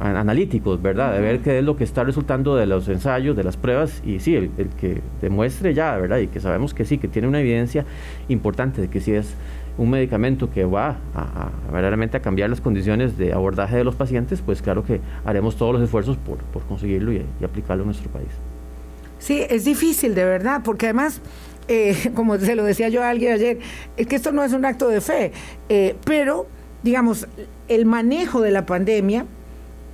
analíticos, 0.00 0.80
¿verdad? 0.80 1.12
De 1.12 1.20
ver 1.20 1.40
qué 1.40 1.58
es 1.58 1.64
lo 1.64 1.76
que 1.76 1.84
está 1.84 2.02
resultando 2.02 2.56
de 2.56 2.64
los 2.64 2.88
ensayos, 2.88 3.36
de 3.36 3.44
las 3.44 3.58
pruebas 3.58 4.02
y 4.06 4.20
sí, 4.20 4.34
el, 4.34 4.50
el 4.56 4.68
que 4.70 5.02
demuestre 5.20 5.74
ya, 5.74 5.98
¿verdad? 5.98 6.16
Y 6.18 6.28
que 6.28 6.40
sabemos 6.40 6.72
que 6.72 6.86
sí, 6.86 6.96
que 6.96 7.08
tiene 7.08 7.28
una 7.28 7.40
evidencia 7.40 7.84
importante 8.28 8.80
de 8.80 8.88
que 8.88 9.00
sí 9.00 9.12
es 9.12 9.34
un 9.78 9.90
medicamento 9.90 10.50
que 10.50 10.64
va 10.64 10.98
a, 11.14 11.50
verdaderamente 11.72 12.16
a 12.16 12.22
cambiar 12.22 12.50
las 12.50 12.60
condiciones 12.60 13.16
de 13.16 13.32
abordaje 13.32 13.76
de 13.76 13.84
los 13.84 13.94
pacientes, 13.94 14.42
pues 14.44 14.62
claro 14.62 14.84
que 14.84 15.00
haremos 15.24 15.56
todos 15.56 15.74
los 15.74 15.82
esfuerzos 15.82 16.16
por, 16.16 16.38
conseguirlo 16.66 17.12
y, 17.12 17.24
aplicarlo 17.44 17.82
en 17.82 17.88
nuestro 17.88 18.10
país. 18.10 18.28
Sí, 19.18 19.44
es 19.48 19.64
difícil 19.64 20.14
de 20.14 20.24
verdad, 20.24 20.62
porque 20.64 20.86
además, 20.86 21.20
eh, 21.68 21.96
como 22.14 22.38
se 22.38 22.54
lo 22.54 22.64
decía 22.64 22.88
yo 22.88 23.02
a 23.02 23.10
alguien 23.10 23.32
ayer, 23.32 23.58
es 23.96 24.06
que 24.06 24.16
esto 24.16 24.32
no 24.32 24.44
es 24.44 24.52
un 24.52 24.64
acto 24.64 24.88
de 24.88 25.00
fe, 25.00 25.32
eh, 25.68 25.96
pero, 26.04 26.46
digamos, 26.82 27.26
el 27.68 27.86
manejo 27.86 28.40
de 28.40 28.50
la 28.50 28.66
pandemia, 28.66 29.26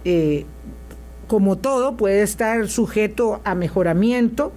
eh, 0.04 0.46
como 1.26 1.56
todo, 1.56 1.96
puede 1.96 2.22
estar 2.22 2.68
sujeto 2.68 3.40
a 3.44 3.54
mejoramiento, 3.54 4.52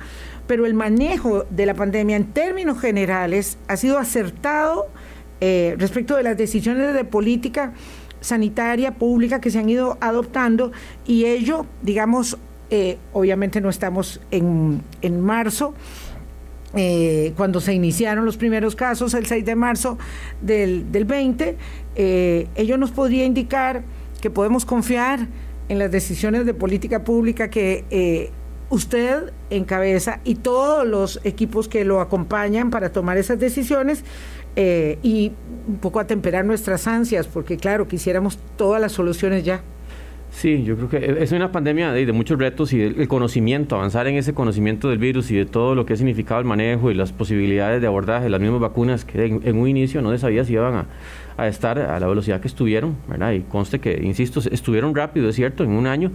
pero 0.47 0.65
el 0.65 0.73
manejo 0.73 1.45
de 1.51 1.67
la 1.67 1.75
pandemia 1.75 2.15
en 2.15 2.25
términos 2.25 2.79
generales 2.79 3.57
ha 3.67 3.77
sido 3.77 3.99
acertado 3.99 4.87
eh, 5.41 5.75
respecto 5.77 6.15
de 6.15 6.23
las 6.23 6.37
decisiones 6.37 6.93
de 6.93 7.03
política 7.03 7.73
sanitaria 8.21 8.95
pública 8.95 9.39
que 9.39 9.49
se 9.49 9.59
han 9.59 9.69
ido 9.69 9.97
adoptando 10.01 10.71
y 11.05 11.25
ello, 11.25 11.65
digamos, 11.81 12.37
eh, 12.69 12.97
obviamente 13.13 13.61
no 13.61 13.69
estamos 13.69 14.21
en, 14.31 14.83
en 15.01 15.21
marzo, 15.21 15.73
eh, 16.75 17.33
cuando 17.35 17.61
se 17.61 17.73
iniciaron 17.73 18.25
los 18.25 18.37
primeros 18.37 18.75
casos 18.75 19.15
el 19.15 19.25
6 19.25 19.43
de 19.43 19.55
marzo 19.55 19.97
del, 20.41 20.91
del 20.91 21.05
20, 21.05 21.57
eh, 21.95 22.47
ello 22.53 22.77
nos 22.77 22.91
podría 22.91 23.25
indicar 23.25 23.83
que 24.21 24.29
podemos 24.29 24.65
confiar 24.65 25.27
en 25.67 25.79
las 25.79 25.91
decisiones 25.91 26.45
de 26.45 26.53
política 26.53 27.03
pública 27.03 27.49
que 27.49 28.31
usted 28.69 29.33
encabeza 29.49 30.19
y 30.23 30.35
todos 30.35 30.85
los 30.85 31.19
equipos 31.23 31.67
que 31.67 31.83
lo 31.85 32.01
acompañan 32.01 32.69
para 32.69 32.91
tomar 32.91 33.17
esas 33.17 33.39
decisiones 33.39 34.03
eh, 34.55 34.97
y 35.03 35.31
un 35.67 35.77
poco 35.77 35.99
atemperar 35.99 36.45
nuestras 36.45 36.87
ansias, 36.87 37.27
porque 37.27 37.57
claro, 37.57 37.87
quisiéramos 37.87 38.37
todas 38.57 38.81
las 38.81 38.91
soluciones 38.91 39.43
ya. 39.43 39.61
Sí, 40.31 40.63
yo 40.63 40.75
creo 40.75 40.89
que 40.89 41.23
es 41.23 41.31
una 41.31 41.51
pandemia 41.51 41.91
de, 41.91 42.11
muchos 42.13 42.37
retos 42.37 42.71
y 42.71 42.81
el, 42.81 43.07
conocimiento, 43.07 43.75
avanzar 43.75 44.07
en 44.07 44.15
ese 44.15 44.33
conocimiento 44.33 44.89
del 44.89 44.99
virus 44.99 45.31
y 45.31 45.35
de 45.35 45.45
todo 45.45 45.75
lo 45.75 45.85
que 45.85 45.93
ha 45.93 45.97
significado 45.97 46.39
el 46.39 46.45
manejo 46.45 46.91
y 46.91 46.93
las 46.93 47.11
posibilidades 47.11 47.81
de 47.81 47.87
abordaje, 47.87 48.29
las 48.29 48.39
mismas 48.39 48.59
vacunas 48.59 49.05
que 49.05 49.25
en, 49.25 49.57
un 49.57 49.67
inicio 49.67 50.01
no 50.01 50.11
se 50.11 50.19
sabía 50.19 50.45
si 50.45 50.53
iban 50.53 50.75
a, 50.75 50.85
a, 51.35 51.47
estar 51.47 51.79
a 51.79 51.99
la 51.99 52.07
velocidad 52.07 52.39
que 52.39 52.47
estuvieron, 52.47 52.95
¿verdad? 53.07 53.31
Y 53.31 53.41
conste 53.41 53.79
que, 53.79 53.99
insisto, 54.03 54.39
estuvieron 54.51 54.95
rápido, 54.95 55.29
es 55.29 55.35
cierto, 55.35 55.63
en 55.63 55.71
un 55.71 55.87
año, 55.87 56.11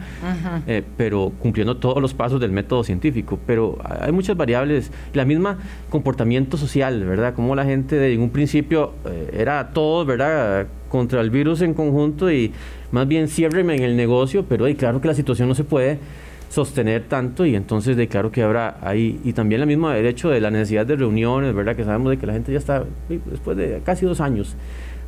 eh, 0.67 0.83
pero 0.97 1.33
cumpliendo 1.41 1.77
todos 1.77 2.01
los 2.01 2.15
pasos 2.15 2.41
del 2.41 2.53
método 2.53 2.85
científico. 2.85 3.39
Pero 3.47 3.79
hay 4.01 4.13
muchas 4.13 4.37
variables, 4.37 4.93
la 5.13 5.25
misma 5.25 5.59
comportamiento 5.91 6.57
social, 6.57 7.05
¿verdad? 7.05 7.35
Como 7.35 7.55
la 7.57 7.65
gente 7.65 8.13
en 8.13 8.21
un 8.21 8.31
principio 8.31 8.93
eh, 9.07 9.39
era 9.39 9.71
todo, 9.71 10.05
¿verdad? 10.05 10.69
Contra 10.89 11.21
el 11.21 11.31
virus 11.31 11.61
en 11.63 11.75
conjunto 11.75 12.31
y 12.31 12.53
más 12.95 13.09
bien 13.09 13.27
ciérreme 13.27 13.75
en 13.75 13.83
el 13.83 13.97
negocio, 13.97 14.45
pero 14.49 14.67
hay 14.67 14.77
claro 14.77 15.01
que 15.01 15.09
la 15.09 15.15
situación 15.15 15.49
no 15.49 15.57
se 15.57 15.65
puede 15.65 15.99
sostener 16.49 17.03
tanto 17.03 17.45
y 17.45 17.57
entonces 17.57 17.97
de 17.97 18.07
claro 18.07 18.31
que 18.31 18.41
habrá 18.41 18.77
ahí 18.83 19.21
y 19.25 19.33
también 19.33 19.61
la 19.61 19.67
misma 19.67 19.93
derecho 19.93 20.31
de 20.31 20.41
la 20.41 20.53
necesidad 20.53 20.87
de 20.87 20.95
reuniones, 20.95 21.53
¿verdad? 21.53 21.75
Que 21.75 21.83
sabemos 21.83 22.11
de 22.11 22.19
que 22.19 22.27
la 22.27 22.33
gente 22.35 22.53
ya 22.53 22.59
está 22.59 22.85
después 23.09 23.57
de 23.57 23.83
casi 23.85 24.07
dos 24.07 24.21
años 24.21 24.55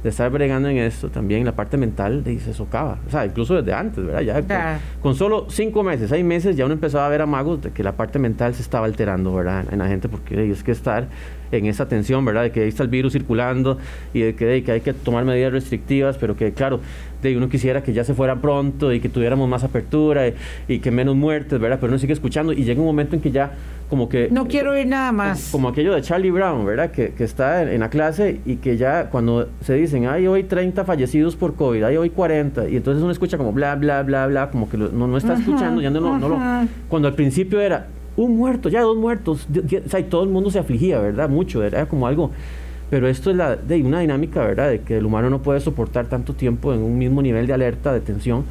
de 0.03 0.11
estar 0.11 0.31
bregando 0.31 0.69
en 0.69 0.79
esto, 0.79 1.09
también 1.09 1.45
la 1.45 1.53
parte 1.53 1.77
mental 1.77 2.23
de, 2.23 2.39
se 2.39 2.55
socava. 2.55 2.99
O 3.07 3.11
sea, 3.11 3.27
incluso 3.27 3.55
desde 3.55 3.73
antes, 3.73 4.05
¿verdad? 4.05 4.21
Ya 4.21 4.79
con, 5.01 5.15
solo 5.15 5.47
cinco 5.49 5.83
meses, 5.83 6.11
seis 6.11 6.25
meses, 6.25 6.57
ya 6.57 6.65
uno 6.65 6.75
empezaba 6.75 7.07
a 7.07 7.09
ver 7.09 7.23
amagos 7.23 7.63
de 7.63 7.71
que 7.71 7.83
la 7.83 7.93
parte 7.93 8.19
mental 8.19 8.55
se 8.55 8.63
estaba 8.63 8.87
alterando, 8.87 9.35
¿verdad? 9.35 9.65
En 9.71 9.79
la 9.79 9.89
gente, 9.89 10.09
porque 10.09 10.51
es 10.51 10.63
que 10.63 10.73
estar 10.73 11.09
en 11.51 11.67
esa 11.67 11.89
tensión, 11.89 12.25
¿verdad? 12.25 12.43
De 12.43 12.53
que 12.53 12.63
ahí 12.63 12.69
está 12.69 12.83
el 12.83 12.89
virus 12.89 13.15
circulando 13.15 13.79
y 14.13 14.21
de 14.21 14.35
que, 14.35 14.63
que 14.63 14.73
hay 14.73 14.81
que 14.81 14.93
tomar 14.93 15.25
medidas 15.25 15.53
restrictivas, 15.53 16.19
pero 16.19 16.37
que, 16.37 16.53
claro, 16.53 16.81
de 17.23 17.37
uno 17.37 17.49
quisiera 17.49 17.83
que 17.83 17.93
ya 17.93 18.05
se 18.05 18.15
fuera 18.15 18.37
pronto 18.37 18.93
y 18.93 19.01
que 19.01 19.09
tuviéramos 19.09 19.49
más 19.49 19.65
apertura 19.65 20.25
y, 20.69 20.79
que 20.79 20.91
menos 20.91 21.17
muertes, 21.17 21.59
¿verdad? 21.59 21.79
Pero 21.81 21.91
uno 21.93 21.99
sigue 21.99 22.13
escuchando 22.13 22.53
y 22.53 22.65
llega 22.65 22.81
un 22.81 22.87
momento 22.87 23.17
en 23.17 23.23
que 23.23 23.31
ya 23.31 23.53
como 23.89 24.09
que... 24.09 24.29
No 24.31 24.47
quiero 24.47 24.73
oír 24.73 24.87
nada 24.87 25.13
más. 25.13 25.51
Como, 25.53 25.69
aquello 25.69 25.95
de 25.95 26.03
Charlie 26.03 26.31
Brown, 26.31 26.67
¿verdad? 26.67 26.91
Que, 26.91 27.13
que 27.13 27.25
está 27.25 27.63
en, 27.63 27.81
la 27.81 27.91
clase 27.91 28.41
y 28.45 28.57
que 28.57 28.77
ya 28.77 29.11
cuando 29.11 29.49
se 29.61 29.75
dicen, 29.75 30.07
hay 30.07 30.27
hoy 30.27 30.45
30 30.45 30.85
fallecidos 30.85 31.37
por 31.37 31.55
COVID, 31.55 31.85
hay 31.85 31.97
hoy 31.97 32.11
40, 32.11 32.69
y 32.69 32.77
entonces 32.77 33.03
uno 33.03 33.13
escucha 33.13 33.39
como 33.39 33.53
bla, 33.53 33.77
bla, 33.77 34.03
bla, 34.03 34.27
bla, 34.27 34.51
como 34.51 34.69
que 34.69 34.77
no, 34.77 34.89
no 34.89 35.17
está 35.17 35.35
escuchando, 35.35 35.81
ya 35.81 35.91
no, 35.91 36.19
no, 36.19 36.29
lo... 36.29 36.39
Cuando 36.89 37.09
al 37.09 37.15
principio 37.15 37.61
era, 37.61 37.87
un 38.17 38.37
muerto, 38.37 38.69
ya 38.69 38.81
dos 38.81 38.97
muertos, 38.97 39.47
o 39.47 39.89
sea, 39.89 40.01
y 40.01 40.05
todo 40.05 40.25
el 40.25 40.31
mundo 40.31 40.51
se 40.51 40.59
afligía, 40.59 40.99
¿verdad? 40.99 41.29
Mucho, 41.29 41.63
era 41.63 41.87
como 41.87 42.07
algo... 42.07 42.33
Pero 42.91 43.09
esto 43.09 43.31
es 43.31 43.37
la, 43.37 43.57
de 43.57 43.83
una 43.83 44.01
dinámica, 44.01 44.41
¿verdad? 44.41 44.71
De 44.71 44.81
que 44.81 44.97
el 44.99 45.07
humano 45.07 45.29
no 45.29 45.43
puede 45.43 45.61
soportar 45.61 46.07
tanto 46.07 46.35
tiempo 46.35 46.73
en 46.73 46.83
un 46.83 46.97
mismo 46.99 47.21
nivel 47.21 47.47
de 47.47 47.53
alerta, 47.53 47.93
de 47.93 48.01
tensión, 48.01 48.45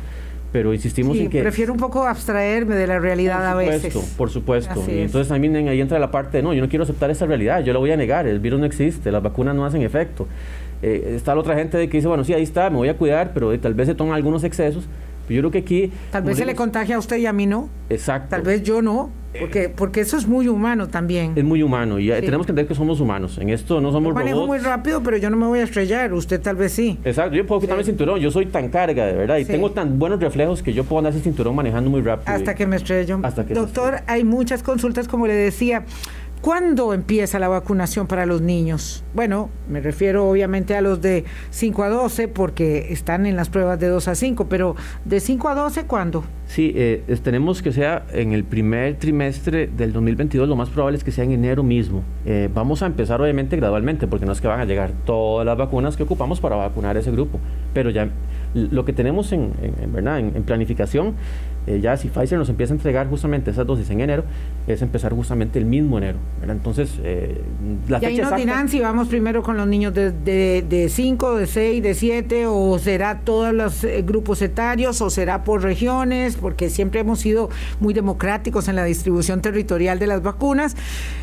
pero 0.52 0.74
insistimos 0.74 1.18
en 1.18 1.30
que... 1.30 1.42
Prefiero 1.42 1.74
un 1.74 1.80
poco 1.80 2.06
abstraerme 2.06 2.76
de 2.76 2.88
la 2.88 3.00
realidad 3.00 3.46
a 3.46 3.56
veces. 3.56 3.94
Por 4.18 4.30
supuesto, 4.30 4.84
y 4.88 5.00
entonces 5.00 5.30
también 5.30 5.56
ahí 5.68 5.80
entra 5.80 6.00
la 6.00 6.12
parte 6.12 6.38
de, 6.38 6.44
no, 6.44 6.54
yo 6.54 6.62
no 6.62 6.70
quiero 6.70 6.84
aceptar 6.84 7.10
esa 7.12 7.26
realidad, 7.26 7.64
yo 7.64 7.74
la 7.74 7.80
voy 7.80 7.92
a 7.92 7.98
negar, 7.98 8.28
el 8.28 8.40
virus 8.40 8.60
no 8.60 8.66
existe, 8.66 9.12
las 9.12 9.24
vacunas 9.24 9.56
no 9.56 9.66
hacen 9.66 9.82
efecto. 9.82 10.28
Eh, 10.82 11.14
está 11.16 11.34
la 11.34 11.42
otra 11.42 11.56
gente 11.56 11.78
de 11.78 11.88
que 11.90 11.98
dice, 11.98 12.08
bueno, 12.08 12.24
sí, 12.24 12.34
ahí 12.34 12.44
está, 12.44 12.70
me 12.70 12.78
voy 12.78 12.90
a 12.90 12.98
cuidar, 12.98 13.32
pero 13.34 13.58
tal 13.60 13.74
vez 13.74 13.88
se 13.88 13.96
toman 13.96 14.16
algunos 14.16 14.44
excesos. 14.44 14.86
Yo 15.28 15.40
creo 15.40 15.52
que 15.52 15.58
aquí... 15.60 15.92
Tal 16.12 16.24
vez 16.24 16.38
se 16.38 16.46
le 16.46 16.56
contagia 16.56 16.98
a 16.98 17.00
usted 17.00 17.18
y 17.18 17.26
a 17.26 17.34
mí 17.34 17.48
no. 17.48 17.70
Exacto. 17.90 18.30
Tal 18.30 18.44
vez 18.44 18.62
yo 18.62 18.82
no. 18.82 19.10
Porque, 19.40 19.70
porque 19.70 20.02
eso 20.02 20.18
es 20.18 20.28
muy 20.28 20.48
humano 20.48 20.88
también. 20.88 21.34
Es 21.36 21.44
muy 21.44 21.64
humano 21.64 22.00
y 22.00 22.10
tenemos 22.10 22.46
que 22.46 22.52
entender 22.52 22.68
que 22.68 22.76
somos 22.76 23.00
humanos. 23.00 23.38
En 23.38 23.50
esto 23.50 23.82
no 23.82 23.92
somos 23.92 24.10
yo 24.10 24.16
manejo 24.16 24.48
muy 24.48 24.60
rápido, 24.60 25.02
pero 25.04 25.18
yo 25.18 25.30
no 25.30 25.38
me 25.38 25.46
voy 25.48 25.60
a 25.60 25.64
estrellar. 25.64 26.14
Usted 26.14 26.42
tal 26.42 26.56
vez 26.56 26.72
sí. 26.72 26.98
Exacto. 27.04 27.36
Yo 27.36 27.46
puedo 27.46 27.62
quitarme 27.62 27.82
el 27.82 27.86
cinturón. 27.86 28.20
Yo 28.20 28.32
soy 28.32 28.46
tan 28.46 28.70
carga, 28.70 29.06
de 29.06 29.14
verdad. 29.14 29.38
Y 29.38 29.46
tengo 29.46 29.72
tan 29.72 30.00
buenos 30.00 30.20
reflejos 30.20 30.62
que 30.64 30.74
yo 30.74 30.84
puedo 30.84 31.00
andar 31.00 31.14
ese 31.14 31.24
cinturón 31.24 31.56
manejando 31.56 31.90
muy 31.90 32.02
rápido. 32.02 32.34
Hasta 32.34 32.56
que 32.56 32.66
me 32.66 32.76
estrello. 32.78 33.20
Hasta 33.24 33.46
que 33.46 33.54
Doctor, 33.54 34.02
hay 34.08 34.24
muchas 34.24 34.64
consultas, 34.64 35.08
como 35.08 35.28
le 35.28 35.34
decía. 35.34 35.86
¿Cuándo 36.46 36.94
empieza 36.94 37.40
la 37.40 37.48
vacunación 37.48 38.06
para 38.06 38.28
los 38.28 38.40
niños? 38.40 39.04
Bueno, 39.16 39.50
me 39.68 39.82
refiero 39.82 40.30
obviamente 40.30 40.76
a 40.76 40.82
los 40.82 41.02
de 41.02 41.26
5 41.50 41.82
a 41.82 41.90
12 41.90 42.28
porque 42.28 42.94
están 42.94 43.26
en 43.26 43.36
las 43.36 43.50
pruebas 43.50 43.80
de 43.80 43.88
2 43.88 44.08
a 44.10 44.14
5, 44.14 44.46
pero 44.48 44.76
de 45.06 45.20
5 45.20 45.50
a 45.50 45.56
12, 45.56 45.86
¿cuándo? 45.86 46.24
Sí, 46.46 46.72
eh, 46.76 47.02
tenemos 47.24 47.64
que 47.64 47.72
sea 47.72 48.06
en 48.14 48.32
el 48.32 48.44
primer 48.44 48.98
trimestre 48.98 49.66
del 49.66 49.92
2022, 49.92 50.48
lo 50.48 50.56
más 50.56 50.70
probable 50.70 51.00
es 51.00 51.04
que 51.04 51.12
sea 51.12 51.24
en 51.24 51.32
enero 51.32 51.64
mismo. 51.64 52.04
Eh, 52.28 52.48
vamos 52.54 52.84
a 52.84 52.86
empezar 52.86 53.20
obviamente 53.20 53.56
gradualmente 53.56 54.06
porque 54.06 54.28
no 54.28 54.32
es 54.32 54.40
que 54.40 54.48
van 54.48 54.60
a 54.60 54.66
llegar 54.66 54.92
todas 55.04 55.48
las 55.48 55.58
vacunas 55.58 55.98
que 55.98 56.04
ocupamos 56.04 56.40
para 56.42 56.58
vacunar 56.58 56.96
ese 56.96 57.10
grupo, 57.10 57.40
pero 57.74 57.90
ya 57.90 58.08
lo 58.54 58.86
que 58.86 58.94
tenemos 58.94 59.32
en, 59.32 59.52
¿verdad? 59.92 60.20
en 60.20 60.44
planificación 60.44 61.16
eh, 61.68 61.80
ya 61.82 61.98
si 61.98 62.10
Pfizer 62.10 62.38
nos 62.38 62.50
empieza 62.50 62.74
a 62.74 62.78
entregar 62.78 63.10
justamente 63.10 63.52
esas 63.52 63.66
dosis 63.66 63.90
en 63.90 64.02
enero, 64.02 64.24
es 64.68 64.82
empezar 64.82 65.14
justamente 65.14 65.58
el 65.58 65.66
mismo 65.66 65.98
enero. 65.98 66.18
Entonces, 66.48 67.00
eh, 67.04 67.42
la 67.88 68.00
y 68.02 68.06
ahí 68.06 68.18
nos 68.18 68.36
dirán 68.36 68.70
si 68.70 68.80
vamos 68.80 69.08
primero 69.08 69.42
con 69.42 69.58
los 69.58 69.68
niños 69.68 69.94
de 69.94 70.88
5, 70.90 71.38
de 71.38 71.48
6, 71.48 71.84
de 71.84 71.94
7, 71.94 72.46
o 72.48 72.78
será 72.78 73.22
todos 73.22 73.54
los 73.54 73.84
eh, 73.84 74.04
grupos 74.04 74.42
etarios, 74.42 75.02
o 75.02 75.10
será 75.10 75.44
por 75.44 75.64
regiones, 75.64 76.36
porque 76.36 76.70
siempre 76.70 77.00
hemos 77.00 77.20
sido 77.20 77.50
muy 77.80 77.94
democráticos 77.94 78.68
en 78.68 78.76
la 78.76 78.84
distribución 78.84 79.42
territorial 79.42 79.98
de 79.98 80.08
las 80.08 80.22
vacunas. 80.22 80.76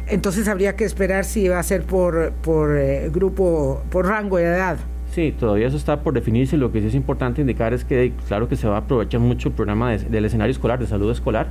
Entonces, 0.08 0.48
habría 0.48 0.74
que 0.74 0.84
esperar 0.84 1.24
si 1.24 1.48
va 1.48 1.60
a 1.60 1.62
ser 1.62 1.84
por, 1.84 2.32
por 2.42 2.80
grupo, 3.10 3.82
por 3.90 4.06
rango 4.06 4.38
de 4.38 4.44
edad. 4.44 4.78
Sí, 5.12 5.34
todavía 5.38 5.68
eso 5.68 5.76
está 5.76 6.00
por 6.00 6.14
definirse. 6.14 6.56
Lo 6.56 6.72
que 6.72 6.80
sí 6.80 6.86
es 6.86 6.94
importante 6.94 7.42
indicar 7.42 7.74
es 7.74 7.84
que, 7.84 8.12
claro, 8.26 8.48
que 8.48 8.56
se 8.56 8.66
va 8.66 8.76
a 8.76 8.78
aprovechar 8.80 9.20
mucho 9.20 9.50
el 9.50 9.54
programa 9.54 9.92
del 9.92 10.24
escenario 10.24 10.50
escolar, 10.50 10.78
de 10.78 10.86
salud 10.86 11.10
escolar, 11.10 11.48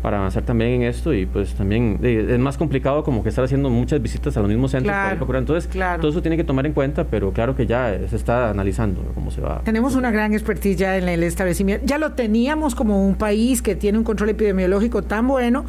para 0.00 0.18
avanzar 0.18 0.42
también 0.42 0.70
en 0.70 0.82
esto 0.82 1.14
y 1.14 1.24
pues 1.24 1.54
también 1.54 1.98
es 2.02 2.38
más 2.38 2.58
complicado 2.58 3.02
como 3.04 3.22
que 3.22 3.30
estar 3.30 3.42
haciendo 3.42 3.70
muchas 3.70 4.02
visitas 4.02 4.36
a 4.36 4.40
los 4.40 4.50
mismos 4.50 4.72
centros 4.72 4.94
entonces 5.34 5.66
todo 5.98 6.10
eso 6.10 6.20
tiene 6.20 6.36
que 6.36 6.44
tomar 6.44 6.66
en 6.66 6.74
cuenta 6.74 7.04
pero 7.04 7.32
claro 7.32 7.56
que 7.56 7.66
ya 7.66 7.98
se 8.10 8.14
está 8.14 8.50
analizando 8.50 9.00
cómo 9.14 9.30
se 9.30 9.40
va. 9.40 9.62
Tenemos 9.64 9.94
una 9.94 10.10
gran 10.10 10.34
expertise 10.34 10.76
ya 10.76 10.98
en 10.98 11.08
el 11.08 11.22
establecimiento. 11.22 11.86
Ya 11.86 11.96
lo 11.96 12.12
teníamos 12.12 12.74
como 12.74 13.02
un 13.02 13.14
país 13.14 13.62
que 13.62 13.76
tiene 13.76 13.96
un 13.96 14.04
control 14.04 14.28
epidemiológico 14.28 15.00
tan 15.00 15.26
bueno 15.26 15.64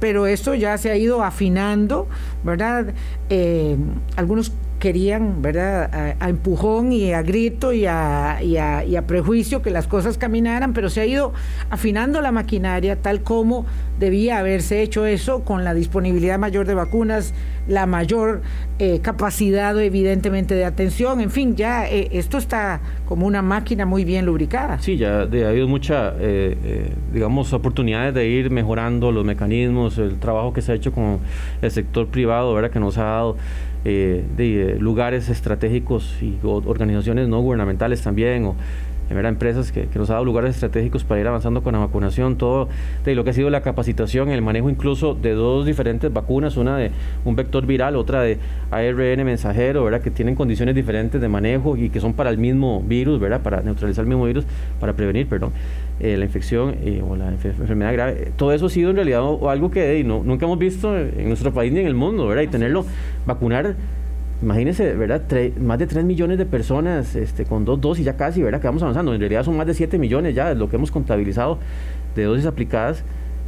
pero 0.00 0.26
esto 0.26 0.54
ya 0.54 0.78
se 0.78 0.90
ha 0.90 0.96
ido 0.96 1.22
afinando 1.22 2.08
verdad 2.42 2.86
eh, 3.28 3.76
algunos 4.16 4.50
querían, 4.84 5.40
¿verdad?, 5.40 6.14
a, 6.20 6.28
empujón 6.28 6.92
y 6.92 7.14
a 7.14 7.22
grito 7.22 7.72
y 7.72 7.86
a, 7.86 8.42
y, 8.42 8.58
a, 8.58 9.06
prejuicio 9.06 9.62
que 9.62 9.70
las 9.70 9.86
cosas 9.86 10.18
caminaran, 10.18 10.74
pero 10.74 10.90
se 10.90 11.00
ha 11.00 11.06
ido 11.06 11.32
afinando 11.70 12.20
la 12.20 12.32
maquinaria 12.32 13.00
tal 13.00 13.22
como 13.22 13.64
debía 13.98 14.40
haberse 14.40 14.82
hecho 14.82 15.06
eso 15.06 15.42
con 15.42 15.64
la 15.64 15.72
disponibilidad 15.72 16.38
mayor 16.38 16.66
de 16.66 16.74
vacunas, 16.74 17.32
la 17.66 17.86
mayor 17.86 18.42
eh, 18.78 19.00
capacidad 19.00 19.80
evidentemente 19.80 20.54
de 20.54 20.66
atención, 20.66 21.22
en 21.22 21.30
fin, 21.30 21.56
ya 21.56 21.88
eh, 21.88 22.10
esto 22.12 22.36
está 22.36 22.82
como 23.06 23.26
una 23.26 23.40
máquina 23.40 23.86
muy 23.86 24.04
bien 24.04 24.26
lubricada. 24.26 24.80
Sí, 24.80 24.98
ya 24.98 25.20
ha 25.20 25.22
habido 25.22 25.66
muchas, 25.66 26.12
eh, 26.20 26.92
digamos, 27.10 27.54
oportunidades 27.54 28.12
de 28.12 28.28
ir 28.28 28.50
mejorando 28.50 29.12
los 29.12 29.24
mecanismos, 29.24 29.96
el 29.96 30.18
trabajo 30.18 30.52
que 30.52 30.60
se 30.60 30.72
ha 30.72 30.74
hecho 30.74 30.92
con 30.92 31.20
el 31.62 31.70
sector 31.70 32.08
privado, 32.08 32.52
¿verdad?, 32.52 32.70
que 32.70 32.80
nos 32.80 32.98
ha 32.98 33.04
dado 33.04 33.36
eh, 33.84 34.24
de 34.36 34.62
eh, 34.62 34.78
lugares 34.78 35.28
estratégicos 35.28 36.16
y 36.22 36.38
organizaciones 36.42 37.28
no 37.28 37.40
gubernamentales 37.40 38.02
también, 38.02 38.46
o 38.46 38.56
empresas 39.10 39.72
que, 39.72 39.88
nos 39.94 40.10
ha 40.10 40.14
dado 40.14 40.24
lugares 40.24 40.54
estratégicos 40.54 41.04
para 41.04 41.20
ir 41.20 41.26
avanzando 41.26 41.62
con 41.62 41.72
la 41.72 41.78
vacunación, 41.78 42.36
todo 42.36 42.68
de 43.04 43.14
lo 43.14 43.24
que 43.24 43.30
ha 43.30 43.32
sido 43.32 43.50
la 43.50 43.62
capacitación, 43.62 44.30
el 44.30 44.42
manejo 44.42 44.70
incluso 44.70 45.14
de 45.14 45.32
dos 45.32 45.66
diferentes 45.66 46.12
vacunas, 46.12 46.56
una 46.56 46.76
de 46.76 46.90
un 47.24 47.36
vector 47.36 47.66
viral, 47.66 47.96
otra 47.96 48.22
de 48.22 48.38
ARN 48.70 49.24
mensajero, 49.24 49.84
¿verdad? 49.84 50.00
que 50.00 50.10
tienen 50.10 50.34
condiciones 50.34 50.74
diferentes 50.74 51.20
de 51.20 51.28
manejo 51.28 51.76
y 51.76 51.90
que 51.90 52.00
son 52.00 52.14
para 52.14 52.30
el 52.30 52.38
mismo 52.38 52.82
virus, 52.82 53.20
¿verdad? 53.20 53.40
para 53.42 53.62
neutralizar 53.62 54.02
el 54.02 54.08
mismo 54.08 54.24
virus, 54.24 54.44
para 54.80 54.92
prevenir, 54.94 55.26
perdón. 55.26 55.52
Eh, 56.00 56.16
la 56.16 56.24
infección 56.24 56.74
o 57.08 57.14
la 57.14 57.28
enfermedad 57.28 57.92
grave. 57.92 58.32
Todo 58.36 58.52
eso 58.52 58.66
ha 58.66 58.70
sido 58.70 58.90
en 58.90 58.96
realidad 58.96 59.22
algo 59.48 59.70
que 59.70 60.02
no, 60.02 60.24
nunca 60.24 60.44
hemos 60.44 60.58
visto 60.58 60.98
en 60.98 61.28
nuestro 61.28 61.52
país 61.52 61.72
ni 61.72 61.78
en 61.80 61.86
el 61.86 61.94
mundo, 61.94 62.26
¿verdad? 62.26 62.42
Y 62.42 62.48
tenerlo, 62.48 62.84
vacunar, 63.26 63.76
imagínense, 64.44 64.94
¿verdad? 64.94 65.22
más 65.58 65.78
de 65.78 65.86
3 65.86 66.04
millones 66.04 66.38
de 66.38 66.46
personas 66.46 67.16
este, 67.16 67.44
con 67.44 67.64
dos 67.64 67.80
dosis 67.80 68.04
ya 68.04 68.16
casi, 68.16 68.42
¿verdad? 68.42 68.60
Que 68.60 68.66
vamos 68.66 68.82
avanzando. 68.82 69.14
En 69.14 69.20
realidad 69.20 69.42
son 69.42 69.56
más 69.56 69.66
de 69.66 69.74
7 69.74 69.98
millones 69.98 70.34
ya 70.34 70.54
lo 70.54 70.68
que 70.68 70.76
hemos 70.76 70.90
contabilizado 70.90 71.58
de 72.14 72.24
dosis 72.24 72.46
aplicadas 72.46 73.04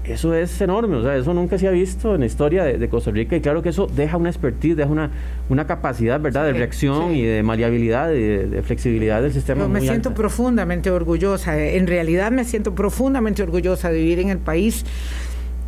eso 0.08 0.34
es 0.34 0.60
enorme, 0.60 0.96
o 0.96 1.02
sea, 1.02 1.16
eso 1.16 1.34
nunca 1.34 1.58
se 1.58 1.66
ha 1.66 1.70
visto 1.70 2.14
en 2.14 2.20
la 2.20 2.26
historia 2.26 2.64
de, 2.64 2.88
Costa 2.88 3.10
Rica 3.10 3.36
y 3.36 3.40
claro 3.40 3.62
que 3.62 3.70
eso 3.70 3.88
deja 3.88 4.16
una 4.16 4.30
expertise, 4.30 4.76
deja 4.76 4.88
una, 4.88 5.10
una 5.48 5.66
capacidad, 5.66 6.20
¿verdad?, 6.20 6.44
de 6.44 6.52
reacción 6.52 7.14
y 7.14 7.22
de 7.22 7.42
maleabilidad, 7.42 8.08
de, 8.08 8.46
de 8.46 8.62
flexibilidad 8.62 9.20
del 9.20 9.32
sistema. 9.32 9.66
me 9.66 9.80
siento 9.80 10.14
profundamente 10.14 10.90
orgullosa, 10.90 11.58
en 11.60 11.86
realidad 11.86 12.30
me 12.30 12.44
siento 12.44 12.74
profundamente 12.74 13.42
orgullosa 13.42 13.90
de 13.90 13.98
vivir 13.98 14.20
en 14.20 14.28
el 14.28 14.38
país 14.38 14.84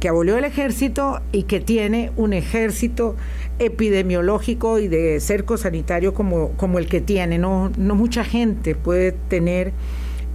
que 0.00 0.08
abolió 0.08 0.36
el 0.38 0.44
ejército 0.44 1.20
y 1.32 1.44
que 1.44 1.60
tiene 1.60 2.12
un 2.16 2.32
ejército 2.32 3.16
epidemiológico 3.58 4.78
y 4.78 4.88
de 4.88 5.18
cerco 5.20 5.56
sanitario 5.56 6.14
como, 6.14 6.50
como 6.52 6.78
el 6.78 6.86
que 6.86 7.00
tiene. 7.00 7.38
No, 7.38 7.70
no 7.76 7.94
mucha 7.94 8.24
gente 8.24 8.74
puede 8.74 9.12
tener 9.12 9.72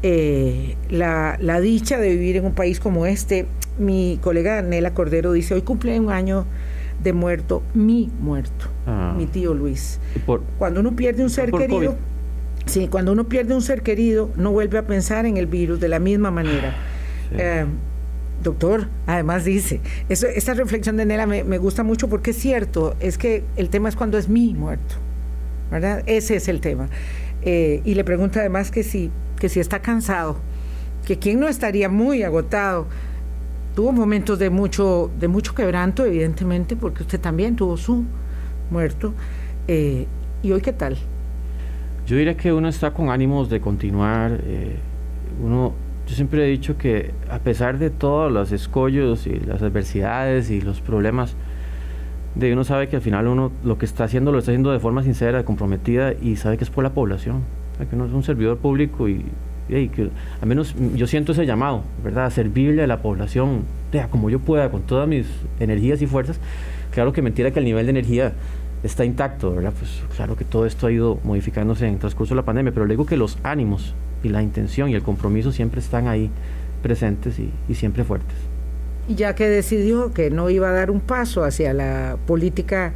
eh, 0.02 0.76
la, 0.90 1.38
la, 1.40 1.62
dicha 1.62 1.98
de 1.98 2.10
vivir 2.10 2.36
en 2.38 2.46
un 2.46 2.54
país 2.54 2.80
como 2.80 3.06
este. 3.06 3.46
Mi 3.80 4.20
colega 4.22 4.62
Nela 4.62 4.94
Cordero 4.94 5.32
dice, 5.32 5.54
hoy 5.54 5.62
cumple 5.62 6.00
un 6.00 6.12
año 6.12 6.46
de 7.02 7.14
muerto, 7.14 7.64
mi 7.74 8.10
muerto, 8.20 8.68
ah. 8.86 9.14
mi 9.18 9.26
tío 9.26 9.54
Luis. 9.54 10.00
cuando 10.58 10.80
uno 10.80 10.96
pierde 10.96 11.24
un 11.24 11.30
ser 11.30 11.52
querido, 11.52 11.96
sí, 12.66 12.88
cuando 12.88 13.12
uno 13.12 13.26
pierde 13.26 13.56
un 13.56 13.62
ser 13.62 13.82
querido, 13.82 14.30
no 14.36 14.52
vuelve 14.52 14.78
a 14.78 14.86
pensar 14.86 15.26
en 15.26 15.38
el 15.38 15.48
virus 15.48 15.80
de 15.80 15.90
la 15.90 16.00
misma 16.00 16.32
manera. 16.32 16.76
Eh, 17.32 17.66
doctor, 18.44 18.88
además 19.08 19.46
dice, 19.46 19.82
esta 20.10 20.54
reflexión 20.54 20.98
de 20.98 21.06
Nela 21.06 21.26
me, 21.26 21.58
gusta 21.58 21.84
mucho 21.84 22.10
porque 22.10 22.32
es 22.32 22.38
cierto, 22.38 22.96
es 23.00 23.18
que 23.18 23.44
el 23.56 23.70
tema 23.70 23.90
es 23.90 23.96
cuando 23.96 24.18
es 24.18 24.30
mi 24.30 24.54
muerto, 24.54 24.96
¿verdad? 25.72 26.04
Ese 26.06 26.36
es 26.36 26.48
el 26.48 26.62
tema. 26.62 26.90
Eh, 27.42 27.82
y 27.84 27.96
le 27.96 28.04
pregunta 28.04 28.40
además 28.40 28.72
que 28.72 28.84
si 28.84 29.12
que 29.44 29.50
si 29.50 29.60
está 29.60 29.82
cansado, 29.82 30.38
que 31.06 31.20
quien 31.20 31.38
no 31.38 31.50
estaría 31.50 31.90
muy 31.90 32.24
agotado. 32.24 32.88
Tuvo 33.76 33.92
momentos 33.92 34.40
de 34.40 34.50
mucho, 34.50 35.12
de 35.20 35.28
mucho 35.28 35.54
quebranto, 35.54 36.06
evidentemente, 36.06 36.78
porque 36.78 37.04
usted 37.04 37.20
también 37.20 37.58
tuvo 37.58 37.76
su 37.76 38.06
muerto. 38.72 39.14
Eh, 39.68 40.08
¿Y 40.44 40.52
hoy 40.54 40.62
qué 40.62 40.72
tal? 40.72 40.96
Yo 42.08 42.16
diría 42.16 42.38
que 42.38 42.54
uno 42.54 42.70
está 42.70 42.94
con 42.94 43.10
ánimos 43.10 43.50
de 43.50 43.60
continuar. 43.60 44.40
Eh, 44.46 44.78
uno, 45.44 45.74
yo 46.08 46.16
siempre 46.16 46.46
he 46.46 46.50
dicho 46.50 46.78
que 46.78 47.12
a 47.30 47.40
pesar 47.40 47.78
de 47.78 47.90
todos 47.90 48.32
los 48.32 48.52
escollos 48.52 49.28
y 49.28 49.40
las 49.40 49.62
adversidades 49.62 50.50
y 50.50 50.62
los 50.62 50.82
problemas, 50.82 51.36
de 52.36 52.52
uno 52.52 52.64
sabe 52.64 52.88
que 52.88 52.96
al 52.96 53.02
final 53.02 53.28
uno 53.28 53.52
lo 53.64 53.78
que 53.78 53.86
está 53.86 54.06
haciendo 54.06 54.32
lo 54.32 54.40
está 54.40 54.52
haciendo 54.52 54.72
de 54.72 54.80
forma 54.80 55.04
sincera, 55.04 55.46
comprometida 55.46 56.14
y 56.14 56.36
sabe 56.36 56.58
que 56.58 56.64
es 56.64 56.70
por 56.70 56.84
la 56.84 56.90
población 56.92 57.44
que 57.86 57.96
uno 57.96 58.06
es 58.06 58.14
un 58.14 58.24
servidor 58.24 58.58
público 58.58 59.08
y, 59.10 59.26
que 59.70 60.10
al 60.42 60.48
menos 60.48 60.76
yo 60.96 61.08
siento 61.08 61.32
ese 61.32 61.46
llamado, 61.46 61.84
¿verdad? 62.04 62.26
A 62.26 62.30
servirle 62.30 62.84
a 62.84 62.88
la 62.88 63.02
población, 63.02 63.64
como 64.12 64.30
yo 64.30 64.40
pueda, 64.40 64.70
con 64.70 64.82
todas 64.82 65.08
mis 65.08 65.26
energías 65.60 66.02
y 66.02 66.08
fuerzas. 66.08 66.40
Claro 66.92 67.14
que 67.14 67.22
mentira 67.22 67.52
que 67.52 67.60
el 67.60 67.66
nivel 67.66 67.86
de 67.86 67.92
energía 67.92 68.34
está 68.84 69.06
intacto, 69.06 69.56
¿verdad? 69.56 69.74
Pues 69.78 70.02
claro 70.16 70.36
que 70.36 70.44
todo 70.44 70.66
esto 70.66 70.88
ha 70.88 70.92
ido 70.92 71.20
modificándose 71.24 71.88
en 71.88 71.94
el 71.94 72.00
transcurso 72.00 72.36
de 72.36 72.42
la 72.42 72.46
pandemia, 72.46 72.72
pero 72.72 72.86
le 72.86 72.94
digo 72.94 73.06
que 73.06 73.18
los 73.18 73.38
ánimos 73.44 73.96
y 74.24 74.30
la 74.30 74.42
intención 74.42 74.90
y 74.90 74.96
el 74.96 75.04
compromiso 75.04 75.52
siempre 75.52 75.82
están 75.82 76.08
ahí 76.08 76.32
presentes 76.82 77.36
y, 77.40 77.76
siempre 77.76 78.04
fuertes. 78.04 78.36
Y 79.08 79.16
ya 79.16 79.36
que 79.36 79.48
decidió 79.48 80.14
que 80.14 80.30
no 80.32 80.50
iba 80.50 80.70
a 80.70 80.72
dar 80.72 80.90
un 80.90 81.02
paso 81.02 81.44
hacia 81.44 81.74
la 81.74 82.18
política 82.26 82.94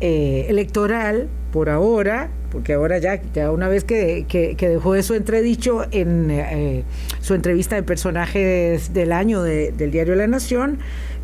eh, 0.00 0.46
electoral 0.48 1.28
por 1.52 1.70
ahora, 1.70 2.30
porque 2.50 2.74
ahora 2.74 2.98
ya, 2.98 3.22
ya 3.32 3.50
una 3.52 3.68
vez 3.68 3.84
que, 3.84 4.26
dejó 4.58 4.96
eso 4.96 5.14
entredicho 5.14 5.84
en 5.92 6.30
eh, 6.30 6.84
su 7.20 7.34
entrevista 7.34 7.76
de 7.76 7.84
personajes 7.84 8.92
del 8.92 9.12
año 9.12 9.42
del 9.42 9.90
diario 9.90 10.16
La 10.16 10.26
Nación, 10.26 10.78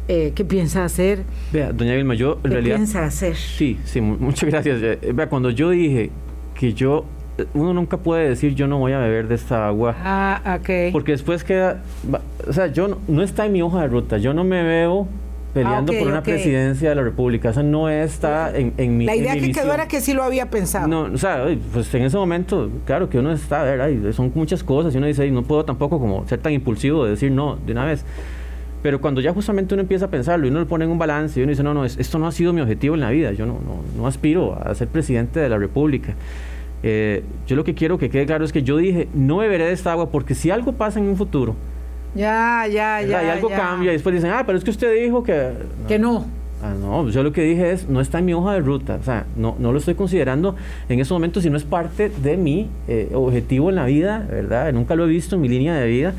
eh, 0.06 0.32
¿qué 0.34 0.44
piensa 0.44 0.84
hacer? 0.84 1.22
Vea, 1.52 1.72
doña 1.72 1.94
Vilma, 1.94 2.14
yo 2.14 2.40
en 2.44 2.52
realidad... 2.52 2.76
¿Qué 2.76 2.78
piensa 2.78 3.04
hacer? 3.04 3.36
Sí, 3.36 3.78
sí, 3.84 4.00
muchas 4.00 4.48
gracias. 4.48 4.80
Vea, 4.80 5.28
cuando 5.28 5.50
yo 5.50 5.70
dije 5.70 6.10
que 6.54 6.74
yo 6.74 7.06
uno 7.54 7.72
nunca 7.74 7.96
puede 7.96 8.28
decir 8.28 8.54
yo 8.54 8.66
no 8.66 8.78
voy 8.78 8.92
a 8.92 8.98
beber 8.98 9.28
de 9.28 9.34
esta 9.34 9.66
agua. 9.66 9.96
Ah, 10.02 10.58
ok. 10.60 10.92
Porque 10.92 11.12
después 11.12 11.44
queda, 11.44 11.82
o 12.46 12.52
sea, 12.52 12.68
yo 12.68 12.98
no 13.08 13.22
está 13.22 13.46
en 13.46 13.52
mi 13.52 13.62
hoja 13.62 13.82
de 13.82 13.88
ruta, 13.88 14.18
yo 14.18 14.34
no 14.34 14.44
me 14.44 14.62
veo 14.62 15.08
peleando 15.52 15.92
ah, 15.92 15.96
por 15.98 16.08
una 16.08 16.22
presidencia 16.22 16.90
de 16.90 16.94
la 16.94 17.02
República. 17.02 17.50
Eso 17.50 17.62
no 17.62 17.88
está 17.88 18.56
en, 18.56 18.72
en 18.76 18.96
mi 18.96 19.06
La 19.06 19.16
idea 19.16 19.34
que 19.34 19.52
quedó 19.52 19.72
era 19.72 19.88
que 19.88 20.00
sí 20.00 20.14
lo 20.14 20.22
había 20.22 20.50
pensado. 20.50 20.86
No, 20.86 21.02
o 21.02 21.18
sea, 21.18 21.46
pues 21.72 21.92
en 21.94 22.02
ese 22.02 22.16
momento, 22.16 22.70
claro 22.86 23.08
que 23.08 23.18
uno 23.18 23.32
está, 23.32 23.64
son 24.12 24.32
muchas 24.34 24.62
cosas 24.62 24.94
y 24.94 24.98
uno 24.98 25.06
dice, 25.06 25.28
no 25.30 25.42
puedo 25.42 25.64
tampoco 25.64 25.98
como 25.98 26.26
ser 26.28 26.40
tan 26.40 26.52
impulsivo 26.52 27.04
de 27.04 27.10
decir 27.10 27.32
no 27.32 27.56
de 27.56 27.72
una 27.72 27.84
vez. 27.84 28.04
Pero 28.82 29.00
cuando 29.00 29.20
ya 29.20 29.32
justamente 29.34 29.74
uno 29.74 29.82
empieza 29.82 30.06
a 30.06 30.08
pensarlo 30.08 30.46
y 30.46 30.50
uno 30.50 30.60
lo 30.60 30.66
pone 30.66 30.86
en 30.86 30.90
un 30.90 30.98
balance 30.98 31.38
y 31.38 31.42
uno 31.42 31.50
dice, 31.50 31.62
no, 31.62 31.74
no, 31.74 31.84
esto 31.84 32.18
no 32.18 32.26
ha 32.26 32.32
sido 32.32 32.52
mi 32.54 32.62
objetivo 32.62 32.94
en 32.94 33.02
la 33.02 33.10
vida, 33.10 33.32
yo 33.32 33.44
no, 33.44 33.54
no, 33.54 33.82
no 33.94 34.06
aspiro 34.06 34.58
a 34.58 34.74
ser 34.74 34.88
presidente 34.88 35.38
de 35.38 35.48
la 35.50 35.58
República. 35.58 36.14
Eh, 36.82 37.22
yo 37.46 37.56
lo 37.56 37.64
que 37.64 37.74
quiero 37.74 37.98
que 37.98 38.08
quede 38.08 38.26
claro 38.26 38.44
es 38.44 38.52
que 38.52 38.62
yo 38.62 38.76
dije, 38.76 39.08
no 39.14 39.38
beberé 39.38 39.66
de 39.66 39.72
esta 39.72 39.92
agua 39.92 40.10
porque 40.10 40.34
si 40.34 40.50
algo 40.50 40.72
pasa 40.72 40.98
en 40.98 41.06
un 41.06 41.16
futuro, 41.16 41.54
ya, 42.14 42.66
ya, 42.66 43.02
ya. 43.02 43.22
Y 43.22 43.28
algo 43.28 43.48
cambia 43.48 43.90
y 43.90 43.94
después 43.94 44.14
dicen, 44.14 44.30
ah, 44.32 44.42
pero 44.44 44.58
es 44.58 44.64
que 44.64 44.70
usted 44.70 45.00
dijo 45.00 45.22
que... 45.22 45.52
Que 45.86 45.98
no. 45.98 46.26
Ah, 46.62 46.74
no, 46.78 47.08
yo 47.08 47.22
lo 47.22 47.32
que 47.32 47.42
dije 47.42 47.72
es, 47.72 47.88
no 47.88 48.00
está 48.00 48.18
en 48.18 48.26
mi 48.26 48.34
hoja 48.34 48.52
de 48.52 48.60
ruta, 48.60 48.98
o 49.00 49.02
sea, 49.02 49.24
no, 49.34 49.56
no 49.58 49.72
lo 49.72 49.78
estoy 49.78 49.94
considerando 49.94 50.56
en 50.90 51.00
ese 51.00 51.10
momento 51.14 51.40
si 51.40 51.48
no 51.48 51.56
es 51.56 51.64
parte 51.64 52.10
de 52.10 52.36
mi 52.36 52.68
eh, 52.86 53.10
objetivo 53.14 53.70
en 53.70 53.76
la 53.76 53.86
vida, 53.86 54.26
¿verdad? 54.28 54.70
Nunca 54.74 54.94
lo 54.94 55.04
he 55.04 55.08
visto 55.08 55.36
en 55.36 55.40
mi 55.40 55.48
línea 55.48 55.74
de 55.74 55.86
vida 55.86 56.12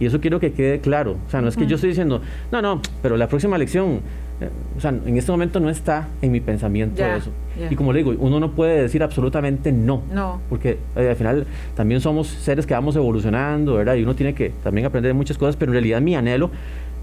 y 0.00 0.06
eso 0.06 0.20
quiero 0.20 0.40
que 0.40 0.52
quede 0.52 0.80
claro, 0.80 1.18
o 1.26 1.30
sea, 1.30 1.42
no 1.42 1.48
es 1.48 1.56
que 1.56 1.66
yo 1.66 1.74
estoy 1.74 1.90
diciendo, 1.90 2.22
no, 2.50 2.62
no, 2.62 2.80
pero 3.02 3.18
la 3.18 3.28
próxima 3.28 3.56
elección 3.56 4.00
o 4.76 4.80
sea, 4.80 4.90
en 4.90 5.16
este 5.16 5.30
momento 5.30 5.60
no 5.60 5.70
está 5.70 6.08
en 6.20 6.32
mi 6.32 6.40
pensamiento 6.40 7.04
eso. 7.04 7.30
Y 7.70 7.76
como 7.76 7.92
le 7.92 8.02
digo, 8.02 8.14
uno 8.18 8.40
no 8.40 8.50
puede 8.50 8.82
decir 8.82 9.02
absolutamente 9.02 9.70
no. 9.70 10.02
No. 10.12 10.40
Porque 10.48 10.78
eh, 10.96 11.10
al 11.10 11.16
final 11.16 11.46
también 11.76 12.00
somos 12.00 12.26
seres 12.26 12.66
que 12.66 12.74
vamos 12.74 12.96
evolucionando, 12.96 13.74
¿verdad? 13.74 13.94
Y 13.94 14.02
uno 14.02 14.14
tiene 14.16 14.34
que 14.34 14.50
también 14.62 14.86
aprender 14.86 15.14
muchas 15.14 15.38
cosas, 15.38 15.56
pero 15.56 15.70
en 15.70 15.74
realidad 15.74 16.00
mi 16.00 16.16
anhelo 16.16 16.50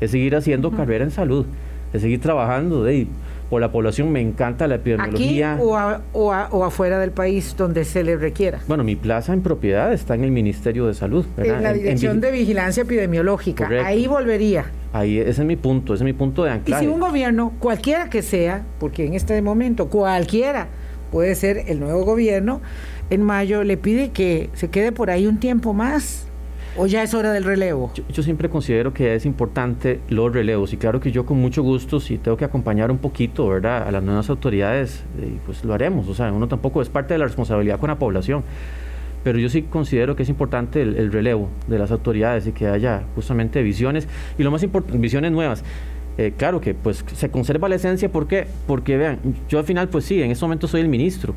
es 0.02 0.12
seguir 0.12 0.36
haciendo 0.36 0.72
carrera 0.72 1.04
en 1.04 1.12
salud, 1.12 1.46
es 1.94 2.02
seguir 2.02 2.20
trabajando 2.20 2.84
de 2.84 3.08
por 3.52 3.60
la 3.60 3.70
población, 3.70 4.14
me 4.14 4.22
encanta 4.22 4.66
la 4.66 4.76
epidemiología. 4.76 5.56
¿Aquí 5.56 5.62
o, 5.62 5.94
o, 6.14 6.64
afuera 6.64 7.00
del 7.00 7.12
país 7.12 7.54
donde 7.58 7.84
se 7.84 8.02
le 8.02 8.16
requiera? 8.16 8.62
Bueno, 8.66 8.86
mi 8.86 8.96
plaza 8.96 9.34
en 9.34 9.42
propiedad 9.42 9.92
está 9.92 10.16
en 10.16 10.24
el 10.24 10.32
Ministerio 10.32 10.88
de 10.88 10.94
Salud. 10.94 11.26
En 11.36 11.62
la 11.62 11.74
Dirección 11.74 12.22
de 12.22 12.32
Vigilancia 12.32 12.84
Epidemiológica. 12.84 13.70
Ahí 13.84 14.08
volvería. 14.08 14.68
Ahí, 14.94 15.18
ese 15.18 15.30
es 15.30 15.40
mi 15.46 15.58
punto, 15.58 15.94
ese 15.94 16.04
es 16.04 16.06
mi 16.06 16.14
punto 16.14 16.46
de 16.46 16.52
anclaje. 16.52 16.86
Y 16.86 16.88
si 16.88 16.94
un 16.94 17.02
gobierno, 17.02 17.52
cualquiera 17.60 18.10
que 18.10 18.22
sea, 18.22 18.64
porque 18.80 19.06
en 19.06 19.16
este 19.16 19.42
momento 19.42 19.90
cualquiera 19.90 20.70
puede 21.12 21.36
ser 21.36 21.66
el 21.68 21.82
nuevo 21.82 22.06
gobierno, 22.06 22.62
en 23.10 23.22
mayo 23.22 23.66
le 23.66 23.76
pide 23.76 24.12
que 24.12 24.50
se 24.54 24.70
quede 24.70 24.94
por 24.94 25.10
ahí 25.10 25.28
un 25.28 25.42
tiempo 25.42 25.74
más, 25.74 26.31
¿O 26.78 26.88
ya 26.88 27.04
es 27.04 27.14
hora 27.14 27.34
del 27.34 27.44
relevo? 27.44 27.92
Yo, 27.94 28.24
siempre 28.24 28.50
considero 28.50 28.94
que 28.94 29.14
es 29.14 29.26
importante 29.26 30.00
los 30.08 30.34
relevos 30.34 30.72
y 30.72 30.78
claro 30.78 31.02
que 31.02 31.12
yo 31.12 31.26
con 31.26 31.38
mucho 31.38 31.64
gusto, 31.64 32.00
si 32.00 32.18
tengo 32.18 32.38
que 32.38 32.46
acompañar 32.46 32.92
un 32.92 32.98
poquito, 32.98 33.48
¿verdad? 33.48 33.86
A 33.86 33.92
las 33.92 34.02
nuevas 34.02 34.30
autoridades, 34.30 35.04
eh, 35.20 35.38
pues 35.46 35.66
lo 35.66 35.74
haremos. 35.74 36.08
O 36.08 36.14
sea, 36.14 36.32
uno 36.32 36.48
tampoco 36.48 36.82
es 36.82 36.88
parte 36.88 37.14
de 37.14 37.18
la 37.18 37.26
responsabilidad 37.26 37.78
con 37.78 37.90
la 37.90 38.00
población. 38.00 38.44
Pero 39.22 39.38
yo 39.38 39.50
sí 39.50 39.64
considero 39.64 40.16
que 40.16 40.24
es 40.24 40.30
importante 40.30 40.82
el, 40.82 41.12
relevo 41.12 41.50
de 41.68 41.78
las 41.78 41.92
autoridades 41.92 42.48
y 42.48 42.54
que 42.54 42.68
haya 42.68 43.04
justamente 43.16 43.62
visiones 43.62 44.08
y 44.38 44.44
lo 44.44 44.50
más 44.50 44.64
importante, 44.64 44.98
visiones 44.98 45.32
nuevas. 45.34 45.64
Eh, 46.18 46.34
claro 46.38 46.62
que 46.62 46.74
pues 46.74 47.04
se 47.14 47.30
conserva 47.30 47.68
la 47.70 47.76
esencia, 47.76 48.10
¿por 48.10 48.28
qué? 48.28 48.48
Porque 48.66 48.98
vean, 48.98 49.20
yo 49.50 49.60
al 49.60 49.66
final 49.66 49.90
pues 49.90 50.06
sí, 50.06 50.22
en 50.22 50.32
este 50.32 50.44
momento 50.44 50.68
soy 50.68 50.82
el 50.82 50.88
ministro, 50.90 51.36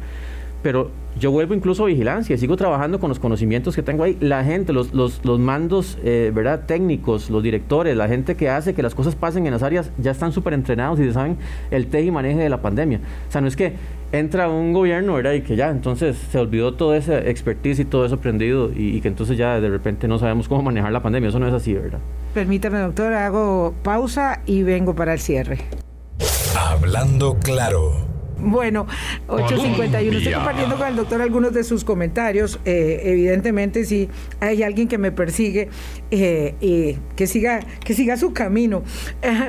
pero 0.65 0.91
yo 1.21 1.31
vuelvo 1.31 1.53
incluso 1.53 1.85
a 1.85 1.87
vigilancia, 1.89 2.39
sigo 2.39 2.57
trabajando 2.57 2.99
con 2.99 3.11
los 3.11 3.19
conocimientos 3.19 3.77
que 3.77 3.83
tengo 3.83 4.03
ahí. 4.03 4.17
La 4.19 4.43
gente, 4.45 4.73
los, 4.73 4.95
los, 4.95 5.23
los 5.23 5.39
mandos 5.39 5.99
eh, 6.03 6.33
¿verdad? 6.35 6.65
técnicos, 6.67 7.29
los 7.29 7.43
directores, 7.43 7.95
la 7.95 8.09
gente 8.09 8.35
que 8.35 8.49
hace 8.49 8.73
que 8.73 8.83
las 8.83 8.95
cosas 8.95 9.15
pasen 9.15 9.45
en 9.45 9.53
las 9.53 9.63
áreas, 9.63 9.91
ya 9.99 10.11
están 10.11 10.33
súper 10.33 10.55
entrenados 10.55 10.99
y 11.01 11.13
saben 11.13 11.37
el 11.71 11.89
tej 11.89 12.07
y 12.07 12.11
maneje 12.11 12.39
de 12.39 12.49
la 12.49 12.63
pandemia. 12.63 13.01
O 13.29 13.31
sea, 13.31 13.43
no 13.43 13.47
es 13.47 13.57
que 13.57 13.75
entra 14.11 14.49
un 14.49 14.73
gobierno 14.73 15.13
¿verdad? 15.13 15.33
y 15.33 15.43
que 15.43 15.55
ya 15.55 15.69
entonces 15.69 16.17
se 16.17 16.39
olvidó 16.39 16.73
todo 16.73 16.95
ese 16.95 17.29
expertise 17.29 17.81
y 17.81 17.85
todo 17.85 18.07
eso 18.07 18.15
aprendido 18.15 18.71
y, 18.75 18.97
y 18.97 19.01
que 19.03 19.09
entonces 19.09 19.37
ya 19.37 19.61
de 19.61 19.69
repente 19.69 20.09
no 20.09 20.19
sabemos 20.19 20.49
cómo 20.49 20.63
manejar 20.63 20.93
la 20.93 21.03
pandemia. 21.03 21.29
Eso 21.29 21.39
no 21.39 21.47
es 21.47 21.53
así, 21.53 21.75
¿verdad? 21.75 21.99
Permítame, 22.33 22.79
doctor, 22.79 23.13
hago 23.13 23.75
pausa 23.83 24.41
y 24.47 24.63
vengo 24.63 24.95
para 24.95 25.13
el 25.13 25.19
cierre. 25.19 25.59
Hablando 26.57 27.37
claro. 27.39 28.14
Bueno, 28.45 28.87
8.51. 29.29 30.17
Estoy 30.17 30.33
compartiendo 30.35 30.77
con 30.77 30.87
el 30.89 30.97
doctor 30.97 31.23
algunos 31.23 31.55
de 31.55 31.65
sus 31.65 31.83
comentarios. 31.83 32.61
Eh, 32.67 33.01
evidentemente, 33.05 33.85
si 33.85 34.11
hay 34.39 34.63
alguien 34.63 34.87
que 34.87 34.99
me 34.99 35.13
persigue, 35.13 35.71
eh, 36.11 36.99
que, 37.17 37.27
siga, 37.27 37.61
que 37.85 37.95
siga 37.95 38.19
su 38.19 38.35
camino. 38.35 38.83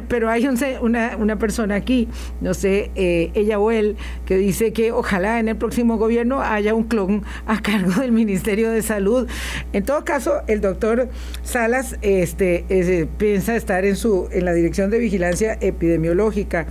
pero 0.08 0.30
hay 0.30 0.48
una, 0.82 1.18
una, 1.18 1.36
persona 1.38 1.76
aquí, 1.76 2.08
no 2.40 2.54
sé, 2.54 2.92
eh, 2.96 3.32
ella 3.34 3.60
o 3.60 3.70
él, 3.70 3.98
que 4.26 4.38
dice 4.38 4.72
que 4.72 4.94
ojalá 4.94 5.40
en 5.40 5.50
el 5.50 5.58
próximo 5.58 5.98
gobierno 5.98 6.42
haya 6.42 6.74
un 6.74 6.86
clon 6.86 7.24
a 7.46 7.62
cargo 7.62 8.00
del 8.00 8.14
Ministerio 8.14 8.72
de 8.72 8.82
Salud. 8.82 9.28
En 9.74 9.84
todo 9.84 10.06
caso, 10.06 10.42
el 10.48 10.62
doctor 10.62 11.10
Salas 11.44 11.98
este, 12.02 13.08
piensa 13.18 13.58
estar 13.58 13.84
en, 13.84 13.98
su, 13.98 14.30
en 14.32 14.46
la 14.46 14.54
Dirección 14.54 14.90
de 14.90 15.00
Vigilancia 15.00 15.58
Epidemiológica. 15.60 16.68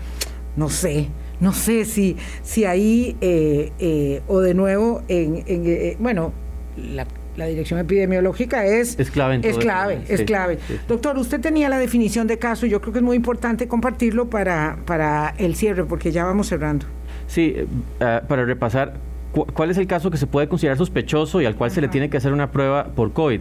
No 0.57 0.70
sé 0.70 1.11
no 1.41 1.53
sé 1.53 1.85
si, 1.85 2.16
si 2.43 2.64
ahí 2.64 3.16
eh, 3.20 3.72
eh, 3.78 4.22
o 4.28 4.41
de 4.41 4.55
nuevo 4.55 5.03
en, 5.09 5.43
eh, 5.47 5.97
bueno, 5.99 6.32
la, 6.76 7.07
dirección 7.47 7.80
epidemiológica 7.80 8.64
es, 8.64 8.99
es 8.99 9.11
clave. 9.11 9.41
es 9.43 9.59
clave, 9.59 10.03
es 10.09 10.22
clave. 10.22 10.59
Doctor, 10.87 11.18
usted 11.18 11.41
tenía 11.41 11.68
la 11.68 11.78
definición 11.78 12.26
de 12.26 12.39
caso 12.39 12.66
y 12.66 12.70
yo 12.70 12.80
creo 12.80 12.93
que 12.93 13.01
es 13.01 13.05
muy 13.05 13.16
importante 13.16 13.66
compartirlo 13.66 14.30
para, 14.30 14.78
para 14.87 15.35
el 15.39 15.57
cierre, 15.57 15.85
porque 15.85 16.12
ya 16.12 16.24
vamos 16.24 16.47
cerrando. 16.49 16.87
Sí, 17.26 17.57
para 17.99 18.45
repasar, 18.45 18.95
¿cuál 19.32 19.70
es 19.70 19.78
el 19.78 19.89
caso 19.89 20.11
que 20.12 20.16
se 20.16 20.28
puede 20.28 20.49
considerar 20.49 20.78
sospechoso 20.78 21.41
y 21.41 21.47
al 21.47 21.57
cual 21.57 21.72
se 21.72 21.80
le 21.80 21.89
tiene 21.89 22.09
que 22.09 22.16
hacer 22.16 22.32
una 22.32 22.53
prueba 22.53 22.85
por 22.95 23.12
COVID? 23.12 23.41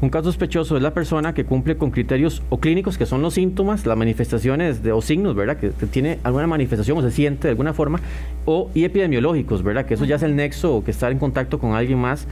Un 0.00 0.10
caso 0.10 0.24
sospechoso 0.24 0.76
es 0.76 0.82
la 0.82 0.92
persona 0.92 1.32
que 1.32 1.44
cumple 1.44 1.76
con 1.76 1.90
criterios 1.90 2.42
o 2.50 2.60
clínicos, 2.60 2.98
que 2.98 3.06
son 3.06 3.22
los 3.22 3.34
síntomas, 3.34 3.86
las 3.86 3.96
manifestaciones 3.96 4.82
de, 4.82 4.92
o 4.92 5.00
signos, 5.00 5.34
¿verdad? 5.34 5.56
Que, 5.56 5.70
tiene 5.70 6.18
alguna 6.22 6.46
manifestación 6.46 6.98
o 6.98 7.02
se 7.02 7.10
siente 7.10 7.48
de 7.48 7.52
alguna 7.52 7.72
forma, 7.72 8.00
o 8.44 8.70
y 8.74 8.84
epidemiológicos, 8.84 9.62
¿verdad? 9.62 9.86
Que 9.86 9.94
eso 9.94 10.04
ya 10.04 10.16
es 10.16 10.22
el 10.22 10.36
nexo 10.36 10.76
o 10.76 10.84
que 10.84 10.90
está 10.90 11.10
en 11.10 11.18
contacto 11.18 11.58
con 11.58 11.74
alguien 11.74 11.98
más 11.98 12.26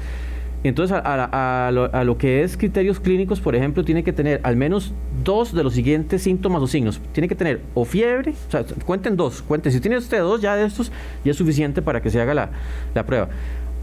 entonces, 0.65 0.97
a, 0.99 1.71
lo, 1.73 2.19
que 2.19 2.43
es 2.43 2.57
criterios 2.57 2.99
clínicos, 2.99 3.39
por 3.39 3.55
ejemplo, 3.55 3.85
tiene 3.85 4.03
que 4.03 4.15
tener 4.15 4.41
al 4.45 4.57
menos 4.57 4.95
dos 5.23 5.53
de 5.53 5.63
los 5.63 5.75
siguientes 5.75 6.23
síntomas 6.23 6.63
o 6.63 6.67
signos. 6.67 7.03
Tiene 7.13 7.29
que 7.29 7.35
tener 7.35 7.61
o 7.75 7.85
fiebre, 7.85 8.33
o 8.49 8.51
sea, 8.51 8.65
cuenten 8.87 9.15
dos, 9.15 9.43
cuenten. 9.43 9.73
Si 9.73 9.81
tiene 9.81 9.99
usted 9.99 10.21
dos 10.21 10.41
ya 10.41 10.57
de 10.57 10.65
estos, 10.65 10.91
ya 11.23 11.33
es 11.33 11.37
suficiente 11.37 11.83
para 11.83 12.01
que 12.01 12.09
se 12.09 12.19
haga 12.19 12.33
la, 12.33 12.49
la 12.95 13.05
prueba. 13.05 13.29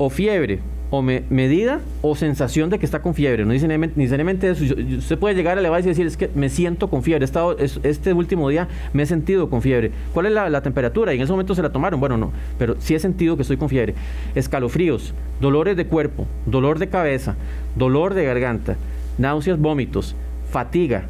O 0.04 0.10
fiebre, 0.10 0.58
o 0.90 1.04
medida 1.04 1.80
o 2.02 2.16
sensación 2.16 2.72
de 2.72 2.80
que 2.80 2.88
está 2.88 3.04
con 3.04 3.14
fiebre. 3.14 3.46
No 3.46 3.54
dice 3.54 3.68
necesariamente 3.68 4.50
eso. 4.50 4.64
usted 4.64 5.20
puede 5.20 5.36
llegar 5.36 5.60
a 5.60 5.62
la 5.62 5.80
y 5.80 5.84
decir, 5.84 6.08
es 6.08 6.18
que 6.18 6.28
me 6.34 6.50
siento 6.50 6.90
con 6.90 7.04
fiebre. 7.04 7.24
estado, 7.24 7.56
este 7.60 8.12
último 8.12 8.50
día 8.50 8.68
me 8.94 9.04
he 9.04 9.06
sentido 9.06 9.48
con 9.48 9.62
fiebre. 9.62 9.92
¿Cuál 10.12 10.26
es 10.26 10.32
la, 10.32 10.62
temperatura? 10.64 11.14
Y 11.14 11.18
en 11.18 11.22
ese 11.22 11.32
momento 11.32 11.54
se 11.54 11.62
la 11.62 11.72
tomaron. 11.72 12.00
Bueno, 12.00 12.18
no, 12.18 12.32
pero 12.58 12.78
sí 12.80 12.96
he 12.96 13.00
sentido 13.00 13.36
que 13.36 13.44
estoy 13.44 13.58
con 13.58 13.70
fiebre. 13.70 13.94
Escalofríos, 14.34 15.14
dolores 15.40 15.78
de 15.78 15.86
cuerpo, 15.86 16.26
dolor 16.48 16.80
de 16.80 16.90
cabeza, 16.90 17.36
dolor 17.76 18.16
de 18.16 18.26
garganta, 18.26 18.78
náuseas, 19.20 19.60
vómitos, 19.60 20.16
fatiga, 20.50 21.04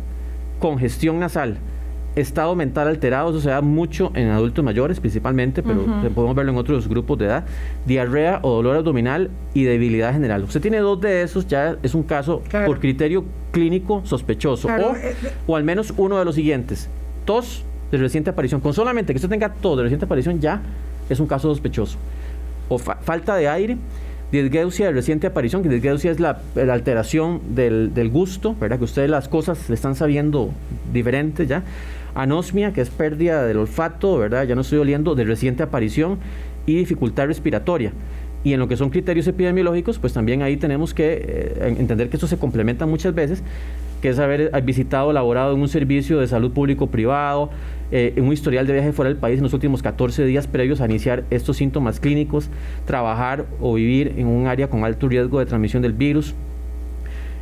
congestión 0.60 1.18
nasal, 1.18 1.60
estado 2.16 2.55
mental 2.55 2.88
alterado, 2.88 3.30
eso 3.30 3.41
se 3.41 3.49
da 3.49 3.62
mucho 3.62 4.12
en 4.16 4.30
adultos 4.30 4.64
mayores 4.64 4.99
principalmente, 4.99 5.64
pero 5.64 5.86
podemos 6.14 6.36
verlo 6.36 6.51
en 6.51 6.57
otros 6.57 6.88
grupos 6.88 7.18
de 7.20 7.26
edad, 7.26 7.45
diarrea 7.86 8.39
o 8.41 8.55
dolor 8.55 8.78
abdominal 8.78 9.30
y 9.53 9.64
debilidad 9.64 10.14
general. 10.14 10.43
Usted 10.43 10.62
tiene 10.62 10.80
dos 10.80 10.99
de 10.99 11.24
esos, 11.24 11.47
ya 11.47 11.78
es 11.82 11.95
un 11.95 12.03
caso 12.03 12.41
por 12.66 12.80
criterio 12.80 13.24
clínico 13.51 14.01
sospechoso, 14.05 14.68
o, 14.68 14.95
o, 15.47 15.55
al 15.55 15.64
menos 15.64 15.93
uno 15.97 16.18
de 16.20 16.26
los 16.26 16.36
siguientes, 16.36 16.89
tos 17.26 17.64
de 17.91 17.97
reciente 17.97 18.30
aparición, 18.30 18.62
con 18.62 18.74
solamente 18.74 19.14
que 19.14 19.18
usted 19.18 19.30
tenga 19.30 19.53
tos 19.53 19.78
de 19.78 19.84
reciente 19.84 20.05
aparición 20.05 20.39
ya 20.39 20.62
es 21.09 21.20
un 21.20 21.28
caso 21.28 21.49
sospechoso, 21.49 21.97
o 22.68 22.78
falta 22.78 23.36
de 23.36 23.47
aire, 23.47 23.78
disgeusia 24.32 24.88
de 24.88 24.93
reciente 24.93 25.28
aparición, 25.28 25.62
que 25.62 25.70
disgeusia 25.70 26.12
es 26.12 26.20
la, 26.20 26.41
alteración 26.55 27.41
del, 27.49 27.93
del, 27.93 28.09
gusto, 28.09 28.55
¿verdad? 28.59 28.78
Que 28.78 28.86
ustedes 28.86 29.09
las 29.09 29.28
cosas 29.28 29.68
le 29.68 29.76
están 29.76 29.95
sabiendo 29.95 30.51
diferente 30.93 31.47
ya 31.47 31.64
anosmia, 32.16 32.74
que 32.74 32.82
es 32.82 32.89
pérdida 32.89 33.45
del 33.45 33.57
olfato, 33.57 34.18
¿verdad? 34.18 34.45
Ya 34.45 34.55
no 34.55 34.62
estoy 34.62 34.80
oliendo, 34.80 35.16
de 35.16 35.24
reciente 35.24 35.64
aparición 35.64 36.20
y 36.66 36.76
dificultad 36.76 37.28
respiratoria. 37.28 37.93
Y 38.43 38.53
en 38.53 38.59
lo 38.59 38.68
que 38.68 38.76
son 38.76 38.89
criterios 38.89 39.28
epidemiológicos, 39.28 39.99
pues 39.99 40.14
también 40.14 40.41
ahí 40.41 40.57
tenemos 40.57 40.93
que 40.93 41.14
eh, 41.14 41.76
entender 41.78 42.09
que 42.09 42.18
esto 42.18 42.28
se 42.28 42.38
complementa 42.38 42.88
muchas 42.88 43.14
veces, 43.14 43.43
que 44.01 44.09
es 44.09 44.18
haber 44.18 44.41
eh, 44.41 44.62
visitado, 44.62 45.14
laborado 45.14 45.53
en 45.53 45.62
un 45.62 45.68
servicio 45.68 46.20
de 46.20 46.28
salud 46.28 46.51
público-privado, 46.51 47.51
eh, 47.91 48.14
en 48.16 48.24
un 48.24 48.34
historial 48.34 48.66
de 48.66 48.74
viaje 48.74 48.93
fuera 48.93 49.09
del 49.09 49.18
país 49.18 49.38
en 49.38 49.43
los 49.43 49.53
últimos 49.53 49.84
14 49.84 50.26
días 50.26 50.47
previos 50.47 50.82
a 50.82 50.86
iniciar 50.86 51.24
estos 51.30 51.57
síntomas 51.57 51.99
clínicos, 51.99 52.49
trabajar 52.86 53.45
o 53.59 53.76
vivir 53.76 54.16
en 54.18 54.26
un 54.28 54.47
área 54.47 54.70
con 54.70 54.86
alto 54.86 55.07
riesgo 55.07 55.39
de 55.39 55.45
transmisión 55.45 55.84
del 55.84 55.93
virus. 55.93 56.34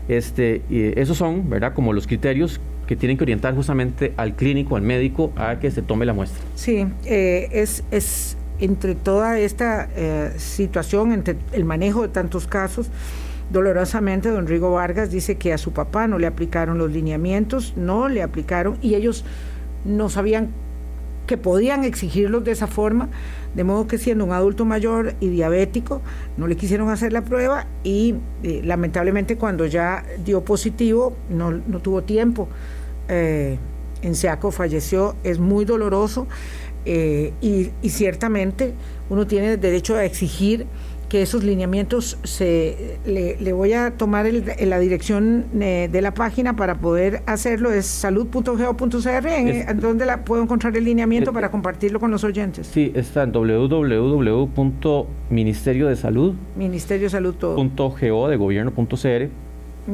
Este, 0.10 0.64
esos 1.00 1.18
son, 1.18 1.50
¿verdad?, 1.50 1.74
como 1.74 1.94
los 1.94 2.08
criterios 2.08 2.60
que 2.88 2.96
tienen 2.96 3.18
que 3.18 3.24
orientar 3.24 3.56
justamente 3.56 4.14
al 4.18 4.36
clínico, 4.36 4.76
al 4.76 4.82
médico, 4.82 5.32
a 5.36 5.60
que 5.60 5.70
se 5.70 5.84
tome 5.84 6.06
la 6.06 6.14
muestra. 6.14 6.44
Sí, 6.56 6.88
eh, 7.06 7.48
es, 7.52 7.84
es 7.92 8.36
entre 8.60 8.96
toda 8.96 9.40
esta 9.40 9.88
eh, 9.96 10.34
situación, 10.38 11.12
entre 11.12 11.38
el 11.54 11.66
manejo 11.66 12.02
de 12.02 12.08
tantos 12.08 12.48
casos, 12.48 12.90
dolorosamente 13.52 14.30
don 14.30 14.48
Rigo 14.48 14.72
Vargas 14.72 15.12
dice 15.12 15.38
que 15.38 15.54
a 15.54 15.58
su 15.58 15.72
papá 15.72 16.08
no 16.08 16.20
le 16.20 16.28
aplicaron 16.28 16.78
los 16.78 16.92
lineamientos, 16.92 17.74
no 17.78 18.10
le 18.10 18.22
aplicaron 18.22 18.78
y 18.82 18.96
ellos 18.96 19.26
no 19.86 20.10
sabían 20.10 20.50
que 21.30 21.38
podían 21.38 21.84
exigirlos 21.84 22.44
de 22.44 22.54
esa 22.54 22.66
forma, 22.66 23.08
de 23.54 23.64
modo 23.64 23.86
que 23.86 24.00
siendo 24.00 24.26
un 24.26 24.32
adulto 24.32 24.66
mayor 24.66 25.14
y 25.20 25.28
diabético, 25.28 26.02
no 26.38 26.48
le 26.48 26.56
quisieron 26.56 26.90
hacer 26.90 27.14
la 27.14 27.24
prueba 27.24 27.68
y 27.84 28.16
eh, 28.42 28.62
lamentablemente 28.64 29.38
cuando 29.38 29.68
ya 29.68 30.04
dio 30.26 30.44
positivo 30.44 31.16
no, 31.30 31.52
no 31.52 31.82
tuvo 31.82 32.02
tiempo. 32.02 32.48
Eh, 33.10 33.60
en 34.02 34.16
Seaco 34.16 34.50
falleció, 34.50 35.16
es 35.24 35.38
muy 35.38 35.66
doloroso 35.66 36.26
eh, 36.86 37.32
y, 37.42 37.90
ciertamente 37.90 38.74
uno 39.12 39.28
tiene 39.28 39.58
derecho 39.58 39.98
a 39.98 40.06
exigir 40.06 40.66
que 41.10 41.22
esos 41.22 41.44
lineamientos 41.44 42.18
se 42.24 42.98
le, 43.06 43.54
voy 43.54 43.74
a 43.74 43.92
tomar 43.92 44.26
la 44.26 44.80
dirección 44.80 45.46
eh, 45.60 45.90
de 45.92 46.02
la 46.02 46.14
página 46.14 46.56
para 46.56 46.76
poder 46.76 47.24
hacerlo 47.26 47.72
es 47.72 47.88
salud.geo.cr 47.88 49.28
en, 49.28 49.80
donde 49.80 50.06
la 50.06 50.24
puedo 50.24 50.44
encontrar 50.44 50.78
el 50.78 50.86
lineamiento 50.86 51.34
para 51.34 51.52
compartirlo 51.52 52.00
con 52.00 52.12
los 52.12 52.24
oyentes 52.24 52.68
sí 52.68 52.92
está 52.96 53.24
en 53.24 53.32
www.ministerio 53.32 55.88
de 55.88 55.96
salud 55.96 56.36
ministerio 56.56 57.06
de 57.06 57.10
salud 57.10 57.34
todo 57.36 57.58
de 58.30 58.38
gobierno.cr 58.38 59.30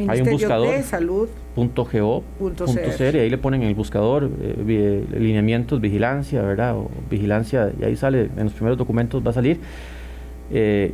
hay 0.09 0.21
un 0.21 0.31
buscador 0.31 0.67
de 0.67 0.83
salud 0.83 1.29
y 1.55 3.17
ahí 3.17 3.29
le 3.29 3.37
ponen 3.37 3.63
en 3.63 3.69
el 3.69 3.75
buscador 3.75 4.29
eh, 4.41 5.05
lineamientos, 5.17 5.79
vigilancia, 5.79 6.41
¿verdad? 6.41 6.75
O 6.75 6.89
vigilancia, 7.09 7.71
y 7.79 7.83
ahí 7.83 7.95
sale, 7.95 8.29
en 8.35 8.43
los 8.43 8.53
primeros 8.53 8.77
documentos 8.77 9.25
va 9.25 9.29
a 9.29 9.33
salir. 9.33 9.59
Eh, 10.51 10.93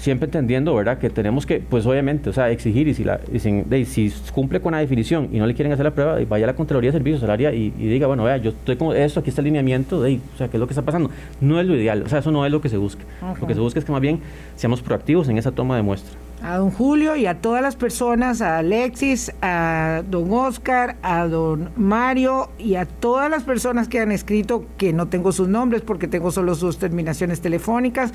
siempre 0.00 0.26
entendiendo, 0.26 0.74
¿verdad? 0.74 0.98
Que 0.98 1.10
tenemos 1.10 1.44
que, 1.44 1.60
pues 1.60 1.84
obviamente, 1.84 2.30
o 2.30 2.32
sea, 2.32 2.50
exigir 2.50 2.88
y 2.88 2.94
si, 2.94 3.04
la, 3.04 3.20
si 3.38 4.12
cumple 4.32 4.60
con 4.60 4.72
la 4.72 4.78
definición 4.78 5.28
y 5.30 5.38
no 5.38 5.46
le 5.46 5.54
quieren 5.54 5.72
hacer 5.72 5.84
la 5.84 5.90
prueba, 5.90 6.18
vaya 6.26 6.46
a 6.46 6.48
la 6.48 6.54
Contraloría 6.54 6.88
de 6.88 6.98
Servicios 6.98 7.20
Salaria 7.20 7.52
y, 7.52 7.72
y, 7.78 7.88
diga, 7.88 8.06
bueno, 8.06 8.24
vea, 8.24 8.38
yo 8.38 8.50
estoy 8.50 8.76
con 8.76 8.96
esto, 8.96 9.20
aquí 9.20 9.28
está 9.28 9.42
el 9.42 9.46
lineamiento, 9.46 10.00
de, 10.02 10.18
o 10.34 10.38
sea, 10.38 10.48
¿qué 10.48 10.56
es 10.56 10.60
lo 10.60 10.66
que 10.66 10.72
está 10.72 10.82
pasando? 10.82 11.10
No 11.40 11.60
es 11.60 11.66
lo 11.66 11.76
ideal, 11.76 12.02
o 12.02 12.08
sea, 12.08 12.20
eso 12.20 12.30
no 12.30 12.46
es 12.46 12.50
lo 12.50 12.62
que 12.62 12.70
se 12.70 12.78
busca. 12.78 13.04
Lo 13.40 13.46
que 13.46 13.54
se 13.54 13.60
busca 13.60 13.78
es 13.78 13.84
que 13.84 13.92
más 13.92 14.00
bien 14.00 14.20
seamos 14.56 14.80
proactivos 14.80 15.28
en 15.28 15.36
esa 15.36 15.52
toma 15.52 15.76
de 15.76 15.82
muestra 15.82 16.16
a 16.42 16.56
don 16.56 16.70
Julio 16.70 17.16
y 17.16 17.26
a 17.26 17.40
todas 17.40 17.62
las 17.62 17.76
personas, 17.76 18.40
a 18.40 18.58
Alexis, 18.58 19.32
a 19.42 20.02
don 20.08 20.32
Oscar, 20.32 20.96
a 21.02 21.26
don 21.26 21.70
Mario 21.76 22.50
y 22.58 22.76
a 22.76 22.86
todas 22.86 23.30
las 23.30 23.42
personas 23.42 23.88
que 23.88 24.00
han 24.00 24.10
escrito, 24.10 24.64
que 24.76 24.92
no 24.92 25.08
tengo 25.08 25.32
sus 25.32 25.48
nombres 25.48 25.82
porque 25.82 26.08
tengo 26.08 26.30
solo 26.30 26.54
sus 26.54 26.78
terminaciones 26.78 27.40
telefónicas 27.40 28.12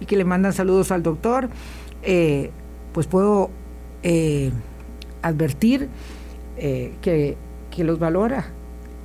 y 0.00 0.06
que 0.06 0.16
le 0.16 0.24
mandan 0.24 0.52
saludos 0.52 0.90
al 0.90 1.02
doctor, 1.02 1.48
eh, 2.02 2.50
pues 2.92 3.06
puedo 3.06 3.50
eh, 4.02 4.50
advertir 5.22 5.88
eh, 6.56 6.94
que, 7.00 7.36
que 7.70 7.84
los 7.84 7.98
valora 7.98 8.57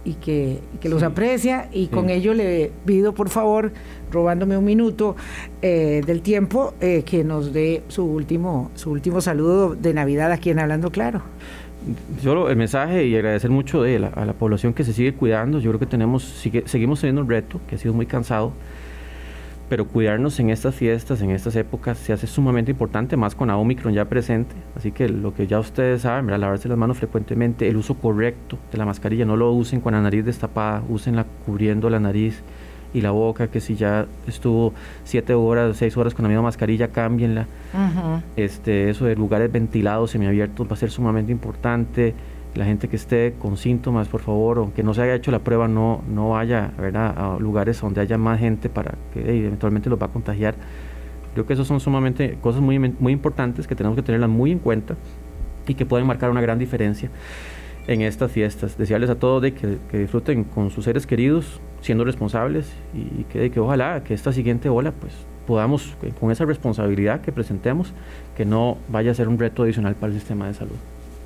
y 0.06 0.14
que, 0.16 0.60
los 0.84 1.04
aprecia 1.04 1.70
y 1.72 1.88
con 1.88 2.10
ello 2.10 2.34
le 2.34 2.72
pido 2.86 3.14
por 3.14 3.30
favor, 3.30 3.72
robándome 4.12 4.58
un 4.58 4.66
minuto 4.66 5.16
eh, 5.62 6.02
del 6.06 6.22
tiempo, 6.22 6.74
eh, 6.82 7.04
que 7.06 7.24
nos 7.24 7.54
dé 7.54 7.84
su 7.88 8.06
último, 8.06 8.72
su 8.76 8.92
último 8.92 9.22
saludo 9.22 9.76
de 9.76 9.94
Navidad 9.94 10.32
aquí 10.32 10.50
en 10.50 10.60
Hablando 10.60 10.92
Claro. 10.92 11.22
Yo 12.22 12.50
el 12.50 12.56
mensaje 12.56 13.06
y 13.06 13.16
agradecer 13.16 13.50
mucho 13.50 13.82
de 13.82 13.98
a 13.98 14.26
la 14.26 14.34
población 14.34 14.74
que 14.74 14.86
se 14.86 14.94
sigue 14.94 15.14
cuidando. 15.14 15.60
Yo 15.60 15.72
creo 15.72 15.80
que 15.80 15.86
tenemos, 15.86 16.24
sigue, 16.24 16.64
seguimos 16.66 17.02
teniendo 17.02 17.22
un 17.22 17.30
reto 17.30 17.60
que 17.68 17.76
ha 17.76 17.78
sido 17.78 17.94
muy 17.94 18.06
cansado 18.06 18.54
pero 19.74 19.88
cuidarnos 19.88 20.40
en 20.40 20.52
estas 20.52 20.76
fiestas, 20.76 21.20
en 21.24 21.32
estas 21.32 21.56
épocas, 21.56 21.98
se 21.98 22.14
hace 22.14 22.28
sumamente 22.28 22.70
importante, 22.70 23.18
más 23.18 23.34
con 23.34 23.48
la 23.48 23.58
Omicron 23.58 23.92
ya 23.92 24.06
presente. 24.06 24.54
Así 24.76 24.92
que 24.92 25.10
lo 25.10 25.34
que 25.34 25.48
ya 25.48 25.60
ustedes 25.60 26.04
saben, 26.04 26.28
lavarse 26.40 26.70
las 26.70 26.78
manos 26.78 27.00
frecuentemente, 27.00 27.68
el 27.68 27.78
uso 27.78 27.96
correcto 27.96 28.60
de 28.72 28.78
la 28.78 28.86
mascarilla, 28.86 29.26
no 29.26 29.36
lo 29.36 29.52
usen 29.52 29.82
con 29.82 29.94
la 29.94 30.02
nariz 30.04 30.26
destapada, 30.26 30.84
úsenla 30.88 31.26
cubriendo 31.48 31.90
la 31.90 32.00
nariz 32.00 32.44
y 32.94 33.02
la 33.02 33.10
boca, 33.10 33.48
que 33.48 33.60
si 33.62 33.74
ya 33.74 34.06
estuvo 34.28 34.76
siete 35.06 35.34
horas, 35.34 35.76
seis 35.76 35.98
horas 35.98 36.14
con 36.14 36.22
la 36.22 36.30
misma 36.30 36.44
mascarilla, 36.44 36.90
cámbienla. 36.90 37.48
este, 38.36 38.92
eso 38.92 39.06
de 39.06 39.16
lugares 39.16 39.52
ventilados, 39.52 40.12
semiabiertos, 40.12 40.68
va 40.68 40.74
a 40.74 40.78
ser 40.78 40.92
sumamente 40.92 41.32
importante. 41.32 42.14
La 42.56 42.66
gente 42.66 42.88
que 42.88 42.96
esté 42.96 43.34
con 43.40 43.58
síntomas, 43.58 44.08
por 44.08 44.22
favor, 44.22 44.60
aunque 44.60 44.84
no 44.84 44.94
se 44.94 45.02
haya 45.02 45.16
hecho 45.16 45.32
la 45.32 45.40
prueba, 45.40 45.68
no, 45.68 46.04
no 46.08 46.30
vaya 46.30 46.72
a 46.78 47.38
lugares 47.40 47.82
donde 47.82 48.02
haya 48.02 48.18
más 48.20 48.40
gente 48.40 48.70
para 48.70 48.96
que 49.12 49.22
eventualmente 49.46 49.90
los 49.90 50.00
va 50.00 50.06
a 50.06 50.10
contagiar. 50.10 50.56
Creo 51.34 51.48
que 51.48 51.54
esas 51.54 51.66
son 51.66 51.80
sumamente 51.80 52.38
cosas 52.42 52.62
muy, 52.62 52.78
muy 52.78 53.12
importantes 53.12 53.66
que 53.66 53.76
tenemos 53.76 53.96
que 53.96 54.04
tenerlas 54.04 54.30
muy 54.30 54.52
en 54.52 54.60
cuenta 54.60 54.96
y 55.68 55.74
que 55.74 55.86
pueden 55.86 56.06
marcar 56.06 56.30
una 56.30 56.42
gran 56.42 56.60
diferencia 56.60 57.10
en 57.88 58.02
estas 58.02 58.32
fiestas. 58.32 58.78
Desearles 58.78 59.10
a 59.10 59.16
todos 59.16 59.42
de 59.42 59.56
que, 59.56 59.98
disfruten 59.98 60.44
con 60.44 60.70
sus 60.70 60.86
seres 60.86 61.08
queridos, 61.08 61.60
siendo 61.82 62.06
responsables 62.06 62.72
y 62.94 63.24
que, 63.24 63.50
que 63.50 63.60
ojalá 63.60 64.04
que 64.04 64.14
esta 64.14 64.32
siguiente 64.32 64.70
ola 64.70 64.92
pues 64.92 65.14
podamos, 65.48 65.98
eh, 66.04 66.14
con 66.20 66.32
esa 66.32 66.46
responsabilidad 66.46 67.22
que 67.22 67.32
presentemos, 67.32 67.94
que 68.38 68.46
no 68.46 68.78
vaya 68.90 69.10
a 69.10 69.16
ser 69.16 69.28
un 69.28 69.40
reto 69.40 69.64
adicional 69.64 69.96
para 69.96 70.14
el 70.14 70.20
sistema 70.20 70.48
de 70.48 70.54
salud 70.54 70.78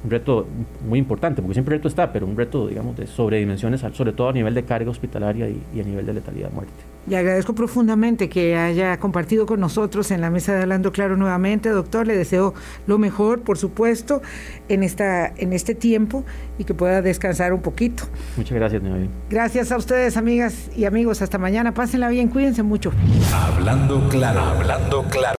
un 0.08 0.12
reto 0.12 0.47
muy 0.88 0.99
importante, 0.99 1.41
porque 1.41 1.55
siempre 1.55 1.76
el 1.76 1.80
reto 1.80 1.89
está, 1.89 2.14
pero 2.14 2.26
un 2.26 2.38
reto, 2.38 2.68
digamos, 2.68 2.95
de 2.95 3.08
sobredimensiones, 3.08 3.82
sobre 3.93 4.14
todo 4.14 4.30
a 4.30 4.34
nivel 4.34 4.53
de 4.53 4.64
carga 4.64 4.89
hospitalaria 4.89 5.49
y, 5.49 5.80
a 5.80 5.84
nivel 5.84 6.05
de 6.05 6.14
letalidad 6.14 6.49
muerte. 6.51 6.74
Le 7.08 7.18
agradezco 7.18 7.53
profundamente 7.53 8.28
que 8.28 8.55
haya 8.55 8.97
compartido 8.99 9.45
con 9.45 9.60
nosotros 9.60 10.12
en 10.12 10.22
la 10.22 10.30
mesa 10.30 10.53
de 10.53 10.62
Hablando 10.62 10.91
Claro 10.91 11.16
nuevamente, 11.16 11.70
doctor. 11.70 12.08
Le 12.08 12.18
deseo 12.18 12.53
lo 12.86 12.97
mejor, 12.97 13.41
por 13.41 13.58
supuesto, 13.58 14.22
en, 14.68 14.84
esta, 14.84 15.28
en 15.28 15.53
este 15.53 15.76
tiempo 15.76 16.26
y 16.58 16.64
que 16.64 16.74
pueda 16.74 17.01
descansar 17.01 17.53
un 17.53 17.62
poquito. 17.62 18.03
Muchas 18.36 18.58
gracias, 18.58 18.84
David. 18.84 19.08
Gracias 19.30 19.72
a 19.72 19.78
ustedes, 19.78 20.18
amigas 20.18 20.70
y 20.76 20.86
amigos. 20.86 21.22
Hasta 21.22 21.38
mañana. 21.38 21.74
Pásenla 21.74 22.10
bien, 22.10 22.28
cuídense 22.28 22.64
mucho. 22.64 22.91
Hablando 23.34 24.08
Claro, 24.10 24.41
Hablando 24.41 25.03
Claro. 25.10 25.36